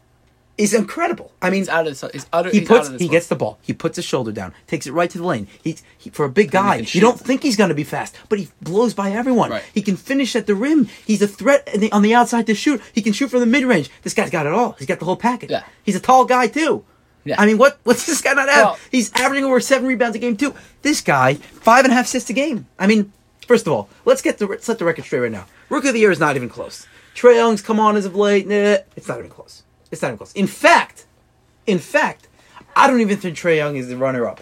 is 0.62 0.75
incredible. 0.75 1.33
I 1.42 1.51
mean, 1.51 1.61
he's 1.61 1.68
out 1.68 1.87
of 1.87 1.98
this. 1.98 2.27
Utter, 2.33 2.51
he 2.51 2.61
puts 2.61 2.88
out 2.88 2.94
of 2.94 3.01
he 3.01 3.09
gets 3.09 3.27
the 3.27 3.37
ball. 3.37 3.59
He 3.62 3.72
puts 3.72 3.96
his 3.96 4.05
shoulder 4.05 4.33
down, 4.33 4.55
takes 4.66 4.87
it 4.87 4.92
right 4.92 5.11
to 5.11 5.18
the 5.18 5.25
lane. 5.25 5.48
He's 5.62 5.83
he, 5.98 6.11
for 6.11 6.25
a 6.25 6.29
big 6.29 6.51
guy. 6.51 6.77
You 6.88 7.01
don't 7.01 7.18
think 7.18 7.42
he's 7.42 7.57
going 7.57 7.68
to 7.68 7.75
be 7.75 7.85
fast, 7.85 8.16
but 8.29 8.38
he 8.38 8.48
blows 8.61 8.94
by 8.94 9.11
everyone. 9.11 9.51
Right. 9.51 9.64
He 9.75 9.83
can 9.83 9.96
finish 9.96 10.37
at 10.37 10.46
the 10.46 10.55
rim. 10.55 10.88
He's 11.07 11.22
a 11.22 11.29
threat 11.29 11.66
the, 11.66 11.90
on 11.92 12.03
the 12.03 12.14
outside 12.14 12.46
to 12.46 12.55
shoot. 12.55 12.81
He 12.92 13.03
can 13.03 13.12
shoot 13.12 13.29
from 13.29 13.40
the 13.40 13.46
mid 13.46 13.64
range. 13.64 13.90
This 14.03 14.14
guy's 14.14 14.31
got 14.31 14.46
it 14.46 14.53
all. 14.53 14.72
He's 14.72 14.87
got 14.87 14.98
the 14.98 15.05
whole 15.05 15.16
package. 15.16 15.51
Yeah. 15.51 15.64
He's 15.83 15.96
a 15.96 16.01
tall 16.01 16.25
guy 16.25 16.46
too. 16.46 16.85
Yeah. 17.25 17.40
I 17.40 17.46
mean, 17.46 17.59
what 17.59 17.79
what's 17.85 18.07
this 18.07 18.20
guy 18.20 18.35
not 18.35 18.48
have? 18.48 18.64
Well- 18.64 18.79
he's 18.90 19.12
averaging 19.14 19.44
over 19.44 19.61
seven 19.61 19.87
rebounds 19.87 20.16
a 20.16 20.18
game 20.18 20.37
too. 20.37 20.55
This 20.83 21.01
guy 21.01 21.35
five 21.35 21.85
and 21.85 21.92
a 21.92 21.96
half 21.96 22.07
assists 22.07 22.31
a 22.31 22.33
game. 22.33 22.66
I 22.79 22.87
mean, 22.87 23.12
first 23.46 23.66
of 23.66 23.72
all, 23.72 23.88
let's 24.05 24.22
get 24.22 24.38
the 24.38 24.59
set 24.61 24.79
the 24.79 24.85
record 24.85 25.05
straight 25.05 25.20
right 25.20 25.33
now. 25.33 25.46
Rookie 25.68 25.88
of 25.88 25.94
the 25.94 26.01
year 26.01 26.11
is 26.11 26.20
not 26.20 26.37
even 26.37 26.48
close. 26.48 26.87
Trae 27.14 27.37
Young's 27.37 27.62
come 27.62 27.79
on 27.79 27.96
as 27.96 28.07
of 28.07 28.16
late. 28.16 28.46
Nah, 28.46 28.79
it's 28.96 29.09
not 29.09 29.18
even 29.18 29.31
close. 29.31 29.62
It's 29.92 30.02
not 30.02 30.09
even 30.09 30.18
close. 30.18 30.33
In 30.33 30.48
fact, 30.48 31.07
in 31.66 31.78
fact, 31.78 32.26
I 32.74 32.87
don't 32.88 33.00
even 33.00 33.18
think 33.18 33.37
Trae 33.37 33.57
Young 33.57 33.76
is 33.76 33.87
the 33.88 33.96
runner 33.96 34.26
up. 34.26 34.40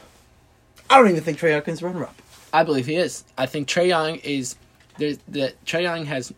I 0.89 0.97
don't 0.99 1.11
even 1.11 1.23
think 1.23 1.39
Trae 1.39 1.51
Young 1.51 1.63
is 1.67 1.83
runner 1.83 2.05
up. 2.05 2.15
I 2.53 2.63
believe 2.65 2.87
he 2.87 2.97
is. 2.97 3.25
I 3.37 3.45
think 3.47 3.69
Trae 3.69 3.89
Young 3.89 4.17
is. 4.17 4.57
There's 4.97 5.19
the 5.29 5.53
Trae 5.67 5.83
Young 5.83 6.07
has 6.07 6.33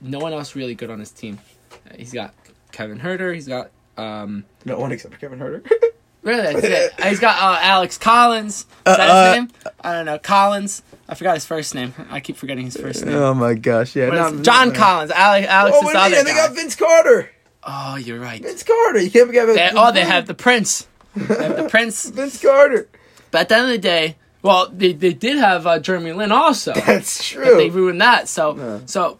no 0.00 0.18
one 0.18 0.32
else 0.32 0.56
really 0.56 0.74
good 0.74 0.90
on 0.90 0.98
his 0.98 1.10
team. 1.12 1.38
Uh, 1.72 1.94
He's 1.96 2.12
got 2.12 2.34
Kevin 2.72 2.98
Huerter. 2.98 3.34
He's 3.34 3.46
got 3.48 3.70
um. 3.96 4.44
No 4.64 4.78
one 4.78 4.90
except 4.92 5.14
for 5.14 5.20
Kevin 5.20 5.38
Huerter. 5.38 5.66
Really, 6.20 6.42
that's 6.52 6.64
it. 6.66 6.92
Uh, 7.00 7.04
He's 7.10 7.20
got 7.20 7.40
uh, 7.40 7.58
Alex 7.62 7.96
Collins. 7.96 8.62
Is 8.62 8.66
that 8.84 9.00
Uh, 9.00 9.32
his 9.34 9.36
name? 9.40 9.48
I 9.80 9.92
don't 9.94 10.04
know. 10.04 10.18
Collins. 10.18 10.82
I 11.08 11.14
forgot 11.14 11.34
his 11.34 11.46
first 11.46 11.76
name. 11.76 11.94
I 12.10 12.18
keep 12.18 12.36
forgetting 12.36 12.64
his 12.64 12.76
first 12.76 13.06
name. 13.06 13.14
oh 13.14 13.32
my 13.34 13.54
gosh, 13.54 13.94
yeah. 13.94 14.06
What 14.08 14.14
is 14.14 14.20
not- 14.20 14.34
it? 14.34 14.42
John 14.42 14.68
not- 14.68 14.76
Collins. 14.76 15.10
Alex. 15.12 15.46
Alex 15.46 15.76
Oh, 15.76 15.78
is 15.78 15.84
what 15.84 15.92
the 15.92 15.98
do 16.00 16.04
other 16.06 16.16
mean? 16.16 16.24
They 16.24 16.32
got 16.34 16.54
Vince 16.56 16.74
Carter. 16.74 17.30
Oh, 17.64 17.96
you're 17.96 18.20
right. 18.20 18.42
Vince 18.42 18.62
Carter. 18.62 19.00
You 19.00 19.10
can't 19.10 19.26
forget 19.26 19.44
about. 19.44 19.54
They, 19.54 19.70
oh, 19.74 19.92
they 19.92 20.04
have 20.04 20.26
the 20.26 20.34
Prince. 20.34 20.86
They 21.14 21.22
have 21.24 21.56
the 21.56 21.68
Prince. 21.70 22.08
Vince 22.08 22.40
Carter. 22.40 22.88
But 23.30 23.42
at 23.42 23.48
the 23.50 23.54
end 23.56 23.64
of 23.64 23.70
the 23.72 23.78
day, 23.78 24.16
well, 24.42 24.68
they, 24.72 24.92
they 24.92 25.12
did 25.12 25.36
have 25.38 25.66
uh, 25.66 25.78
Jeremy 25.78 26.12
Lin 26.12 26.32
also. 26.32 26.72
That's 26.86 27.34
but 27.34 27.56
they 27.56 27.68
ruined 27.70 28.00
that. 28.00 28.28
So 28.28 28.56
Yeah. 28.56 28.78
so 28.86 29.18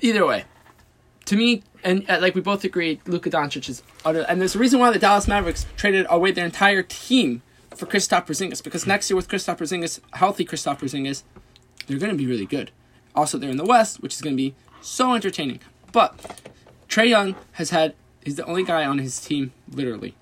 either 0.00 0.24
way, 0.26 0.44
to 1.24 1.36
me, 1.36 1.62
and 1.82 2.08
uh, 2.08 2.18
like 2.20 2.34
we 2.34 2.40
both 2.40 2.62
agreed, 2.64 3.00
Luka 3.08 3.30
Doncic 3.30 3.68
is 3.68 3.82
utter. 4.04 4.20
And 4.28 4.40
there's 4.40 4.54
a 4.54 4.58
reason 4.58 4.78
why 4.78 4.90
the 4.92 4.98
Dallas 4.98 5.26
Mavericks 5.26 5.66
traded 5.76 6.06
away 6.10 6.30
their 6.30 6.44
entire 6.44 6.82
team 6.82 7.42
for 7.74 7.86
Kristaps 7.86 8.26
Porzingis 8.26 8.62
because 8.62 8.86
next 8.86 9.08
year 9.10 9.16
with 9.16 9.26
Kristaps 9.28 9.58
Porzingis, 9.58 9.98
healthy 10.12 10.44
Kristaps 10.44 10.78
Porzingis, 10.80 11.22
they're 11.86 11.98
going 11.98 12.12
to 12.12 12.18
be 12.18 12.26
really 12.26 12.46
good. 12.46 12.70
Also, 13.14 13.38
they're 13.38 13.50
in 13.50 13.56
the 13.56 13.64
West, 13.64 14.00
which 14.02 14.14
is 14.14 14.20
going 14.20 14.34
to 14.34 14.40
be 14.40 14.54
so 14.82 15.14
entertaining. 15.14 15.58
But 15.90 16.18
Trae 16.92 17.08
Young 17.08 17.36
has 17.52 17.70
had 17.70 17.94
he's 18.22 18.36
the 18.36 18.44
only 18.44 18.64
guy 18.64 18.84
on 18.84 18.98
his 18.98 19.18
team, 19.18 19.52
literally, 19.70 20.14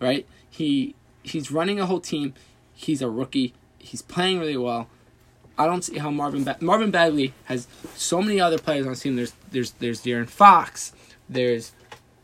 right? 0.00 0.26
He 0.50 0.96
he's 1.22 1.52
running 1.52 1.78
a 1.78 1.86
whole 1.86 2.00
team. 2.00 2.34
He's 2.74 3.00
a 3.00 3.08
rookie. 3.08 3.54
He's 3.78 4.02
playing 4.02 4.40
really 4.40 4.56
well. 4.56 4.88
I 5.56 5.66
don't 5.66 5.82
see 5.82 5.98
how 5.98 6.10
Marvin 6.10 6.42
ba- 6.42 6.56
Marvin 6.60 6.90
Bagley 6.90 7.32
has 7.44 7.68
so 7.94 8.20
many 8.20 8.40
other 8.40 8.58
players 8.58 8.86
on 8.86 8.90
his 8.90 9.00
team. 9.00 9.14
There's 9.14 9.34
there's 9.52 9.70
there's 9.72 10.02
De'Aaron 10.02 10.28
Fox. 10.28 10.92
There's 11.28 11.70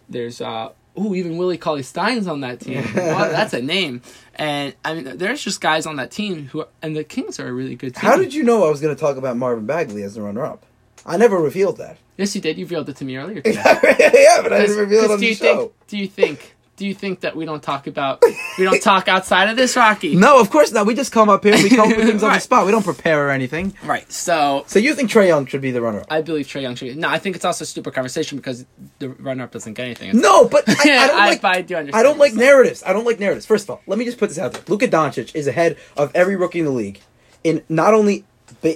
there's 0.08 0.40
uh 0.40 0.70
oh 0.96 1.14
even 1.14 1.36
Willie 1.36 1.56
Cauley 1.56 1.84
Stein's 1.84 2.26
on 2.26 2.40
that 2.40 2.58
team. 2.58 2.82
wow, 2.96 3.28
that's 3.28 3.54
a 3.54 3.62
name. 3.62 4.02
And 4.34 4.74
I 4.84 4.94
mean 4.94 5.16
there's 5.16 5.44
just 5.44 5.60
guys 5.60 5.86
on 5.86 5.94
that 5.96 6.10
team 6.10 6.48
who 6.48 6.64
and 6.82 6.96
the 6.96 7.04
Kings 7.04 7.38
are 7.38 7.46
a 7.46 7.52
really 7.52 7.76
good 7.76 7.94
team. 7.94 8.02
How 8.02 8.16
did 8.16 8.34
you 8.34 8.42
know 8.42 8.66
I 8.66 8.68
was 8.68 8.80
going 8.80 8.94
to 8.94 9.00
talk 9.00 9.16
about 9.16 9.36
Marvin 9.36 9.64
Bagley 9.64 10.02
as 10.02 10.16
the 10.16 10.22
runner-up? 10.22 10.66
I 11.06 11.16
never 11.16 11.38
revealed 11.38 11.76
that. 11.78 11.98
Yes, 12.22 12.34
you 12.34 12.40
did. 12.40 12.56
You 12.56 12.64
revealed 12.64 12.88
it 12.88 12.96
to 12.96 13.04
me 13.04 13.16
earlier. 13.16 13.40
Today. 13.42 13.60
yeah, 13.64 14.42
but 14.42 14.52
I 14.52 14.60
didn't 14.62 14.76
reveal 14.78 15.04
it 15.04 15.10
on 15.10 15.16
do 15.18 15.20
the 15.20 15.26
you 15.26 15.34
show. 15.34 15.56
think? 15.56 15.72
Do 15.88 15.96
you 15.98 16.06
think? 16.08 16.54
Do 16.76 16.86
you 16.86 16.94
think 16.94 17.20
that 17.20 17.36
we 17.36 17.44
don't 17.44 17.62
talk 17.62 17.86
about 17.86 18.22
we 18.58 18.64
don't 18.64 18.82
talk 18.82 19.06
outside 19.06 19.48
of 19.50 19.56
this, 19.56 19.76
Rocky? 19.76 20.16
No, 20.26 20.40
of 20.40 20.50
course 20.50 20.72
not. 20.72 20.86
We 20.86 20.94
just 20.94 21.12
come 21.12 21.28
up 21.28 21.44
here 21.44 21.52
we 21.54 21.68
come 21.68 21.90
up 21.92 21.96
with 21.96 22.06
things 22.06 22.22
on 22.22 22.28
the 22.30 22.32
Right. 22.34 22.42
spot. 22.42 22.64
We 22.64 22.72
don't 22.72 22.82
prepare 22.82 23.26
or 23.26 23.30
anything. 23.30 23.74
Right. 23.84 24.10
So 24.10 24.64
So 24.66 24.78
you 24.78 24.94
think 24.94 25.10
Trae 25.10 25.26
Young 25.28 25.44
should 25.46 25.60
be 25.60 25.70
the 25.70 25.82
runner-up? 25.82 26.06
I 26.10 26.22
believe 26.22 26.46
Trae 26.46 26.62
Young 26.62 26.74
should. 26.74 26.96
No, 26.96 27.08
I 27.08 27.18
think 27.18 27.36
it's 27.36 27.44
also 27.44 27.62
a 27.64 27.66
stupid 27.66 27.92
conversation 27.94 28.38
because 28.38 28.64
the 29.00 29.10
runner-up 29.10 29.50
doesn't 29.52 29.74
get 29.74 29.84
anything. 29.84 30.18
No, 30.18 30.48
but 30.48 30.64
I, 30.68 30.72
I 30.72 31.06
don't 31.06 31.20
I- 31.20 31.26
like. 31.28 31.40
but 31.42 31.56
I 31.56 31.60
do 31.62 31.76
understand 31.76 32.00
I 32.00 32.02
don't 32.02 32.18
like 32.18 32.34
narratives. 32.34 32.82
I 32.86 32.92
don't 32.94 33.04
like 33.04 33.20
narratives. 33.20 33.44
First 33.46 33.64
of 33.64 33.70
all, 33.70 33.82
let 33.86 33.98
me 33.98 34.04
just 34.06 34.18
put 34.18 34.30
this 34.30 34.38
out 34.38 34.52
there. 34.54 34.62
Luka 34.66 34.88
Doncic 34.88 35.34
is 35.34 35.46
ahead 35.46 35.76
of 35.96 36.10
every 36.14 36.36
rookie 36.36 36.60
in 36.60 36.64
the 36.64 36.70
league 36.72 37.00
in 37.44 37.62
not 37.68 37.92
only 37.92 38.24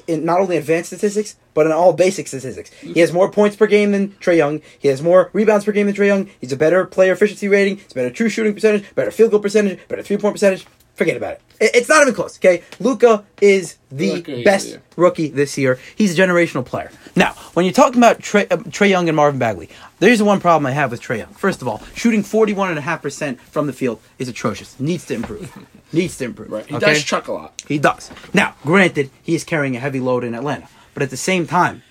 in 0.07 0.25
not 0.25 0.41
only 0.41 0.57
advanced 0.57 0.89
statistics 0.91 1.37
but 1.55 1.67
in 1.67 1.73
all 1.73 1.93
basic 1.95 2.29
statistics. 2.29 2.71
He 2.81 3.01
has 3.01 3.13
more 3.13 3.31
points 3.31 3.57
per 3.57 3.67
game 3.67 3.93
than 3.93 4.09
Trae 4.21 4.37
Young. 4.37 4.61
He 4.79 4.89
has 4.89 5.01
more 5.03 5.31
rebounds 5.33 5.65
per 5.65 5.73
game 5.73 5.87
than 5.87 5.95
Trae 5.95 6.07
Young. 6.07 6.29
He's 6.41 6.53
a 6.53 6.57
better 6.57 6.85
player 6.85 7.13
efficiency 7.13 7.49
rating. 7.49 7.79
He's 7.79 7.93
a 7.93 7.95
better 7.95 8.11
true 8.11 8.29
shooting 8.29 8.53
percentage. 8.55 8.95
Better 8.95 9.11
field 9.11 9.31
goal 9.31 9.41
percentage. 9.41 9.79
Better 9.89 10.03
three 10.03 10.19
point 10.19 10.35
percentage. 10.35 10.67
Forget 10.97 11.17
about 11.17 11.33
it. 11.35 11.41
It- 11.61 11.71
It's 11.77 11.89
not 11.89 12.03
even 12.03 12.15
close. 12.15 12.37
Okay, 12.39 12.63
Luka 12.81 13.25
is 13.41 13.77
the 13.91 14.21
best 14.45 14.69
yeah. 14.69 14.77
rookie 14.97 15.29
this 15.29 15.57
year. 15.59 15.79
He's 15.95 16.19
a 16.19 16.23
generational 16.23 16.65
player. 16.65 16.91
Now, 17.15 17.33
when 17.55 17.65
you're 17.65 17.73
talking 17.75 17.99
about 17.99 18.21
Trey, 18.21 18.47
uh, 18.51 18.57
Trae 18.59 18.89
Young 18.91 19.09
and 19.09 19.17
Marvin 19.17 19.39
Bagley, 19.39 19.69
there's 19.99 20.19
the 20.19 20.25
one 20.27 20.41
problem 20.41 20.67
I 20.67 20.73
have 20.73 20.91
with 20.91 21.01
Trae 21.03 21.19
Young. 21.19 21.33
First 21.35 21.61
of 21.63 21.69
all, 21.69 21.83
shooting 21.95 22.23
41.5% 22.23 23.39
from 23.41 23.67
the 23.67 23.73
field 23.73 24.01
is 24.19 24.29
atrocious. 24.29 24.79
Needs 24.81 25.05
to 25.07 25.15
improve. 25.15 25.51
Needs 25.93 26.19
to 26.19 26.25
improve. 26.25 26.51
Right. 26.51 26.67
He 26.67 26.75
okay? 26.77 26.95
does 26.95 27.05
chuck 27.05 27.29
a 27.29 27.33
lot. 27.33 27.63
He 27.67 27.79
does. 27.79 28.11
Now, 28.35 28.55
granted, 28.63 29.11
he 29.23 29.35
is 29.35 29.45
carrying 29.45 29.77
a 29.77 29.81
heavy 29.81 30.01
load 30.01 30.25
in 30.25 30.35
Atlanta. 30.35 30.69
But 30.95 31.03
at 31.03 31.11
the 31.11 31.17
same 31.17 31.47
time, 31.47 31.83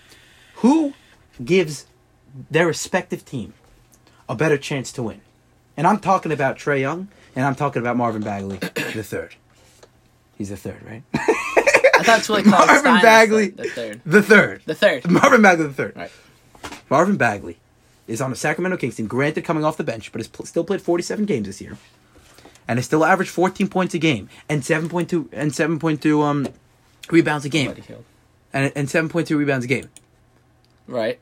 who 0.56 0.94
gives 1.44 1.86
their 2.50 2.68
respective 2.68 3.24
team 3.26 3.54
a 4.28 4.36
better 4.36 4.58
chance 4.58 4.92
to 4.94 5.04
win? 5.04 5.22
And 5.78 5.88
I'm 5.88 6.00
talking 6.00 6.32
about 6.32 6.58
Trae 6.58 6.80
Young, 6.80 7.10
and 7.36 7.46
I'm 7.46 7.56
talking 7.56 7.82
about 7.82 7.98
Marvin 7.98 8.22
Bagley, 8.22 8.58
the 8.58 9.04
third. 9.04 9.36
He's 10.38 10.50
the 10.50 10.58
third, 10.58 10.84
right? 10.84 11.04
I 11.14 12.04
thought 12.04 12.20
it's 12.20 12.30
really 12.30 12.44
called 12.44 12.68
Marvin 12.68 12.80
Stein 12.80 13.02
Bagley. 13.02 13.50
The, 13.50 13.64
the 13.64 13.70
third. 13.70 14.02
The 14.06 14.22
third. 14.24 14.62
The 14.66 14.76
third. 14.76 15.10
Marvin 15.10 15.42
Bagley 15.42 15.68
the 15.68 15.74
third. 15.74 15.96
Right. 15.96 16.12
Marvin 16.90 17.18
Bagley 17.18 17.58
is 18.08 18.22
on 18.22 18.30
the 18.30 18.36
Sacramento 18.36 18.78
Kings 18.78 18.96
team, 18.96 19.08
granted 19.08 19.44
coming 19.44 19.64
off 19.64 19.78
the 19.78 19.84
bench, 19.84 20.12
but 20.12 20.20
has 20.20 20.28
pl- 20.28 20.46
still 20.46 20.64
played 20.64 20.82
47 20.82 21.26
games 21.26 21.48
this 21.48 21.62
year, 21.62 21.78
and 22.68 22.78
has 22.78 22.86
still 22.86 23.06
averaged 23.06 23.32
14 23.32 23.68
points 23.68 23.94
a 23.94 24.00
game 24.00 24.30
and 24.50 24.62
7.2 24.62 25.30
and 25.32 25.52
7.2 25.52 26.24
um 26.24 26.48
rebounds 27.12 27.46
a 27.46 27.50
game 27.50 27.76
and 28.54 28.72
and 28.76 28.88
7.2 28.88 29.38
rebounds 29.38 29.66
a 29.66 29.68
game. 29.68 29.90
Right. 30.88 31.20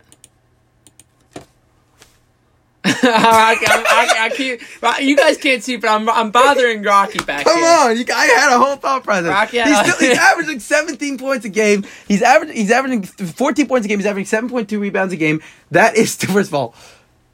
I, 2.85 3.55
I, 3.65 4.25
I, 4.25 4.29
can't. 4.29 4.61
You 5.01 5.15
guys 5.15 5.37
can't 5.37 5.63
see, 5.63 5.77
but 5.77 5.89
I'm 5.89 6.09
I'm 6.09 6.31
bothering 6.31 6.83
Rocky 6.83 7.19
back 7.19 7.45
here. 7.45 7.53
Come 7.53 7.59
here. 7.59 7.77
on, 7.79 7.97
you, 7.97 8.05
I 8.13 8.25
had 8.25 8.53
a 8.53 8.59
whole 8.59 8.75
thought 8.75 9.05
process. 9.05 9.29
Rocky 9.29 9.61
he's, 9.61 9.79
still, 9.79 10.09
he's 10.09 10.17
averaging 10.17 10.59
17 10.59 11.17
points 11.17 11.45
a 11.45 11.49
game. 11.49 11.85
He's 12.09 12.21
averaging 12.21 12.57
he's 12.57 12.71
averaging 12.71 13.03
14 13.03 13.67
points 13.67 13.85
a 13.85 13.87
game. 13.87 13.99
He's 13.99 14.05
averaging 14.05 14.49
7.2 14.49 14.79
rebounds 14.81 15.13
a 15.13 15.15
game. 15.15 15.41
That 15.71 15.95
is 15.95 16.13
first 16.25 16.49
of 16.49 16.55
all, 16.55 16.75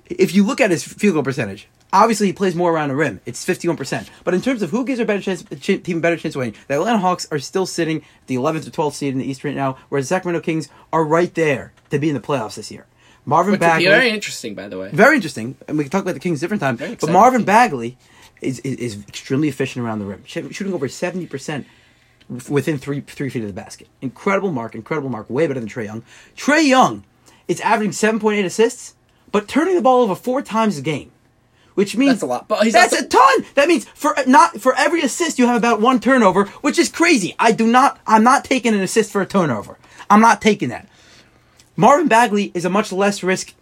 if 0.05 0.35
you 0.35 0.45
look 0.45 0.61
at 0.61 0.69
his 0.69 0.83
field 0.83 1.15
goal 1.15 1.23
percentage, 1.23 1.67
obviously 1.91 2.27
he 2.27 2.33
plays 2.33 2.55
more 2.55 2.71
around 2.71 2.89
the 2.89 2.95
rim. 2.95 3.19
It's 3.25 3.45
51%. 3.45 4.07
But 4.23 4.33
in 4.33 4.41
terms 4.41 4.61
of 4.61 4.69
who 4.71 4.85
gives 4.85 4.99
a 4.99 5.05
better 5.05 5.21
chance, 5.21 5.43
ch- 5.59 5.81
team 5.83 5.97
a 5.97 6.01
better 6.01 6.17
chance 6.17 6.35
of 6.35 6.39
winning, 6.39 6.55
the 6.67 6.75
Atlanta 6.75 6.99
Hawks 6.99 7.27
are 7.31 7.39
still 7.39 7.65
sitting 7.65 7.97
at 7.97 8.27
the 8.27 8.35
11th 8.35 8.67
or 8.67 8.71
12th 8.71 8.93
seed 8.93 9.13
in 9.13 9.19
the 9.19 9.25
East 9.29 9.43
right 9.43 9.55
now, 9.55 9.77
whereas 9.89 10.05
the 10.05 10.15
Sacramento 10.15 10.43
Kings 10.43 10.69
are 10.93 11.03
right 11.03 11.33
there 11.35 11.73
to 11.89 11.99
be 11.99 12.09
in 12.09 12.15
the 12.15 12.21
playoffs 12.21 12.55
this 12.55 12.71
year. 12.71 12.85
Marvin 13.25 13.51
Which 13.51 13.59
would 13.59 13.65
Bagley, 13.65 13.85
be 13.85 13.91
very 13.91 14.09
interesting, 14.09 14.55
by 14.55 14.67
the 14.67 14.77
way. 14.79 14.89
very 14.91 15.15
interesting, 15.15 15.55
and 15.67 15.77
we 15.77 15.83
can 15.83 15.91
talk 15.91 16.01
about 16.01 16.13
the 16.13 16.19
Kings 16.19 16.39
different 16.39 16.61
time. 16.61 16.77
But 16.77 17.09
Marvin. 17.09 17.43
Bagley 17.43 17.97
is, 18.41 18.59
is 18.59 18.75
is 18.77 19.03
extremely 19.07 19.49
efficient 19.49 19.85
around 19.85 19.99
the 19.99 20.05
rim, 20.05 20.23
Sh- 20.25 20.37
shooting 20.51 20.73
over 20.73 20.87
seventy 20.87 21.27
percent 21.27 21.67
within 22.49 22.77
three 22.77 23.01
three 23.01 23.29
feet 23.29 23.41
of 23.43 23.47
the 23.47 23.53
basket. 23.53 23.87
Incredible 24.01 24.51
mark, 24.51 24.73
incredible 24.73 25.09
mark, 25.09 25.29
way 25.29 25.45
better 25.45 25.59
than 25.59 25.69
Trae 25.69 25.85
Young. 25.85 26.03
Trae 26.35 26.65
Young 26.67 27.03
is 27.47 27.59
averaging 27.61 27.91
seven 27.91 28.19
point 28.19 28.39
eight 28.39 28.45
assists, 28.45 28.95
but 29.31 29.47
turning 29.47 29.75
the 29.75 29.81
ball 29.81 30.01
over 30.01 30.15
four 30.15 30.41
times 30.41 30.77
a 30.77 30.81
game. 30.81 31.11
Which 31.79 31.95
means 31.95 32.15
That's 32.15 32.23
a 32.23 32.25
lot, 32.25 32.49
but 32.49 32.69
that's 32.73 32.91
also- 32.93 33.05
a 33.05 33.07
ton. 33.07 33.45
That 33.55 33.69
means 33.69 33.85
for 33.93 34.13
not 34.27 34.59
for 34.59 34.75
every 34.75 35.01
assist 35.01 35.39
you 35.39 35.47
have 35.47 35.55
about 35.55 35.79
one 35.79 36.01
turnover, 36.01 36.43
which 36.59 36.77
is 36.77 36.89
crazy. 36.89 37.37
I 37.39 37.53
do 37.53 37.65
not. 37.65 38.01
I'm 38.05 38.21
not 38.21 38.43
taking 38.43 38.73
an 38.73 38.81
assist 38.81 39.13
for 39.13 39.21
a 39.21 39.25
turnover. 39.25 39.77
I'm 40.09 40.19
not 40.19 40.41
taking 40.41 40.67
that. 40.69 40.89
Marvin 41.77 42.09
Bagley 42.09 42.51
is 42.53 42.65
a 42.65 42.69
much 42.69 42.91
less 42.91 43.23
risk 43.23 43.53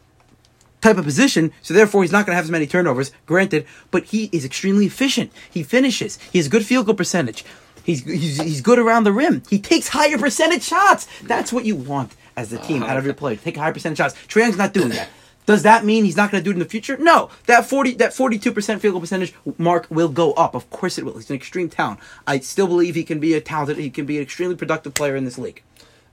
type 0.81 0.97
of 0.97 1.05
position, 1.05 1.51
so 1.61 1.75
therefore 1.75 2.01
he's 2.01 2.11
not 2.11 2.25
going 2.25 2.31
to 2.31 2.37
have 2.37 2.45
as 2.45 2.49
many 2.49 2.65
turnovers, 2.65 3.11
granted, 3.27 3.67
but 3.91 4.05
he 4.05 4.31
is 4.31 4.43
extremely 4.43 4.87
efficient. 4.87 5.31
He 5.51 5.61
finishes. 5.61 6.17
He 6.31 6.39
has 6.39 6.47
good 6.47 6.65
field 6.65 6.87
goal 6.87 6.95
percentage. 6.95 7.45
He's, 7.83 8.03
he's, 8.03 8.41
he's 8.41 8.61
good 8.61 8.79
around 8.79 9.03
the 9.03 9.13
rim. 9.13 9.43
He 9.47 9.59
takes 9.59 9.89
higher 9.89 10.17
percentage 10.17 10.63
shots. 10.63 11.07
That's 11.21 11.53
what 11.53 11.65
you 11.65 11.75
want 11.75 12.15
as 12.35 12.49
the 12.49 12.57
team 12.57 12.81
out 12.81 12.97
of 12.97 13.05
your 13.05 13.13
play. 13.13 13.35
Take 13.35 13.57
higher 13.57 13.73
percentage 13.73 13.99
shots. 13.99 14.15
Trae 14.27 14.41
Young's 14.41 14.57
not 14.57 14.73
doing 14.73 14.89
that. 14.89 15.07
Does 15.47 15.63
that 15.63 15.85
mean 15.85 16.03
he's 16.05 16.17
not 16.17 16.29
going 16.29 16.43
to 16.43 16.45
do 16.45 16.51
it 16.51 16.53
in 16.53 16.59
the 16.59 16.65
future? 16.65 16.97
No. 16.97 17.29
That 17.45 17.65
40 17.65 17.95
that 17.95 18.11
42% 18.11 18.79
field 18.79 18.91
goal 18.91 19.01
percentage 19.01 19.33
mark 19.57 19.87
will 19.89 20.09
go 20.09 20.33
up. 20.33 20.53
Of 20.53 20.69
course 20.69 20.99
it 20.99 21.05
will. 21.05 21.15
He's 21.15 21.29
an 21.29 21.37
extreme 21.37 21.69
talent. 21.69 21.99
I 22.27 22.39
still 22.39 22.67
believe 22.67 22.93
he 22.93 23.03
can 23.03 23.19
be 23.19 23.33
a 23.33 23.41
talented, 23.41 23.77
he 23.77 23.89
can 23.89 24.05
be 24.05 24.17
an 24.17 24.23
extremely 24.23 24.55
productive 24.55 24.93
player 24.93 25.15
in 25.15 25.25
this 25.25 25.37
league. 25.39 25.63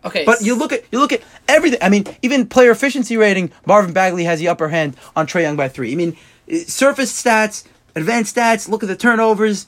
Okay, 0.05 0.25
But 0.25 0.42
you 0.42 0.55
look 0.55 0.73
at 0.73 0.85
you 0.92 1.01
look 1.01 1.12
at 1.12 1.23
everything. 1.49 1.79
I 1.83 1.88
mean, 1.88 2.07
even 2.23 2.47
player 2.47 2.70
efficiency 2.70 3.16
rating, 3.16 3.51
Marvin 3.66 3.92
Bagley 3.92 4.25
has 4.25 4.38
the 4.38 4.49
upper 4.49 4.68
hand 4.68 4.97
on 5.16 5.27
Trae 5.27 5.42
Young 5.42 5.57
by 5.57 5.68
three. 5.68 5.92
I 5.92 5.97
mean, 5.97 6.16
eh, 6.49 6.64
surface 6.66 7.11
stats, 7.11 7.64
advanced 7.97 8.37
stats. 8.37 8.68
Look 8.68 8.83
at 8.83 8.88
the 8.88 8.97
turnovers. 8.97 9.66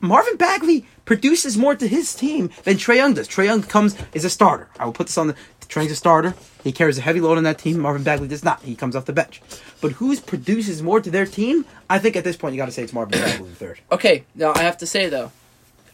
Marvin 0.00 0.36
Bagley 0.36 0.86
produces 1.04 1.56
more 1.56 1.74
to 1.74 1.86
his 1.88 2.14
team 2.14 2.50
than 2.64 2.76
Trae 2.76 2.96
Young 2.96 3.14
does. 3.14 3.28
Trae 3.28 3.46
Young 3.46 3.62
comes 3.62 3.96
is 4.12 4.24
a 4.24 4.30
starter. 4.30 4.68
I 4.78 4.84
will 4.84 4.92
put 4.92 5.06
this 5.06 5.16
on 5.16 5.28
the. 5.28 5.36
Young's 5.74 5.92
a 5.92 5.96
starter. 5.96 6.34
He 6.62 6.72
carries 6.72 6.98
a 6.98 7.00
heavy 7.02 7.20
load 7.20 7.38
on 7.38 7.44
that 7.44 7.58
team. 7.58 7.78
Marvin 7.78 8.02
Bagley 8.02 8.28
does 8.28 8.44
not. 8.44 8.62
He 8.62 8.74
comes 8.74 8.96
off 8.96 9.04
the 9.04 9.12
bench. 9.12 9.42
But 9.80 9.92
who 9.92 10.16
produces 10.20 10.82
more 10.82 11.00
to 11.00 11.10
their 11.10 11.26
team? 11.26 11.64
I 11.88 11.98
think 11.98 12.16
at 12.16 12.24
this 12.24 12.36
point 12.36 12.54
you 12.54 12.58
got 12.60 12.66
to 12.66 12.72
say 12.72 12.82
it's 12.82 12.92
Marvin 12.92 13.20
Bagley 13.20 13.48
the 13.48 13.54
third. 13.54 13.80
Okay, 13.92 14.24
now 14.34 14.52
I 14.54 14.62
have 14.62 14.78
to 14.78 14.86
say 14.86 15.08
though, 15.08 15.32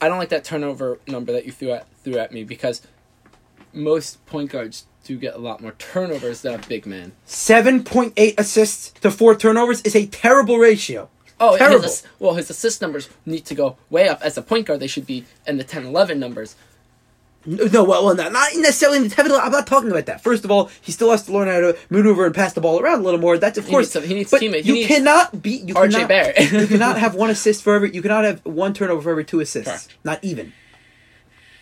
I 0.00 0.08
don't 0.08 0.18
like 0.18 0.30
that 0.30 0.44
turnover 0.44 0.98
number 1.06 1.32
that 1.32 1.46
you 1.46 1.52
threw 1.52 1.72
at 1.72 1.87
threw 2.04 2.18
at 2.18 2.32
me 2.32 2.44
because 2.44 2.82
most 3.72 4.24
point 4.26 4.50
guards 4.50 4.87
do 5.04 5.16
get 5.16 5.35
a 5.35 5.38
lot 5.38 5.61
more 5.61 5.72
turnovers 5.72 6.42
than 6.42 6.54
a 6.54 6.58
big 6.66 6.87
man. 6.87 7.12
Seven 7.26 7.82
point 7.82 8.12
eight 8.16 8.38
assists 8.38 8.90
to 9.00 9.11
four 9.11 9.35
turnovers 9.35 9.80
is 9.82 9.96
a 9.96 10.06
terrible 10.06 10.58
ratio. 10.58 11.08
Oh, 11.40 11.58
Terrible. 11.58 11.82
His, 11.82 12.05
well, 12.20 12.34
his 12.34 12.51
assist 12.51 12.80
numbers 12.80 13.09
need 13.26 13.44
to 13.47 13.57
go 13.57 13.76
way 13.90 14.09
up. 14.09 14.22
As 14.22 14.38
a 14.38 14.42
point 14.42 14.66
guard, 14.66 14.78
they 14.78 14.86
should 14.86 15.07
be 15.07 15.24
in 15.44 15.57
the 15.57 15.64
10, 15.64 15.84
11 15.86 16.20
numbers. 16.20 16.55
No, 17.45 17.82
well, 17.84 18.05
well 18.05 18.14
not, 18.14 18.32
not 18.32 18.51
necessarily 18.57 18.99
in 18.99 19.09
the 19.09 19.14
heavy. 19.14 19.30
I'm 19.32 19.51
not 19.51 19.66
talking 19.66 19.90
about 19.90 20.07
that. 20.07 20.22
First 20.22 20.45
of 20.45 20.51
all, 20.51 20.70
he 20.80 20.93
still 20.93 21.11
has 21.11 21.24
to 21.26 21.32
learn 21.32 21.49
how 21.49 21.61
to 21.61 21.76
maneuver 21.90 22.24
and 22.26 22.34
pass 22.34 22.53
the 22.53 22.61
ball 22.61 22.80
around 22.80 23.01
a 23.01 23.03
little 23.03 23.18
more. 23.20 23.36
That's 23.38 23.59
of 23.59 23.64
He 23.66 23.70
course. 23.70 23.95
needs 23.95 24.07
he 24.07 24.14
needs 24.14 24.30
but 24.30 24.40
teammate- 24.40 24.64
you 24.64 24.74
needs 24.74 24.88
cannot 24.88 25.43
beat. 25.43 25.62
You 25.68 25.74
RJ 25.74 26.07
Barrett. 26.09 26.53
you 26.53 26.66
cannot 26.66 26.99
have 26.99 27.14
one 27.14 27.30
assist 27.36 27.62
for 27.62 27.74
every. 27.74 27.93
You 27.95 28.03
cannot 28.03 28.24
have 28.24 28.45
one 28.45 28.72
turnover 28.74 29.03
for 29.03 29.11
every 29.11 29.24
two 29.24 29.40
assists. 29.40 29.88
Not 30.05 30.22
even. 30.22 30.53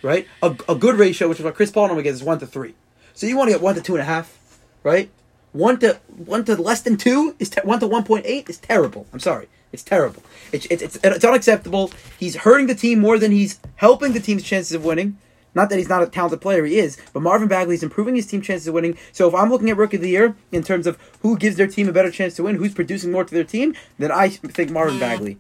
Right. 0.03 0.27
A, 0.43 0.55
a 0.69 0.75
good 0.75 0.97
ratio, 0.97 1.29
which 1.29 1.39
is 1.39 1.45
what 1.45 1.55
Chris 1.55 1.71
Paul 1.71 1.87
normally 1.89 2.05
gets, 2.05 2.17
is 2.17 2.23
one 2.23 2.39
to 2.41 2.47
three. 2.47 2.75
So 3.15 3.27
you 3.27 3.37
want 3.37 3.49
to 3.49 3.53
get 3.55 3.61
one 3.63 3.75
to 3.75 3.81
two 3.83 3.95
and 3.95 4.03
a 4.03 4.07
half, 4.07 4.39
right? 4.83 5.11
one 5.53 5.79
to 5.81 5.99
one 6.17 6.45
to 6.45 6.55
less 6.55 6.81
than 6.83 6.97
two 6.97 7.35
is 7.41 7.51
te- 7.51 7.61
one 7.63 7.81
to 7.81 7.87
one 7.87 8.05
point 8.05 8.25
eight 8.25 8.49
is 8.49 8.57
terrible. 8.59 9.07
I'm 9.13 9.19
sorry, 9.19 9.49
it's 9.73 9.83
terrible. 9.83 10.23
It's, 10.53 10.65
it's 10.67 10.81
it's 10.83 10.99
it's 11.03 11.25
unacceptable. 11.25 11.91
He's 12.19 12.37
hurting 12.37 12.69
the 12.69 12.75
team 12.77 13.01
more 13.01 13.19
than 13.19 13.33
he's 13.33 13.59
helping 13.77 14.13
the 14.13 14.21
team's 14.21 14.45
chances 14.45 14.73
of 14.75 14.85
winning. 14.85 15.19
Not 15.55 15.69
that 15.71 15.79
he's 15.79 15.89
not 15.89 16.03
a 16.03 16.07
talented 16.07 16.41
player, 16.41 16.65
he 16.65 16.79
is. 16.79 16.97
But 17.13 17.21
Marvin 17.23 17.49
Bagley's 17.49 17.83
improving 17.83 18.15
his 18.15 18.27
team 18.27 18.41
chances 18.41 18.69
of 18.69 18.75
winning. 18.75 18.97
So 19.13 19.29
if 19.29 19.35
I'm 19.35 19.51
looking 19.51 19.69
at 19.71 19.77
rookie 19.77 19.97
of 19.97 20.03
the 20.03 20.09
year 20.11 20.37
in 20.53 20.63
terms 20.63 20.87
of 20.87 20.97
who 21.23 21.37
gives 21.37 21.57
their 21.57 21.67
team 21.67 21.89
a 21.89 21.93
better 21.93 22.11
chance 22.11 22.35
to 22.37 22.45
win, 22.45 22.57
who's 22.57 22.75
producing 22.75 23.11
more 23.13 23.25
to 23.25 23.35
their 23.35 23.45
team, 23.45 23.75
then 23.99 24.13
I 24.13 24.29
think 24.29 24.71
Marvin 24.71 24.99
Bagley 24.99 25.39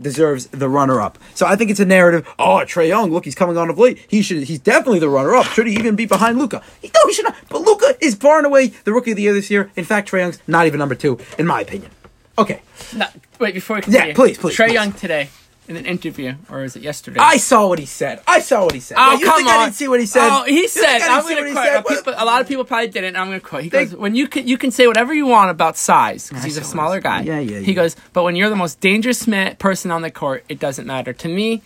deserves 0.00 0.46
the 0.48 0.68
runner 0.68 1.00
up. 1.00 1.18
So 1.34 1.46
I 1.46 1.56
think 1.56 1.70
it's 1.70 1.80
a 1.80 1.84
narrative. 1.86 2.28
Oh, 2.38 2.60
Trae 2.66 2.88
Young, 2.88 3.10
look, 3.10 3.24
he's 3.24 3.34
coming 3.34 3.56
on 3.56 3.70
of 3.70 3.78
late. 3.78 4.04
He 4.08 4.20
should. 4.20 4.42
He's 4.42 4.58
definitely 4.58 4.98
the 4.98 5.08
runner 5.08 5.34
up. 5.34 5.46
Should 5.46 5.66
he 5.66 5.74
even 5.74 5.96
be 5.96 6.04
behind 6.04 6.38
Luka? 6.38 6.62
He, 6.82 6.88
no, 6.94 7.00
he 7.06 7.14
should 7.14 7.24
not. 7.24 7.36
But 7.48 7.62
Luka 7.62 7.94
is 8.00 8.14
far 8.14 8.36
and 8.36 8.46
away 8.46 8.68
the 8.84 8.92
rookie 8.92 9.12
of 9.12 9.16
the 9.16 9.22
year 9.22 9.32
this 9.32 9.50
year. 9.50 9.70
In 9.74 9.84
fact, 9.84 10.10
Trae 10.10 10.20
Young's 10.20 10.38
not 10.46 10.66
even 10.66 10.78
number 10.78 10.94
two 10.94 11.18
in 11.38 11.46
my 11.46 11.62
opinion. 11.62 11.90
Okay, 12.38 12.60
No, 12.94 13.06
wait, 13.40 13.54
before 13.54 13.76
we 13.76 13.82
continue. 13.82 14.14
please, 14.14 14.36
please, 14.36 14.54
Trey. 14.54 14.70
Young 14.74 14.92
today 14.92 15.30
in 15.68 15.76
an 15.76 15.84
interview, 15.86 16.34
or 16.50 16.64
is 16.64 16.76
it 16.76 16.82
yesterday? 16.82 17.18
I 17.20 17.36
saw 17.38 17.66
what 17.68 17.78
he 17.78 17.86
said. 17.86 18.20
I 18.26 18.40
saw 18.40 18.64
what 18.64 18.72
he 18.74 18.80
said. 18.80 18.96
Oh, 18.98 19.10
Wait, 19.14 19.20
you 19.20 19.26
come 19.26 19.36
think 19.38 19.48
on. 19.48 19.54
I 19.56 19.64
didn't 19.64 19.74
see 19.76 19.88
what 19.88 20.00
he 20.00 20.06
said? 20.06 20.28
Oh, 20.30 20.44
he 20.44 20.60
You 20.62 20.68
said, 20.68 21.00
I'm 21.02 21.22
going 21.22 21.44
to 21.44 21.52
quote. 21.52 21.66
uh, 21.66 21.82
people, 21.82 22.14
a 22.16 22.24
lot 22.24 22.40
of 22.40 22.48
people 22.48 22.64
probably 22.64 22.88
didn't. 22.88 23.16
I'm 23.16 23.26
going 23.28 23.40
to 23.40 23.46
quote. 23.46 23.62
He 23.64 23.70
Think- 23.70 23.90
goes, 23.90 23.98
when 23.98 24.14
you 24.14 24.28
can, 24.28 24.46
you 24.46 24.56
can 24.58 24.70
say 24.70 24.86
whatever 24.86 25.12
you 25.12 25.26
want 25.26 25.50
about 25.50 25.76
size, 25.76 26.28
because 26.28 26.44
he's 26.44 26.56
a 26.56 26.64
smaller 26.64 27.00
guy. 27.00 27.18
said. 27.18 27.26
Yeah, 27.26 27.40
yeah, 27.40 27.58
He 27.60 27.74
goes, 27.74 27.96
but 28.12 28.22
when 28.22 28.36
you're 28.36 28.50
the 28.50 28.56
most 28.56 28.80
dangerous 28.80 29.26
ma- 29.26 29.54
person 29.58 29.90
on 29.90 30.02
the 30.02 30.10
court, 30.10 30.44
it 30.48 30.58
doesn't 30.60 30.86
matter. 30.86 31.12
To 31.12 31.28
me, 31.28 31.62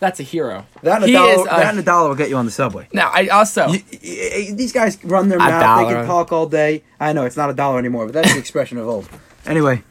that's 0.00 0.20
a 0.20 0.22
hero. 0.24 0.66
That 0.82 1.02
and 1.02 1.10
a 1.10 1.12
dollar. 1.12 1.44
that 1.46 1.70
and 1.70 1.78
a 1.78 1.82
dollar 1.82 2.08
will 2.10 2.16
get 2.16 2.28
you 2.28 2.36
on 2.36 2.44
the 2.44 2.50
subway. 2.50 2.88
now, 2.92 3.10
I 3.12 3.28
also, 3.28 3.68
You- 3.68 3.80
y- 3.92 3.98
y- 4.02 4.52
these 4.54 4.72
guys 4.72 5.02
run 5.04 5.28
their 5.28 5.38
mouth. 5.38 5.88
They 5.88 5.94
can 5.94 6.06
talk 6.06 6.30
all 6.32 6.46
day. 6.46 6.82
I 7.00 7.12
know 7.12 7.24
it's 7.24 7.36
not 7.36 7.48
a 7.50 7.54
dollar 7.54 7.78
anymore, 7.78 8.04
but 8.06 8.12
that's 8.14 8.32
the 8.32 8.38
expression 8.38 8.78
of 8.78 8.86
old. 8.86 9.08
Anyway, 9.46 9.82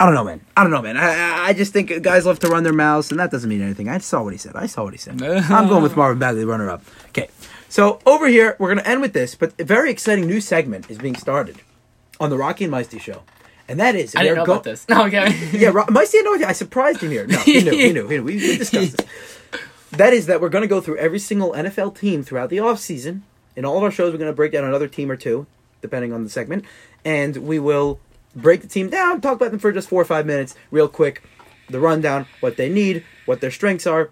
I 0.00 0.04
don't 0.06 0.14
know, 0.14 0.24
man. 0.24 0.40
I 0.56 0.62
don't 0.62 0.70
know, 0.70 0.82
man. 0.82 0.96
I, 0.96 1.08
I- 1.14 1.38
I 1.48 1.52
just 1.54 1.72
think 1.72 2.02
guys 2.02 2.26
love 2.26 2.38
to 2.40 2.48
run 2.48 2.62
their 2.62 2.72
mouths, 2.74 3.10
and 3.10 3.18
that 3.20 3.30
doesn't 3.30 3.48
mean 3.48 3.62
anything. 3.62 3.88
I 3.88 3.98
saw 3.98 4.22
what 4.22 4.32
he 4.32 4.38
said. 4.38 4.54
I 4.54 4.66
saw 4.66 4.84
what 4.84 4.92
he 4.92 4.98
said. 4.98 5.20
I'm 5.22 5.68
going 5.68 5.82
with 5.82 5.96
Marvin 5.96 6.18
Bagley, 6.18 6.44
runner 6.44 6.68
up. 6.70 6.82
Okay, 7.08 7.28
so 7.68 7.98
over 8.06 8.28
here 8.28 8.54
we're 8.58 8.68
gonna 8.68 8.86
end 8.86 9.00
with 9.00 9.12
this, 9.14 9.34
but 9.34 9.54
a 9.58 9.64
very 9.64 9.90
exciting 9.90 10.26
new 10.26 10.40
segment 10.40 10.90
is 10.90 10.98
being 10.98 11.14
started 11.16 11.56
on 12.20 12.28
the 12.30 12.36
Rocky 12.36 12.64
and 12.64 12.72
Meisty 12.72 13.00
show, 13.00 13.22
and 13.66 13.80
that 13.80 13.94
is 13.96 14.14
I 14.14 14.22
didn't 14.24 14.38
know 14.38 14.44
go- 14.44 14.52
about 14.52 14.64
this. 14.64 14.86
No, 14.90 15.06
okay. 15.06 15.34
yeah, 15.58 15.68
Ro- 15.70 15.86
Meisty 15.86 16.22
no 16.22 16.34
idea. 16.34 16.48
I 16.48 16.52
surprised 16.52 17.00
him 17.00 17.10
here. 17.10 17.26
No, 17.26 17.38
he 17.38 17.62
knew. 17.62 17.70
He 17.70 17.92
knew. 17.92 18.06
He 18.08 18.16
knew. 18.16 18.22
We, 18.22 18.36
we 18.36 18.58
discussed 18.58 18.98
this. 18.98 19.06
That 19.92 20.12
is 20.12 20.26
that 20.26 20.40
we're 20.42 20.50
going 20.50 20.62
to 20.62 20.68
go 20.68 20.82
through 20.82 20.98
every 20.98 21.18
single 21.18 21.52
NFL 21.52 21.98
team 21.98 22.22
throughout 22.22 22.50
the 22.50 22.58
offseason. 22.58 23.22
In 23.56 23.64
all 23.64 23.78
of 23.78 23.82
our 23.82 23.90
shows, 23.90 24.12
we're 24.12 24.18
going 24.18 24.30
to 24.30 24.36
break 24.36 24.52
down 24.52 24.64
another 24.64 24.86
team 24.86 25.10
or 25.10 25.16
two, 25.16 25.46
depending 25.80 26.12
on 26.12 26.24
the 26.24 26.28
segment. 26.30 26.66
And 27.06 27.38
we 27.38 27.58
will 27.58 27.98
break 28.34 28.62
the 28.62 28.68
team 28.68 28.88
down, 28.90 29.20
talk 29.20 29.36
about 29.36 29.50
them 29.50 29.60
for 29.60 29.72
just 29.72 29.88
four 29.88 30.00
or 30.00 30.04
five 30.04 30.26
minutes, 30.26 30.54
real 30.70 30.88
quick. 30.88 31.22
The 31.68 31.80
rundown, 31.80 32.26
what 32.40 32.56
they 32.56 32.68
need, 32.68 33.04
what 33.26 33.40
their 33.40 33.50
strengths 33.50 33.86
are. 33.86 34.10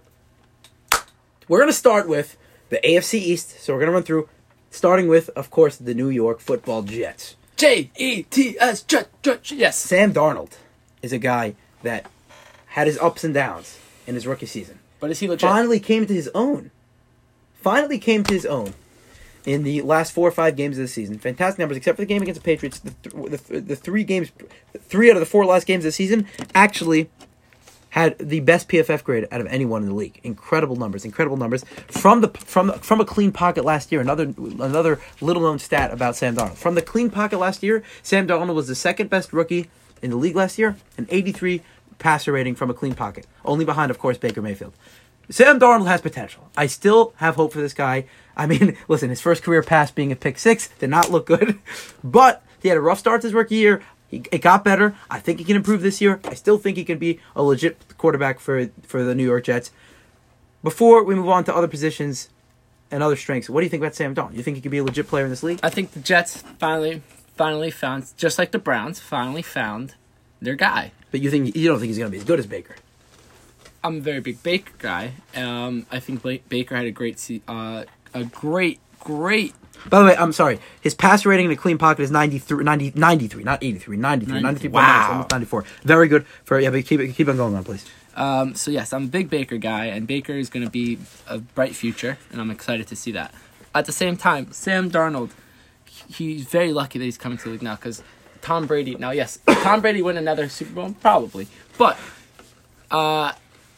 We're 1.47 1.57
going 1.57 1.69
to 1.69 1.73
start 1.73 2.07
with 2.07 2.37
the 2.69 2.79
AFC 2.83 3.15
East. 3.15 3.59
So 3.61 3.73
we're 3.73 3.79
going 3.79 3.89
to 3.89 3.93
run 3.93 4.03
through, 4.03 4.29
starting 4.69 5.07
with, 5.07 5.29
of 5.29 5.49
course, 5.49 5.75
the 5.75 5.95
New 5.95 6.09
York 6.09 6.39
football 6.39 6.83
Jets. 6.83 7.35
J 7.55 7.89
E 7.95 8.23
T 8.23 8.55
S. 8.59 8.83
Jet, 8.83 9.09
jet, 9.23 9.41
jet. 9.41 9.57
Yes. 9.57 9.77
Sam 9.77 10.13
Darnold 10.13 10.57
is 11.01 11.11
a 11.11 11.17
guy 11.17 11.55
that 11.81 12.05
had 12.67 12.85
his 12.85 12.99
ups 12.99 13.23
and 13.23 13.33
downs 13.33 13.79
in 14.05 14.13
his 14.13 14.27
rookie 14.27 14.45
season. 14.45 14.77
But 14.99 15.09
is 15.09 15.19
he 15.19 15.27
legit? 15.27 15.49
Finally 15.49 15.79
came 15.79 16.05
to 16.05 16.13
his 16.13 16.29
own. 16.35 16.69
Finally 17.55 17.97
came 17.97 18.23
to 18.23 18.33
his 18.33 18.45
own 18.45 18.73
in 19.47 19.63
the 19.63 19.81
last 19.81 20.11
four 20.11 20.27
or 20.27 20.31
five 20.31 20.57
games 20.57 20.77
of 20.77 20.83
the 20.83 20.87
season. 20.89 21.17
Fantastic 21.17 21.57
numbers, 21.57 21.77
except 21.77 21.95
for 21.95 22.01
the 22.01 22.05
game 22.05 22.21
against 22.21 22.41
the 22.41 22.45
Patriots. 22.45 22.79
The, 22.79 22.91
th- 22.91 23.43
the, 23.43 23.61
the 23.61 23.75
three 23.77 24.03
games, 24.03 24.29
three 24.77 25.09
out 25.09 25.15
of 25.15 25.21
the 25.21 25.25
four 25.25 25.45
last 25.45 25.65
games 25.65 25.85
of 25.85 25.87
the 25.87 25.93
season, 25.93 26.27
actually 26.53 27.09
had 27.91 28.19
the 28.19 28.41
best 28.41 28.67
PFF 28.67 29.05
grade 29.05 29.25
out 29.31 29.39
of 29.39 29.47
anyone 29.47 29.83
in 29.83 29.87
the 29.87 29.95
league. 29.95 30.19
Incredible 30.21 30.75
numbers, 30.75 31.05
incredible 31.05 31.37
numbers 31.37 31.63
from 31.87 32.19
the 32.19 32.27
from 32.27 32.73
from 32.79 32.99
a 32.99 33.05
clean 33.05 33.31
pocket 33.31 33.63
last 33.63 33.89
year. 33.89 34.01
Another 34.01 34.33
another 34.37 34.99
little 35.21 35.41
known 35.41 35.59
stat 35.59 35.93
about 35.93 36.17
Sam 36.17 36.35
Darnold. 36.35 36.57
From 36.57 36.75
the 36.75 36.81
clean 36.81 37.09
pocket 37.09 37.39
last 37.39 37.63
year, 37.63 37.83
Sam 38.03 38.27
Darnold 38.27 38.53
was 38.53 38.67
the 38.67 38.75
second 38.75 39.09
best 39.09 39.31
rookie 39.31 39.69
in 40.01 40.09
the 40.09 40.17
league 40.17 40.35
last 40.35 40.59
year, 40.59 40.75
an 40.97 41.07
83 41.09 41.61
passer 41.99 42.33
rating 42.33 42.53
from 42.53 42.69
a 42.69 42.73
clean 42.73 42.95
pocket, 42.95 43.25
only 43.45 43.63
behind 43.63 43.91
of 43.91 43.97
course 43.97 44.17
Baker 44.17 44.41
Mayfield. 44.41 44.73
Sam 45.29 45.57
Darnold 45.57 45.87
has 45.87 46.01
potential. 46.01 46.49
I 46.55 46.67
still 46.67 47.13
have 47.17 47.35
hope 47.35 47.53
for 47.53 47.59
this 47.61 47.73
guy. 47.73 48.05
I 48.37 48.45
mean, 48.45 48.77
listen, 48.87 49.09
his 49.09 49.19
first 49.19 49.43
career 49.43 49.61
pass 49.63 49.91
being 49.91 50.11
a 50.11 50.15
pick 50.15 50.39
six 50.39 50.69
did 50.79 50.89
not 50.89 51.11
look 51.11 51.25
good, 51.25 51.59
but 52.03 52.43
he 52.61 52.69
had 52.69 52.77
a 52.77 52.81
rough 52.81 52.99
start 52.99 53.21
to 53.21 53.27
his 53.27 53.33
rookie 53.33 53.55
year. 53.55 53.81
He, 54.09 54.23
it 54.31 54.41
got 54.41 54.63
better. 54.63 54.95
I 55.09 55.19
think 55.19 55.39
he 55.39 55.43
can 55.43 55.57
improve 55.57 55.81
this 55.81 55.99
year. 55.99 56.21
I 56.23 56.33
still 56.33 56.57
think 56.57 56.77
he 56.77 56.85
can 56.85 56.97
be 56.97 57.19
a 57.35 57.43
legit 57.43 57.97
quarterback 57.97 58.39
for 58.39 58.69
for 58.83 59.03
the 59.03 59.13
New 59.13 59.25
York 59.25 59.43
Jets. 59.43 59.71
Before 60.63 61.03
we 61.03 61.15
move 61.15 61.27
on 61.27 61.43
to 61.45 61.55
other 61.55 61.67
positions 61.67 62.29
and 62.89 63.03
other 63.03 63.17
strengths, 63.17 63.49
what 63.49 63.61
do 63.61 63.65
you 63.65 63.69
think 63.69 63.81
about 63.83 63.95
Sam 63.95 64.15
Darnold? 64.15 64.35
You 64.35 64.43
think 64.43 64.55
he 64.55 64.61
could 64.61 64.71
be 64.71 64.77
a 64.77 64.83
legit 64.83 65.07
player 65.07 65.25
in 65.25 65.29
this 65.29 65.43
league? 65.43 65.59
I 65.61 65.69
think 65.69 65.91
the 65.91 65.99
Jets 65.99 66.41
finally, 66.57 67.01
finally 67.35 67.69
found, 67.71 68.05
just 68.15 68.39
like 68.39 68.51
the 68.51 68.59
Browns, 68.59 68.99
finally 68.99 69.41
found 69.41 69.95
their 70.41 70.55
guy. 70.55 70.93
But 71.11 71.21
you 71.21 71.29
think 71.29 71.55
you 71.55 71.67
don't 71.67 71.79
think 71.79 71.89
he's 71.89 71.97
going 71.97 72.09
to 72.09 72.11
be 72.11 72.17
as 72.19 72.23
good 72.23 72.39
as 72.39 72.47
Baker? 72.47 72.75
I'm 73.83 73.97
a 73.97 74.01
very 74.01 74.19
big 74.19 74.41
Baker 74.43 74.73
guy. 74.79 75.13
Um, 75.35 75.85
I 75.91 75.99
think 75.99 76.21
Baker 76.49 76.75
had 76.75 76.85
a 76.85 76.91
great, 76.91 77.19
se- 77.19 77.41
uh, 77.47 77.83
a 78.13 78.23
great, 78.25 78.79
great. 78.99 79.53
By 79.89 79.99
the 79.99 80.05
way, 80.05 80.15
I'm 80.17 80.33
sorry. 80.33 80.59
His 80.81 80.93
pass 80.95 81.25
rating 81.25 81.45
in 81.45 81.51
a 81.51 81.55
clean 81.55 81.77
pocket 81.77 82.01
is 82.01 82.11
93, 82.11 82.63
90, 82.63 82.93
93 82.95 83.43
not 83.43 83.63
83, 83.63 83.97
93, 83.97 84.41
93.9, 84.41 84.71
Wow. 84.71 85.09
almost 85.11 85.31
94. 85.31 85.63
Very 85.83 86.07
good 86.07 86.25
for 86.43 86.59
yeah. 86.59 86.69
But 86.71 86.85
keep 86.85 86.99
it, 86.99 87.13
keep 87.13 87.27
on 87.29 87.37
going 87.37 87.55
on, 87.55 87.63
please. 87.63 87.85
Um, 88.15 88.55
so 88.55 88.71
yes, 88.71 88.91
I'm 88.93 89.03
a 89.03 89.07
big 89.07 89.29
Baker 89.29 89.57
guy, 89.57 89.85
and 89.85 90.07
Baker 90.07 90.33
is 90.33 90.49
going 90.49 90.65
to 90.65 90.71
be 90.71 90.97
a 91.27 91.37
bright 91.37 91.75
future, 91.75 92.17
and 92.31 92.41
I'm 92.41 92.49
excited 92.49 92.87
to 92.87 92.95
see 92.95 93.11
that. 93.11 93.33
At 93.75 93.85
the 93.85 93.91
same 93.91 94.17
time, 94.17 94.51
Sam 94.51 94.89
Darnold, 94.89 95.29
he's 95.85 96.45
very 96.45 96.73
lucky 96.73 96.97
that 96.97 97.05
he's 97.05 97.17
coming 97.17 97.37
to 97.37 97.43
the 97.45 97.49
league 97.51 97.61
now 97.61 97.75
because 97.75 98.01
Tom 98.41 98.65
Brady. 98.65 98.95
Now, 98.95 99.11
yes, 99.11 99.37
Tom 99.47 99.81
Brady 99.81 100.01
win 100.01 100.17
another 100.17 100.49
Super 100.49 100.73
Bowl 100.73 100.95
probably, 100.99 101.47
but 101.77 101.97
uh, 102.89 103.33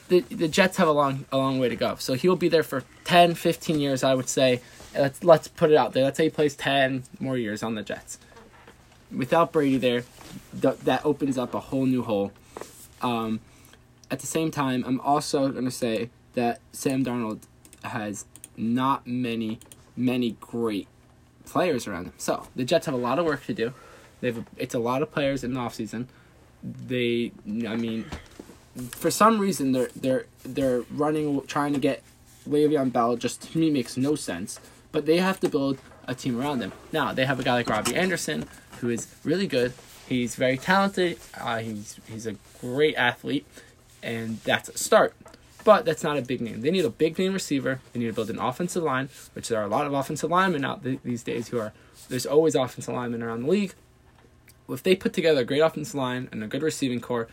the 0.10 0.22
the 0.22 0.48
Jets 0.48 0.78
have 0.78 0.88
a 0.88 0.92
long 0.92 1.26
a 1.32 1.38
long 1.38 1.60
way 1.60 1.70
to 1.70 1.76
go. 1.76 1.96
So 1.98 2.14
he'll 2.14 2.36
be 2.36 2.50
there 2.50 2.64
for 2.64 2.84
10, 3.06 3.36
15 3.36 3.80
years, 3.80 4.04
I 4.04 4.14
would 4.14 4.28
say. 4.28 4.62
Let's 4.94 5.24
let's 5.24 5.48
put 5.48 5.72
it 5.72 5.78
out 5.78 5.94
there. 5.94 6.04
Let's 6.04 6.18
say 6.18 6.26
he 6.26 6.30
plays 6.30 6.56
ten 6.56 7.04
more 7.20 7.38
years 7.38 7.64
on 7.64 7.76
the 7.76 7.84
Jets. 7.84 8.18
Without 9.16 9.52
Brady 9.52 9.78
there, 9.78 10.04
th- 10.60 10.80
that 10.80 11.06
opens 11.06 11.38
up 11.38 11.54
a 11.54 11.60
whole 11.60 11.86
new 11.86 12.04
hole. 12.04 12.32
Um, 13.02 13.40
at 14.12 14.20
the 14.20 14.28
same 14.28 14.52
time, 14.52 14.84
I'm 14.86 15.00
also 15.02 15.50
going 15.50 15.66
to 15.66 15.72
say 15.72 16.10
that 16.34 16.60
Sam 16.72 17.04
Darnold 17.06 17.42
has 17.84 18.26
not 18.58 19.08
many, 19.08 19.60
many 19.96 20.38
great 20.40 20.88
players 21.46 21.88
around 21.88 22.06
him. 22.06 22.14
So 22.18 22.48
the 22.56 22.64
Jets 22.64 22.86
have 22.88 22.96
a 22.96 23.00
lot 23.00 23.20
of 23.20 23.26
work 23.26 23.46
to 23.46 23.54
do. 23.54 23.74
They've 24.22 24.44
it's 24.58 24.74
a 24.74 24.80
lot 24.80 25.02
of 25.02 25.12
players 25.12 25.44
in 25.44 25.54
the 25.54 25.60
offseason. 25.60 26.08
They, 26.64 27.32
I 27.68 27.76
mean, 27.76 28.06
for 28.92 29.12
some 29.12 29.40
reason 29.40 29.72
they're 29.72 29.90
they're 29.96 30.26
they're 30.44 30.82
running 30.92 31.42
trying 31.48 31.74
to 31.74 31.80
get 31.80 32.04
Le'Veon 32.48 32.92
Bell. 32.92 33.16
Just 33.16 33.52
to 33.52 33.58
me 33.58 33.70
makes 33.70 33.98
no 33.98 34.16
sense. 34.16 34.60
But 34.92 35.06
they 35.06 35.18
have 35.18 35.40
to 35.42 35.50
build 35.50 35.80
a 36.08 36.16
team 36.16 36.40
around 36.40 36.60
them. 36.60 36.74
Now 36.92 37.14
they 37.14 37.26
have 37.26 37.40
a 37.40 37.44
guy 37.44 37.54
like 37.54 37.70
Robbie 37.70 37.96
Anderson 37.96 38.48
who 38.80 38.90
is 38.90 39.14
really 39.24 39.48
good. 39.48 39.74
He's 40.08 40.36
very 40.36 40.58
talented. 40.58 41.20
Uh, 41.40 41.60
he's 41.60 42.00
he's 42.08 42.26
a 42.26 42.36
great 42.62 42.96
athlete, 42.96 43.46
and 44.02 44.40
that's 44.42 44.70
a 44.70 44.78
start. 44.78 45.14
But 45.64 45.86
that's 45.86 46.04
not 46.04 46.18
a 46.18 46.22
big 46.22 46.42
name. 46.42 46.62
They 46.62 46.72
need 46.72 46.86
a 46.86 46.90
big 46.90 47.20
name 47.20 47.34
receiver. 47.34 47.82
They 47.94 48.00
need 48.00 48.08
to 48.08 48.14
build 48.14 48.30
an 48.30 48.40
offensive 48.40 48.82
line, 48.82 49.10
which 49.34 49.50
there 49.50 49.60
are 49.60 49.66
a 49.66 49.68
lot 49.68 49.86
of 49.86 49.94
offensive 49.94 50.32
linemen 50.32 50.64
out 50.66 50.84
th- 50.84 51.00
these 51.04 51.22
days 51.22 51.50
who 51.50 51.60
are. 51.60 51.74
There's 52.08 52.26
always 52.26 52.56
offensive 52.56 52.94
linemen 52.94 53.22
around 53.22 53.44
the 53.44 53.50
league. 53.50 53.74
If 54.68 54.82
they 54.82 54.96
put 54.96 55.14
together 55.14 55.42
a 55.42 55.46
great 55.46 55.60
offensive 55.60 55.96
line 55.96 56.30
and 56.32 56.44
a 56.44 56.48
good 56.48 56.64
receiving 56.64 57.02
core, 57.02 57.28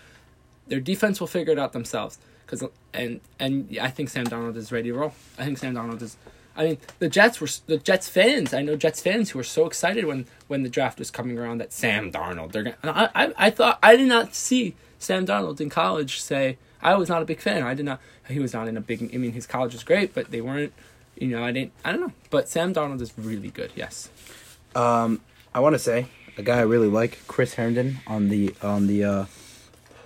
their 0.67 0.81
defense 0.81 1.21
will 1.21 1.27
figure 1.27 1.53
it 1.53 1.59
out 1.59 1.73
themselves. 1.73 2.19
Cause 2.47 2.63
and 2.95 3.21
and 3.41 3.77
I 3.81 3.91
think 3.91 4.09
Sam 4.09 4.27
Darnold 4.27 4.57
is 4.57 4.71
ready 4.71 4.91
to 4.91 4.95
roll. 4.97 5.13
I 5.39 5.45
think 5.45 5.59
Sam 5.59 5.75
Darnold 5.75 6.03
is. 6.03 6.17
I 6.57 6.65
mean, 6.65 6.79
the 7.01 7.09
Jets 7.09 7.41
were 7.41 7.49
the 7.67 7.77
Jets 7.77 8.09
fans. 8.09 8.55
I 8.55 8.63
know 8.63 8.77
Jets 8.77 9.03
fans 9.03 9.31
who 9.31 9.39
were 9.39 9.45
so 9.45 9.67
excited 9.67 10.05
when 10.05 10.27
when 10.47 10.63
the 10.63 10.69
draft 10.69 10.99
was 10.99 11.11
coming 11.11 11.39
around 11.39 11.59
that 11.59 11.73
Sam 11.73 12.13
Darnold. 12.13 12.53
They're 12.53 12.63
gonna. 12.63 12.77
I, 12.85 13.25
I 13.25 13.33
I 13.37 13.51
thought 13.51 13.79
I 13.83 13.97
did 13.97 14.09
not 14.09 14.35
see 14.35 14.77
Sam 14.99 15.27
Darnold 15.27 15.61
in 15.61 15.71
college 15.71 16.21
say 16.21 16.57
I 16.81 16.95
was 16.95 17.09
not 17.09 17.21
a 17.21 17.25
big 17.25 17.41
fan. 17.41 17.65
I 17.65 17.75
did 17.75 17.85
not. 17.85 18.01
He 18.29 18.39
was 18.39 18.53
not 18.53 18.69
in 18.69 18.77
a 18.77 18.81
big. 18.81 19.13
I 19.13 19.19
mean, 19.19 19.33
his 19.33 19.47
college 19.47 19.73
was 19.73 19.83
great, 19.83 20.15
but 20.15 20.31
they 20.31 20.41
weren't. 20.41 20.73
You 21.17 21.29
know, 21.29 21.43
I 21.43 21.51
didn't. 21.51 21.73
I 21.85 21.91
don't 21.91 22.01
know. 22.01 22.13
But 22.31 22.49
Sam 22.49 22.73
Darnold 22.73 23.01
is 23.01 23.13
really 23.19 23.51
good. 23.51 23.73
Yes. 23.75 24.09
Um, 24.77 25.21
I 25.53 25.61
want 25.61 25.75
to 25.75 25.79
say 25.79 26.07
a 26.39 26.43
guy 26.43 26.59
I 26.59 26.63
really 26.63 26.89
like, 26.89 27.19
Chris 27.27 27.55
Herndon 27.55 27.99
on 28.07 28.29
the 28.29 28.55
on 28.63 28.87
the 28.87 29.05
uh, 29.05 29.25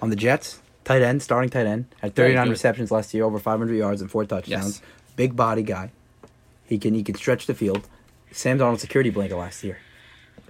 on 0.03 0.11
the 0.11 0.17
Jets, 0.17 0.61
tight 0.85 1.03
end, 1.03 1.23
starting 1.23 1.51
tight 1.51 1.67
end, 1.67 1.87
had 2.01 2.15
39 2.15 2.49
receptions 2.51 2.91
last 2.91 3.13
year, 3.15 3.25
over 3.25 3.39
500 3.39 3.75
yards 3.75 4.01
and 4.01 4.11
four 4.11 4.25
touchdowns. 4.25 4.81
Yes. 4.81 4.83
Big 5.17 5.37
body 5.37 5.63
guy. 5.63 5.91
He 6.67 6.79
can 6.79 6.95
he 6.95 7.03
can 7.03 7.15
stretch 7.17 7.47
the 7.47 7.55
field. 7.55 7.87
Sam 8.33 8.59
Darnold 8.59 8.79
security 8.79 9.11
blanket 9.11 9.37
last 9.37 9.65
year. 9.65 9.79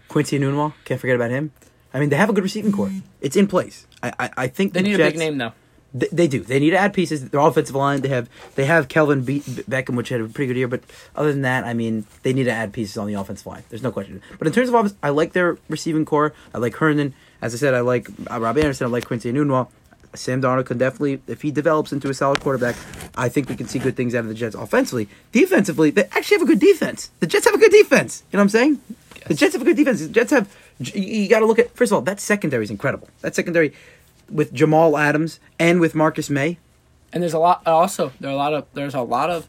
Quincy 0.08 0.38
Enunwa, 0.38 0.74
can't 0.84 1.00
forget 1.00 1.16
about 1.16 1.30
him. 1.30 1.52
I 1.94 2.00
mean, 2.00 2.10
they 2.10 2.16
have 2.16 2.28
a 2.28 2.32
good 2.32 2.44
receiving 2.44 2.72
core. 2.72 2.90
It's 3.20 3.36
in 3.36 3.46
place. 3.46 3.86
I, 4.02 4.12
I, 4.18 4.30
I 4.36 4.46
think 4.48 4.72
They 4.72 4.82
the 4.82 4.88
need 4.88 4.94
a 4.94 4.98
big 4.98 5.18
name 5.18 5.38
though. 5.38 5.52
They, 5.92 6.08
they 6.12 6.28
do. 6.28 6.40
They 6.40 6.60
need 6.60 6.70
to 6.70 6.78
add 6.78 6.92
pieces. 6.94 7.30
Their 7.30 7.40
offensive 7.40 7.74
line. 7.74 8.02
They 8.02 8.08
have 8.08 8.28
they 8.54 8.64
have 8.66 8.88
Kelvin 8.88 9.24
Be- 9.24 9.40
Beachum, 9.40 9.96
which 9.96 10.08
had 10.10 10.20
a 10.20 10.28
pretty 10.28 10.48
good 10.48 10.58
year. 10.58 10.68
But 10.68 10.82
other 11.16 11.32
than 11.32 11.42
that, 11.42 11.64
I 11.64 11.74
mean, 11.74 12.06
they 12.22 12.32
need 12.32 12.44
to 12.44 12.52
add 12.52 12.72
pieces 12.72 12.96
on 12.96 13.06
the 13.06 13.14
offensive 13.14 13.46
line. 13.46 13.64
There's 13.70 13.82
no 13.82 13.90
question. 13.90 14.22
But 14.38 14.46
in 14.46 14.52
terms 14.52 14.68
of 14.68 14.74
offense, 14.74 14.94
I 15.02 15.08
like 15.08 15.32
their 15.32 15.58
receiving 15.68 16.04
core. 16.04 16.32
I 16.54 16.58
like 16.58 16.76
Herndon. 16.76 17.14
As 17.42 17.54
I 17.54 17.58
said, 17.58 17.74
I 17.74 17.80
like 17.80 18.08
uh, 18.30 18.38
Rob 18.40 18.58
Anderson. 18.58 18.86
I 18.86 18.90
like 18.90 19.06
Quincy 19.06 19.32
Enunwa. 19.32 19.68
Sam 20.14 20.42
Darnold 20.42 20.66
can 20.66 20.76
definitely, 20.76 21.20
if 21.28 21.42
he 21.42 21.50
develops 21.52 21.92
into 21.92 22.10
a 22.10 22.14
solid 22.14 22.40
quarterback, 22.40 22.74
I 23.14 23.28
think 23.28 23.48
we 23.48 23.54
can 23.54 23.68
see 23.68 23.78
good 23.78 23.96
things 23.96 24.14
out 24.14 24.20
of 24.20 24.28
the 24.28 24.34
Jets 24.34 24.56
offensively. 24.56 25.08
Defensively, 25.30 25.90
they 25.90 26.02
actually 26.04 26.38
have 26.38 26.42
a 26.42 26.46
good 26.52 26.58
defense. 26.58 27.10
The 27.20 27.26
Jets 27.28 27.44
have 27.44 27.54
a 27.54 27.58
good 27.58 27.70
defense. 27.70 28.24
You 28.32 28.36
know 28.36 28.40
what 28.40 28.44
I'm 28.44 28.48
saying? 28.48 28.80
The 29.28 29.34
Jets 29.34 29.52
have 29.52 29.62
a 29.62 29.64
good 29.64 29.76
defense. 29.76 30.00
The 30.00 30.08
Jets 30.08 30.32
have. 30.32 30.54
You, 30.80 31.28
got 31.28 31.40
to 31.40 31.46
look 31.46 31.58
at 31.58 31.70
first 31.76 31.92
of 31.92 31.96
all 31.96 32.02
that 32.02 32.18
secondary 32.20 32.64
is 32.64 32.70
incredible. 32.70 33.08
That 33.20 33.34
secondary 33.34 33.72
with 34.30 34.52
Jamal 34.52 34.96
Adams 34.96 35.38
and 35.58 35.78
with 35.80 35.94
Marcus 35.94 36.30
Maye. 36.30 36.58
And 37.12 37.22
there's 37.22 37.34
a 37.34 37.38
lot. 37.38 37.62
Also, 37.66 38.12
there 38.18 38.30
are 38.30 38.34
a 38.34 38.36
lot 38.36 38.54
of. 38.54 38.66
There's 38.74 38.94
a 38.94 39.02
lot 39.02 39.30
of. 39.30 39.46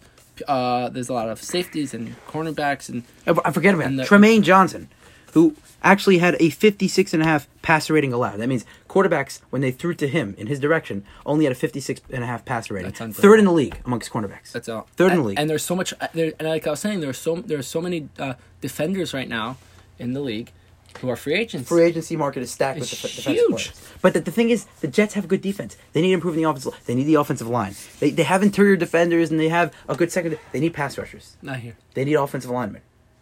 Uh, 0.47 0.89
there's 0.89 1.09
a 1.09 1.13
lot 1.13 1.29
of 1.29 1.41
safeties 1.41 1.93
and 1.93 2.15
cornerbacks 2.27 2.89
and 2.89 3.03
I 3.27 3.33
I 3.45 3.51
forget 3.51 3.73
about 3.75 3.87
And 3.87 3.99
the- 3.99 4.03
Trumaine 4.03 4.41
Johnson, 4.41 4.89
who 5.33 5.55
actually 5.83 6.19
had 6.19 6.35
a 6.39 6.49
56 6.49 7.13
and 7.13 7.23
a 7.23 7.25
half 7.25 7.47
passer 7.61 7.93
rating 7.93 8.13
allowed. 8.13 8.37
That 8.37 8.47
means 8.49 8.65
quarterbacks, 8.87 9.41
when 9.49 9.61
they 9.61 9.71
threw 9.71 9.93
to 9.95 10.07
him 10.07 10.35
in 10.37 10.47
his 10.47 10.59
direction, 10.59 11.03
only 11.25 11.45
had 11.45 11.51
a 11.51 11.55
56 11.55 12.01
and 12.11 12.23
a 12.23 12.27
half 12.27 12.45
passer 12.45 12.73
rating. 12.75 12.91
That's. 12.91 13.17
Third 13.19 13.39
in 13.39 13.45
the 13.45 13.51
league 13.51 13.77
amongst 13.85 14.11
cornerbacks. 14.11 14.51
That's 14.51 14.69
all. 14.69 14.87
Third 14.95 15.11
in 15.13 15.17
the 15.19 15.23
league. 15.23 15.39
And 15.39 15.49
there's 15.49 15.63
so 15.63 15.75
much. 15.75 15.93
uh, 15.99 16.07
There, 16.13 16.33
and 16.39 16.47
like 16.47 16.67
I 16.67 16.71
was 16.71 16.79
saying, 16.79 16.99
there's 17.01 17.17
so 17.17 17.35
there's 17.41 17.67
so 17.67 17.81
many 17.81 18.09
uh, 18.19 18.33
defenders 18.61 19.13
right 19.13 19.27
now 19.29 19.57
in 19.97 20.13
the 20.13 20.19
league 20.21 20.51
who 20.99 21.09
are 21.09 21.15
free 21.15 21.35
agents. 21.35 21.69
free 21.69 21.83
agency 21.83 22.17
market 22.17 22.41
is 22.43 22.51
stacked 22.51 22.77
with 22.79 22.91
It's 22.91 23.01
def- 23.01 23.15
defensive 23.15 23.45
players. 23.47 23.81
But 24.01 24.13
the, 24.13 24.19
the 24.19 24.31
thing 24.31 24.49
is, 24.49 24.65
the 24.81 24.87
Jets 24.89 25.13
have 25.13 25.27
good 25.29 25.41
defense. 25.41 25.77
They 25.93 26.01
need 26.01 26.09
to 26.09 26.13
improve 26.15 26.35
the 26.35 26.43
offensive. 26.43 26.73
They 26.85 26.95
need 26.95 27.05
the 27.05 27.15
offensive 27.15 27.47
line. 27.47 27.75
They, 28.01 28.09
they 28.11 28.23
have 28.23 28.43
interior 28.43 28.75
defenders 28.75 29.31
and 29.31 29.39
they 29.39 29.47
have 29.47 29.73
a 29.87 29.95
good 29.95 30.11
second. 30.11 30.37
They 30.51 30.59
need 30.59 30.73
pass 30.73 30.97
rushers. 30.97 31.37
Not 31.41 31.59
here. 31.59 31.77
They 31.93 32.03
need 32.03 32.15
offensive 32.15 32.51
linemen. 32.51 32.81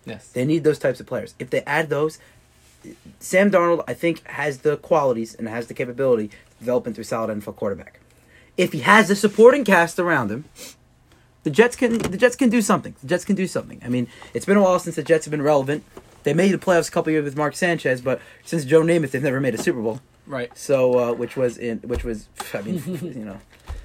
Yes. 0.09 0.27
They 0.29 0.45
need 0.45 0.63
those 0.63 0.79
types 0.79 0.99
of 0.99 1.07
players. 1.07 1.35
If 1.39 1.49
they 1.49 1.61
add 1.61 1.89
those, 1.89 2.19
Sam 3.19 3.51
Darnold, 3.51 3.83
I 3.87 3.93
think, 3.93 4.25
has 4.27 4.59
the 4.59 4.77
qualities 4.77 5.35
and 5.35 5.47
has 5.47 5.67
the 5.67 5.73
capability 5.73 6.29
to 6.29 6.35
develop 6.59 6.87
into 6.87 7.01
a 7.01 7.03
solid 7.03 7.37
NFL 7.37 7.55
quarterback. 7.55 7.99
If 8.57 8.73
he 8.73 8.79
has 8.79 9.07
the 9.07 9.15
supporting 9.15 9.63
cast 9.63 9.99
around 9.99 10.31
him, 10.31 10.45
the 11.43 11.49
Jets 11.49 11.75
can 11.75 11.97
the 11.97 12.17
Jets 12.17 12.35
can 12.35 12.49
do 12.49 12.61
something. 12.61 12.95
The 13.01 13.07
Jets 13.07 13.25
can 13.25 13.35
do 13.35 13.47
something. 13.47 13.81
I 13.83 13.89
mean, 13.89 14.07
it's 14.33 14.45
been 14.45 14.57
a 14.57 14.61
while 14.61 14.79
since 14.79 14.95
the 14.95 15.03
Jets 15.03 15.25
have 15.25 15.31
been 15.31 15.41
relevant. 15.41 15.83
They 16.23 16.33
made 16.33 16.51
the 16.51 16.57
playoffs 16.57 16.89
a 16.89 16.91
couple 16.91 17.11
years 17.11 17.23
with 17.23 17.37
Mark 17.37 17.55
Sanchez, 17.55 18.01
but 18.01 18.19
since 18.43 18.65
Joe 18.65 18.81
Namath, 18.81 19.11
they've 19.11 19.23
never 19.23 19.39
made 19.39 19.55
a 19.55 19.57
Super 19.57 19.81
Bowl. 19.81 20.01
right. 20.27 20.55
So, 20.57 20.99
uh, 20.99 21.13
which 21.13 21.37
was 21.37 21.57
in 21.57 21.79
which 21.79 22.03
was 22.03 22.27
I 22.53 22.61
mean, 22.61 22.83
you 23.01 23.25
know, 23.25 23.39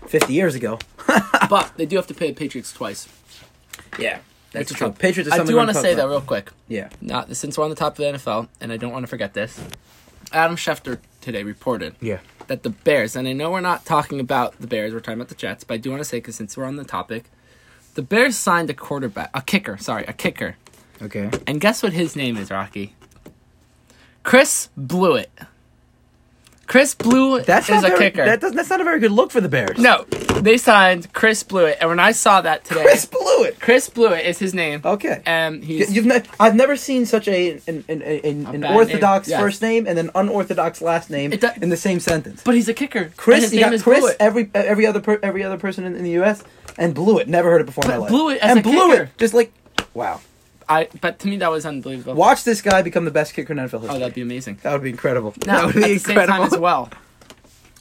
fifty 0.07 0.33
years 0.33 0.55
ago. 0.55 0.79
but 1.49 1.73
they 1.77 1.87
do 1.87 1.97
have 1.97 2.09
to 2.09 2.15
pay 2.15 2.29
the 2.29 2.35
Patriots 2.35 2.73
twice. 2.73 3.09
Yeah, 3.99 4.19
that's 4.55 4.73
true. 4.73 4.91
Patriots. 4.93 5.31
Are 5.31 5.41
I 5.41 5.45
do 5.45 5.57
want 5.57 5.69
to 5.69 5.75
say 5.75 5.95
that 5.95 6.07
real 6.09 6.21
quick. 6.21 6.51
Yeah. 6.69 6.89
Now, 7.01 7.27
since 7.33 7.59
we're 7.59 7.65
on 7.65 7.71
the 7.71 7.77
top 7.77 7.93
of 7.93 7.97
the 7.99 8.05
NFL, 8.05 8.49
and 8.61 8.73
I 8.73 8.77
don't 8.77 8.93
want 8.93 9.03
to 9.03 9.07
forget 9.09 9.35
this, 9.35 9.61
Adam 10.33 10.57
Schefter 10.57 10.99
today 11.21 11.43
reported 11.43 11.95
Yeah. 12.01 12.19
that 12.47 12.63
the 12.63 12.71
Bears, 12.71 13.15
and 13.17 13.29
I 13.29 13.33
know 13.33 13.51
we're 13.51 13.61
not 13.61 13.85
talking 13.85 14.21
about 14.21 14.59
the 14.61 14.67
Bears, 14.67 14.93
we're 14.93 15.01
talking 15.01 15.19
about 15.21 15.29
the 15.29 15.35
Jets, 15.35 15.65
but 15.65 15.75
I 15.75 15.77
do 15.77 15.91
want 15.91 16.01
to 16.01 16.05
say 16.05 16.19
because 16.19 16.37
since 16.37 16.57
we're 16.57 16.65
on 16.65 16.77
the 16.77 16.85
topic, 16.85 17.25
the 17.95 18.03
Bears 18.03 18.37
signed 18.37 18.71
a 18.71 18.75
quarterback, 18.75 19.31
a 19.35 19.43
kicker, 19.43 19.77
sorry, 19.77 20.05
a 20.07 20.13
kicker, 20.13 20.57
Okay. 21.03 21.31
and 21.47 21.61
guess 21.61 21.83
what 21.83 21.93
his 21.93 22.17
name 22.17 22.37
is, 22.37 22.51
Rocky? 22.51 22.95
Chris 24.23 24.69
Blewitt. 24.79 25.27
Chris 26.67 26.95
Blewitt 26.95 27.45
That's 27.47 27.69
is 27.69 27.83
a 27.85 27.89
very, 27.89 27.99
kicker. 27.99 28.25
That 28.25 28.41
does, 28.41 28.53
that's 28.53 28.71
not 28.71 28.81
a 28.81 28.85
very 28.85 29.01
good 29.01 29.13
look 29.13 29.31
for 29.31 29.41
the 29.41 29.49
Bears. 29.49 29.79
no, 29.79 30.05
they 30.41 30.57
signed 30.57 31.13
Chris 31.13 31.43
Blewitt, 31.45 31.77
and 31.81 31.89
when 31.91 32.01
I 32.01 32.13
saw 32.13 32.41
that 32.41 32.65
today, 32.65 32.83
Chris 32.83 33.05
blew 33.07 33.45
it. 33.45 33.61
Chris 33.61 33.89
Blewitt 33.91 34.25
is 34.25 34.39
his 34.39 34.55
name. 34.55 34.81
Okay. 34.85 35.23
and 35.27 35.63
he's 35.63 35.95
You've 35.95 36.07
ne- 36.07 36.23
I've 36.41 36.55
never 36.55 36.77
seen 36.77 37.07
such 37.07 37.29
a 37.29 37.61
an, 37.69 37.85
an, 37.89 38.03
an, 38.03 38.47
an 38.47 38.65
orthodox 38.65 39.29
name, 39.29 39.33
yes. 39.33 39.41
first 39.41 39.63
name 39.63 39.87
and 39.87 39.99
an 39.99 40.11
unorthodox 40.15 40.81
last 40.83 41.11
name 41.11 41.31
do- 41.31 41.49
in 41.61 41.69
the 41.69 41.77
same 41.77 42.01
sentence. 42.01 42.43
but 42.45 42.55
he's 42.55 42.69
a 42.69 42.75
kicker. 42.75 43.13
Chris, 43.17 43.53
you 43.53 43.61
name 43.61 43.67
got 43.69 43.75
is 43.75 43.83
Chris. 43.83 44.03
Blewitt. 44.05 44.17
Every 44.21 44.51
every 44.55 44.87
other 44.87 45.01
per, 45.01 45.19
every 45.23 45.43
other 45.45 45.59
person 45.59 45.85
in, 45.85 45.95
in 45.97 46.03
the 46.05 46.11
U.S. 46.13 46.43
and 46.79 46.95
blew 46.95 47.19
it. 47.19 47.29
Never 47.29 47.51
heard 47.51 47.61
it 47.61 47.67
before 47.67 47.85
in 47.85 47.91
my 47.91 47.97
But 47.97 48.01
life. 48.03 48.11
blew 48.11 48.31
it 48.31 48.39
as 48.39 48.51
and 48.51 48.61
a 48.61 48.63
blew 48.63 48.91
kicker. 48.93 49.03
it. 49.05 49.19
Just 49.19 49.35
like 49.35 49.53
wow. 49.93 50.21
I 50.69 50.89
but 51.01 51.19
to 51.21 51.29
me 51.29 51.37
that 51.39 51.51
was 51.51 51.67
unbelievable. 51.67 52.15
Watch 52.15 52.45
this 52.45 52.63
guy 52.63 52.83
become 52.83 53.05
the 53.05 53.11
best 53.11 53.35
kicker 53.35 53.53
in 53.53 53.59
NFL 53.59 53.81
history. 53.81 53.89
Oh, 53.89 53.99
that'd 53.99 54.15
be 54.15 54.23
amazing. 54.23 54.59
that 54.63 54.73
would 54.73 54.83
be 54.83 54.91
incredible. 54.91 55.35
Now, 55.47 55.67
that 55.67 55.75
would 55.75 55.85
at 55.85 55.89
be 55.89 55.95
the 55.95 55.99
same 56.01 56.27
time 56.27 56.43
as 56.43 56.59
well, 56.59 56.91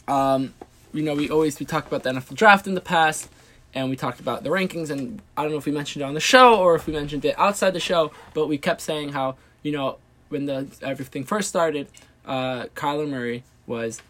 um, 0.07 0.53
you 0.93 1.03
know, 1.03 1.15
we 1.15 1.29
always 1.29 1.59
we 1.59 1.65
talked 1.65 1.87
about 1.87 2.03
the 2.03 2.11
NFL 2.11 2.35
draft 2.35 2.67
in 2.67 2.73
the 2.73 2.81
past, 2.81 3.29
and 3.73 3.89
we 3.89 3.95
talked 3.95 4.19
about 4.19 4.43
the 4.43 4.49
rankings, 4.49 4.89
and 4.89 5.21
I 5.37 5.43
don't 5.43 5.51
know 5.51 5.57
if 5.57 5.65
we 5.65 5.71
mentioned 5.71 6.03
it 6.03 6.05
on 6.05 6.13
the 6.13 6.19
show 6.19 6.55
or 6.55 6.75
if 6.75 6.87
we 6.87 6.93
mentioned 6.93 7.25
it 7.25 7.37
outside 7.37 7.71
the 7.71 7.79
show, 7.79 8.11
but 8.33 8.47
we 8.47 8.57
kept 8.57 8.81
saying 8.81 9.09
how 9.09 9.35
you 9.61 9.71
know 9.71 9.97
when 10.29 10.45
the 10.45 10.67
everything 10.81 11.23
first 11.23 11.49
started, 11.49 11.87
uh, 12.25 12.65
Kyler 12.75 13.09
Murray 13.09 13.43
was 13.65 14.01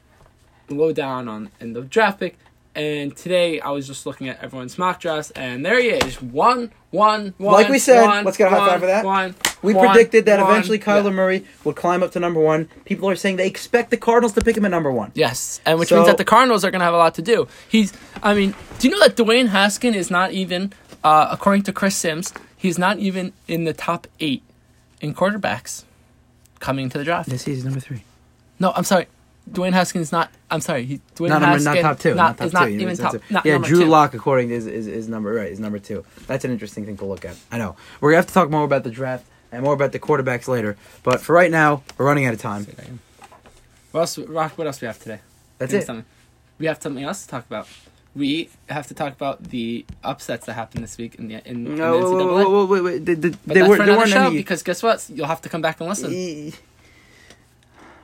low 0.70 0.92
down 0.94 1.28
on 1.28 1.52
in 1.60 1.74
the 1.74 1.82
draft 1.82 2.20
pick. 2.20 2.38
And 2.76 3.16
today 3.16 3.60
I 3.62 3.70
was 3.70 3.86
just 3.86 4.06
looking 4.08 4.30
at 4.30 4.42
everyone's 4.44 4.80
mock 4.80 5.00
drafts, 5.00 5.30
and 5.32 5.64
there 5.64 5.80
he 5.80 5.90
is, 5.90 6.20
one, 6.20 6.72
one, 6.90 7.36
one. 7.38 7.54
Like 7.54 7.70
we 7.70 7.78
said, 7.78 8.04
one, 8.04 8.26
let's 8.26 8.36
get 8.38 8.48
a 8.48 8.50
high 8.50 8.58
one, 8.60 8.70
five 8.70 8.80
for 8.80 8.86
that. 8.88 9.06
One, 9.06 9.36
We 9.62 9.76
one, 9.76 9.90
predicted 9.90 10.26
that 10.26 10.40
one. 10.42 10.50
eventually 10.50 10.80
Kyler 10.80 11.04
Yeah. 11.06 11.10
Murray 11.12 11.46
would 11.64 11.76
climb 11.76 12.02
up 12.02 12.12
to 12.14 12.20
number 12.20 12.40
one. 12.40 12.68
People 12.86 13.08
are 13.12 13.16
saying 13.16 13.36
they 13.36 13.46
expect 13.46 13.92
the 13.92 13.98
Cardinals 13.98 14.34
to 14.34 14.42
pick 14.42 14.58
him 14.58 14.66
at 14.66 14.72
number 14.72 14.92
one. 14.92 15.12
Yes, 15.14 15.62
and 15.68 15.78
which 15.78 15.90
So- 15.90 15.98
means 15.98 16.08
that 16.08 16.18
the 16.18 16.26
Cardinals 16.26 16.66
are 16.66 16.72
going 16.72 16.80
to 16.80 16.86
have 16.86 16.96
a 16.96 16.98
lot 16.98 17.14
to 17.16 17.22
do. 17.22 17.48
He's, 17.70 17.94
I 18.24 18.34
mean, 18.34 18.56
do 18.80 18.88
you 18.88 18.94
know 18.96 19.00
that 19.02 19.16
Dwayne 19.18 19.50
Haskin 19.50 19.94
is 19.94 20.10
not 20.10 20.32
even, 20.32 20.74
uh, 21.04 21.28
according 21.30 21.62
to 21.64 21.74
Chris 21.74 21.96
Sims, 21.96 22.34
he's 22.58 22.80
not 22.80 22.98
even 22.98 23.34
in 23.48 23.66
the 23.66 23.74
top 23.74 24.08
eight 24.20 24.42
in 25.00 25.14
quarterbacks 25.14 25.84
coming 26.60 26.90
to 26.90 26.98
the 26.98 27.04
draft. 27.04 27.30
This 27.30 27.48
is 27.48 27.64
number 27.64 27.80
three. 27.80 28.04
No, 28.60 28.72
I'm 28.76 28.84
sorry, 28.84 29.06
Dwayne 29.52 29.74
Haskin 29.74 30.00
is 30.02 30.12
not. 30.12 30.32
I'm 30.50 30.62
sorry, 30.62 30.86
he, 30.86 31.02
Dwayne 31.16 31.30
Not, 31.30 31.42
number, 31.42 31.58
Haskin 31.58 31.64
not 31.76 31.82
top 31.82 32.00
two. 32.00 32.10
Not, 32.16 32.16
Not, 32.16 32.38
top 32.38 32.46
is 32.48 32.52
two. 32.54 32.60
not 32.60 32.72
you 32.72 32.76
even 32.80 32.88
it's- 32.90 32.98
top. 33.00 33.16
it's- 33.16 33.32
Not 33.32 33.46
yeah, 33.46 33.58
Drew 33.58 33.82
two. 33.82 33.86
Lock, 33.88 34.14
according 34.14 34.52
is, 34.52 34.66
is 34.68 34.88
is 34.88 35.08
number 35.10 35.34
right. 35.34 35.52
Is 35.52 35.60
number 35.60 35.80
two. 35.80 36.06
That's 36.28 36.46
an 36.46 36.52
interesting 36.52 36.86
thing 36.86 36.98
to 36.98 37.06
look 37.06 37.26
at. 37.26 37.36
I 37.52 37.58
know. 37.58 37.76
We're 38.00 38.12
gonna 38.12 38.18
have 38.20 38.28
to 38.28 38.34
talk 38.34 38.50
more 38.50 38.64
about 38.64 38.84
the 38.84 38.92
draft 38.92 39.26
and 39.52 39.64
more 39.64 39.74
about 39.74 39.92
the 39.92 40.00
quarterbacks 40.00 40.48
later. 40.48 40.78
But 41.04 41.20
for 41.22 41.34
right 41.34 41.52
now, 41.52 41.84
we're 41.98 42.06
running 42.06 42.26
out 42.26 42.34
of 42.34 42.42
time. 42.42 42.66
What 43.92 44.00
else? 44.02 44.18
Rock? 44.18 44.58
What 44.58 44.66
else 44.68 44.80
we 44.82 44.88
have 44.88 44.98
today? 45.00 45.20
That's 45.58 45.72
Give 45.72 45.82
it. 45.82 45.86
something. 45.86 46.06
We 46.58 46.66
have 46.68 46.82
something 46.82 47.04
else 47.04 47.24
to 47.24 47.28
talk 47.30 47.46
about. 47.46 47.68
We 48.16 48.50
have 48.70 48.88
to 48.88 48.94
talk 48.94 49.12
about 49.14 49.44
the 49.46 49.86
upsets 50.04 50.46
that 50.46 50.54
happened 50.54 50.84
this 50.84 50.98
week 50.98 51.16
in 51.16 51.28
the 51.28 51.36
in, 51.48 51.66
in 51.68 51.76
the 51.78 51.84
NCAA. 51.84 52.36
wait, 52.36 52.48
wait, 52.48 52.70
wait, 52.70 52.82
wait. 52.84 53.06
They, 53.06 53.14
they, 53.16 53.30
But 53.30 53.44
they 53.48 53.54
that's 53.56 53.70
were, 53.70 53.78
for 53.78 53.84
another 53.84 54.08
show 54.08 54.28
any. 54.28 54.38
because 54.38 54.62
guess 54.64 54.82
what? 54.84 55.06
You'll 55.14 55.28
have 55.28 55.42
to 55.42 55.50
come 55.50 55.62
back 55.62 55.80
and 55.82 55.90
listen. 55.90 56.54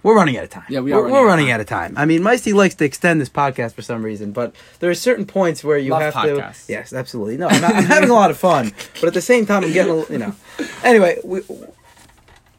We're 0.04 0.16
running 0.16 0.38
out 0.38 0.46
of 0.46 0.50
time. 0.50 0.64
Yeah, 0.70 0.80
we 0.80 0.92
we're, 0.94 0.98
running 1.00 1.12
we're 1.12 1.18
out 1.20 1.22
of 1.24 1.28
running 1.28 1.46
time. 1.48 1.54
out 1.56 1.60
of 1.62 1.68
time. 1.68 1.94
I 1.98 2.06
mean, 2.06 2.22
Meisty 2.22 2.54
likes 2.54 2.76
to 2.76 2.86
extend 2.86 3.20
this 3.20 3.30
podcast 3.30 3.74
for 3.74 3.82
some 3.82 4.02
reason, 4.04 4.32
but 4.32 4.56
there 4.80 4.90
are 4.90 4.96
certain 4.96 5.26
points 5.26 5.64
where 5.64 5.78
you 5.78 5.92
Love 5.92 6.02
have 6.02 6.14
podcasts. 6.14 6.66
to. 6.68 6.72
Yes, 6.74 6.94
absolutely. 6.94 7.38
No, 7.38 7.48
I'm, 7.48 7.62
not- 7.62 7.76
I'm 7.76 7.84
having 7.84 8.10
a 8.10 8.14
lot 8.14 8.32
of 8.32 8.38
fun, 8.38 8.72
but 9.02 9.06
at 9.08 9.14
the 9.14 9.22
same 9.22 9.46
time, 9.46 9.64
I'm 9.64 9.74
getting 9.74 9.92
a 9.92 9.96
little, 9.96 10.14
you 10.14 10.20
know. 10.20 10.36
Anyway, 10.84 11.20
we 11.24 11.42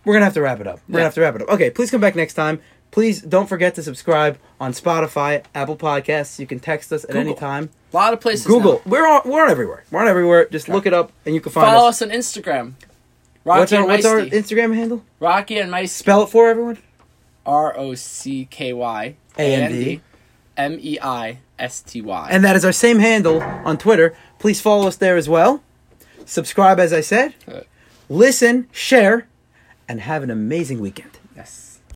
we're 0.04 0.14
gonna 0.14 0.24
have 0.24 0.34
to 0.34 0.40
wrap 0.42 0.60
it 0.60 0.66
up. 0.66 0.80
We're 0.88 0.92
Yeah. 0.92 0.92
gonna 0.98 1.04
have 1.04 1.14
to 1.14 1.20
wrap 1.20 1.34
it 1.36 1.42
up. 1.42 1.48
Okay, 1.50 1.70
please 1.70 1.90
come 1.90 2.00
back 2.00 2.14
next 2.16 2.34
time. 2.34 2.60
Please 2.90 3.22
don't 3.22 3.48
forget 3.48 3.74
to 3.76 3.82
subscribe 3.82 4.36
on 4.60 4.72
Spotify, 4.72 5.44
Apple 5.54 5.76
Podcasts. 5.76 6.38
You 6.40 6.46
can 6.46 6.58
text 6.58 6.92
us 6.92 7.04
at 7.04 7.14
any 7.14 7.34
time. 7.34 7.70
A 7.92 7.96
lot 7.96 8.12
of 8.12 8.20
places. 8.20 8.46
Google. 8.46 8.82
now. 8.84 8.90
We're 8.90 9.06
on. 9.06 9.22
We're 9.24 9.42
on 9.44 9.50
everywhere. 9.50 9.84
We're 9.90 10.00
on 10.00 10.08
everywhere. 10.08 10.46
Just 10.50 10.68
look 10.68 10.86
it 10.86 10.92
up, 10.92 11.12
and 11.24 11.34
you 11.34 11.40
can 11.40 11.52
find 11.52 11.66
Follow 11.66 11.88
us. 11.88 12.02
us 12.02 12.08
on 12.08 12.14
Instagram. 12.16 12.72
Rocky 13.44 13.60
What's 13.60 13.72
our, 13.72 13.86
what's 13.86 14.04
our 14.04 14.20
Instagram 14.20 14.74
handle? 14.74 15.02
Rocky 15.20 15.58
and 15.58 15.72
Meisty. 15.72 15.88
Spell 15.88 16.24
it 16.24 16.30
for 16.30 16.48
everyone. 16.48 16.78
R 17.46 17.76
O 17.78 17.94
C 17.94 18.46
K 18.50 18.72
Y 18.72 19.16
A-N-D. 19.38 20.00
M 20.56 20.78
E 20.80 20.98
I 21.00 21.38
S 21.58 21.80
T 21.80 22.00
Y. 22.02 22.28
And 22.30 22.44
that 22.44 22.56
is 22.56 22.64
our 22.64 22.72
same 22.72 22.98
handle 22.98 23.40
on 23.42 23.78
Twitter. 23.78 24.14
Please 24.38 24.60
follow 24.60 24.86
us 24.88 24.96
there 24.96 25.16
as 25.16 25.28
well. 25.28 25.62
Subscribe, 26.24 26.78
as 26.78 26.92
I 26.92 27.00
said. 27.00 27.34
Uh, 27.48 27.60
Listen, 28.08 28.68
share, 28.72 29.28
and 29.88 30.00
have 30.00 30.22
an 30.22 30.30
amazing 30.30 30.80
weekend. 30.80 31.18
yes. 31.36 31.69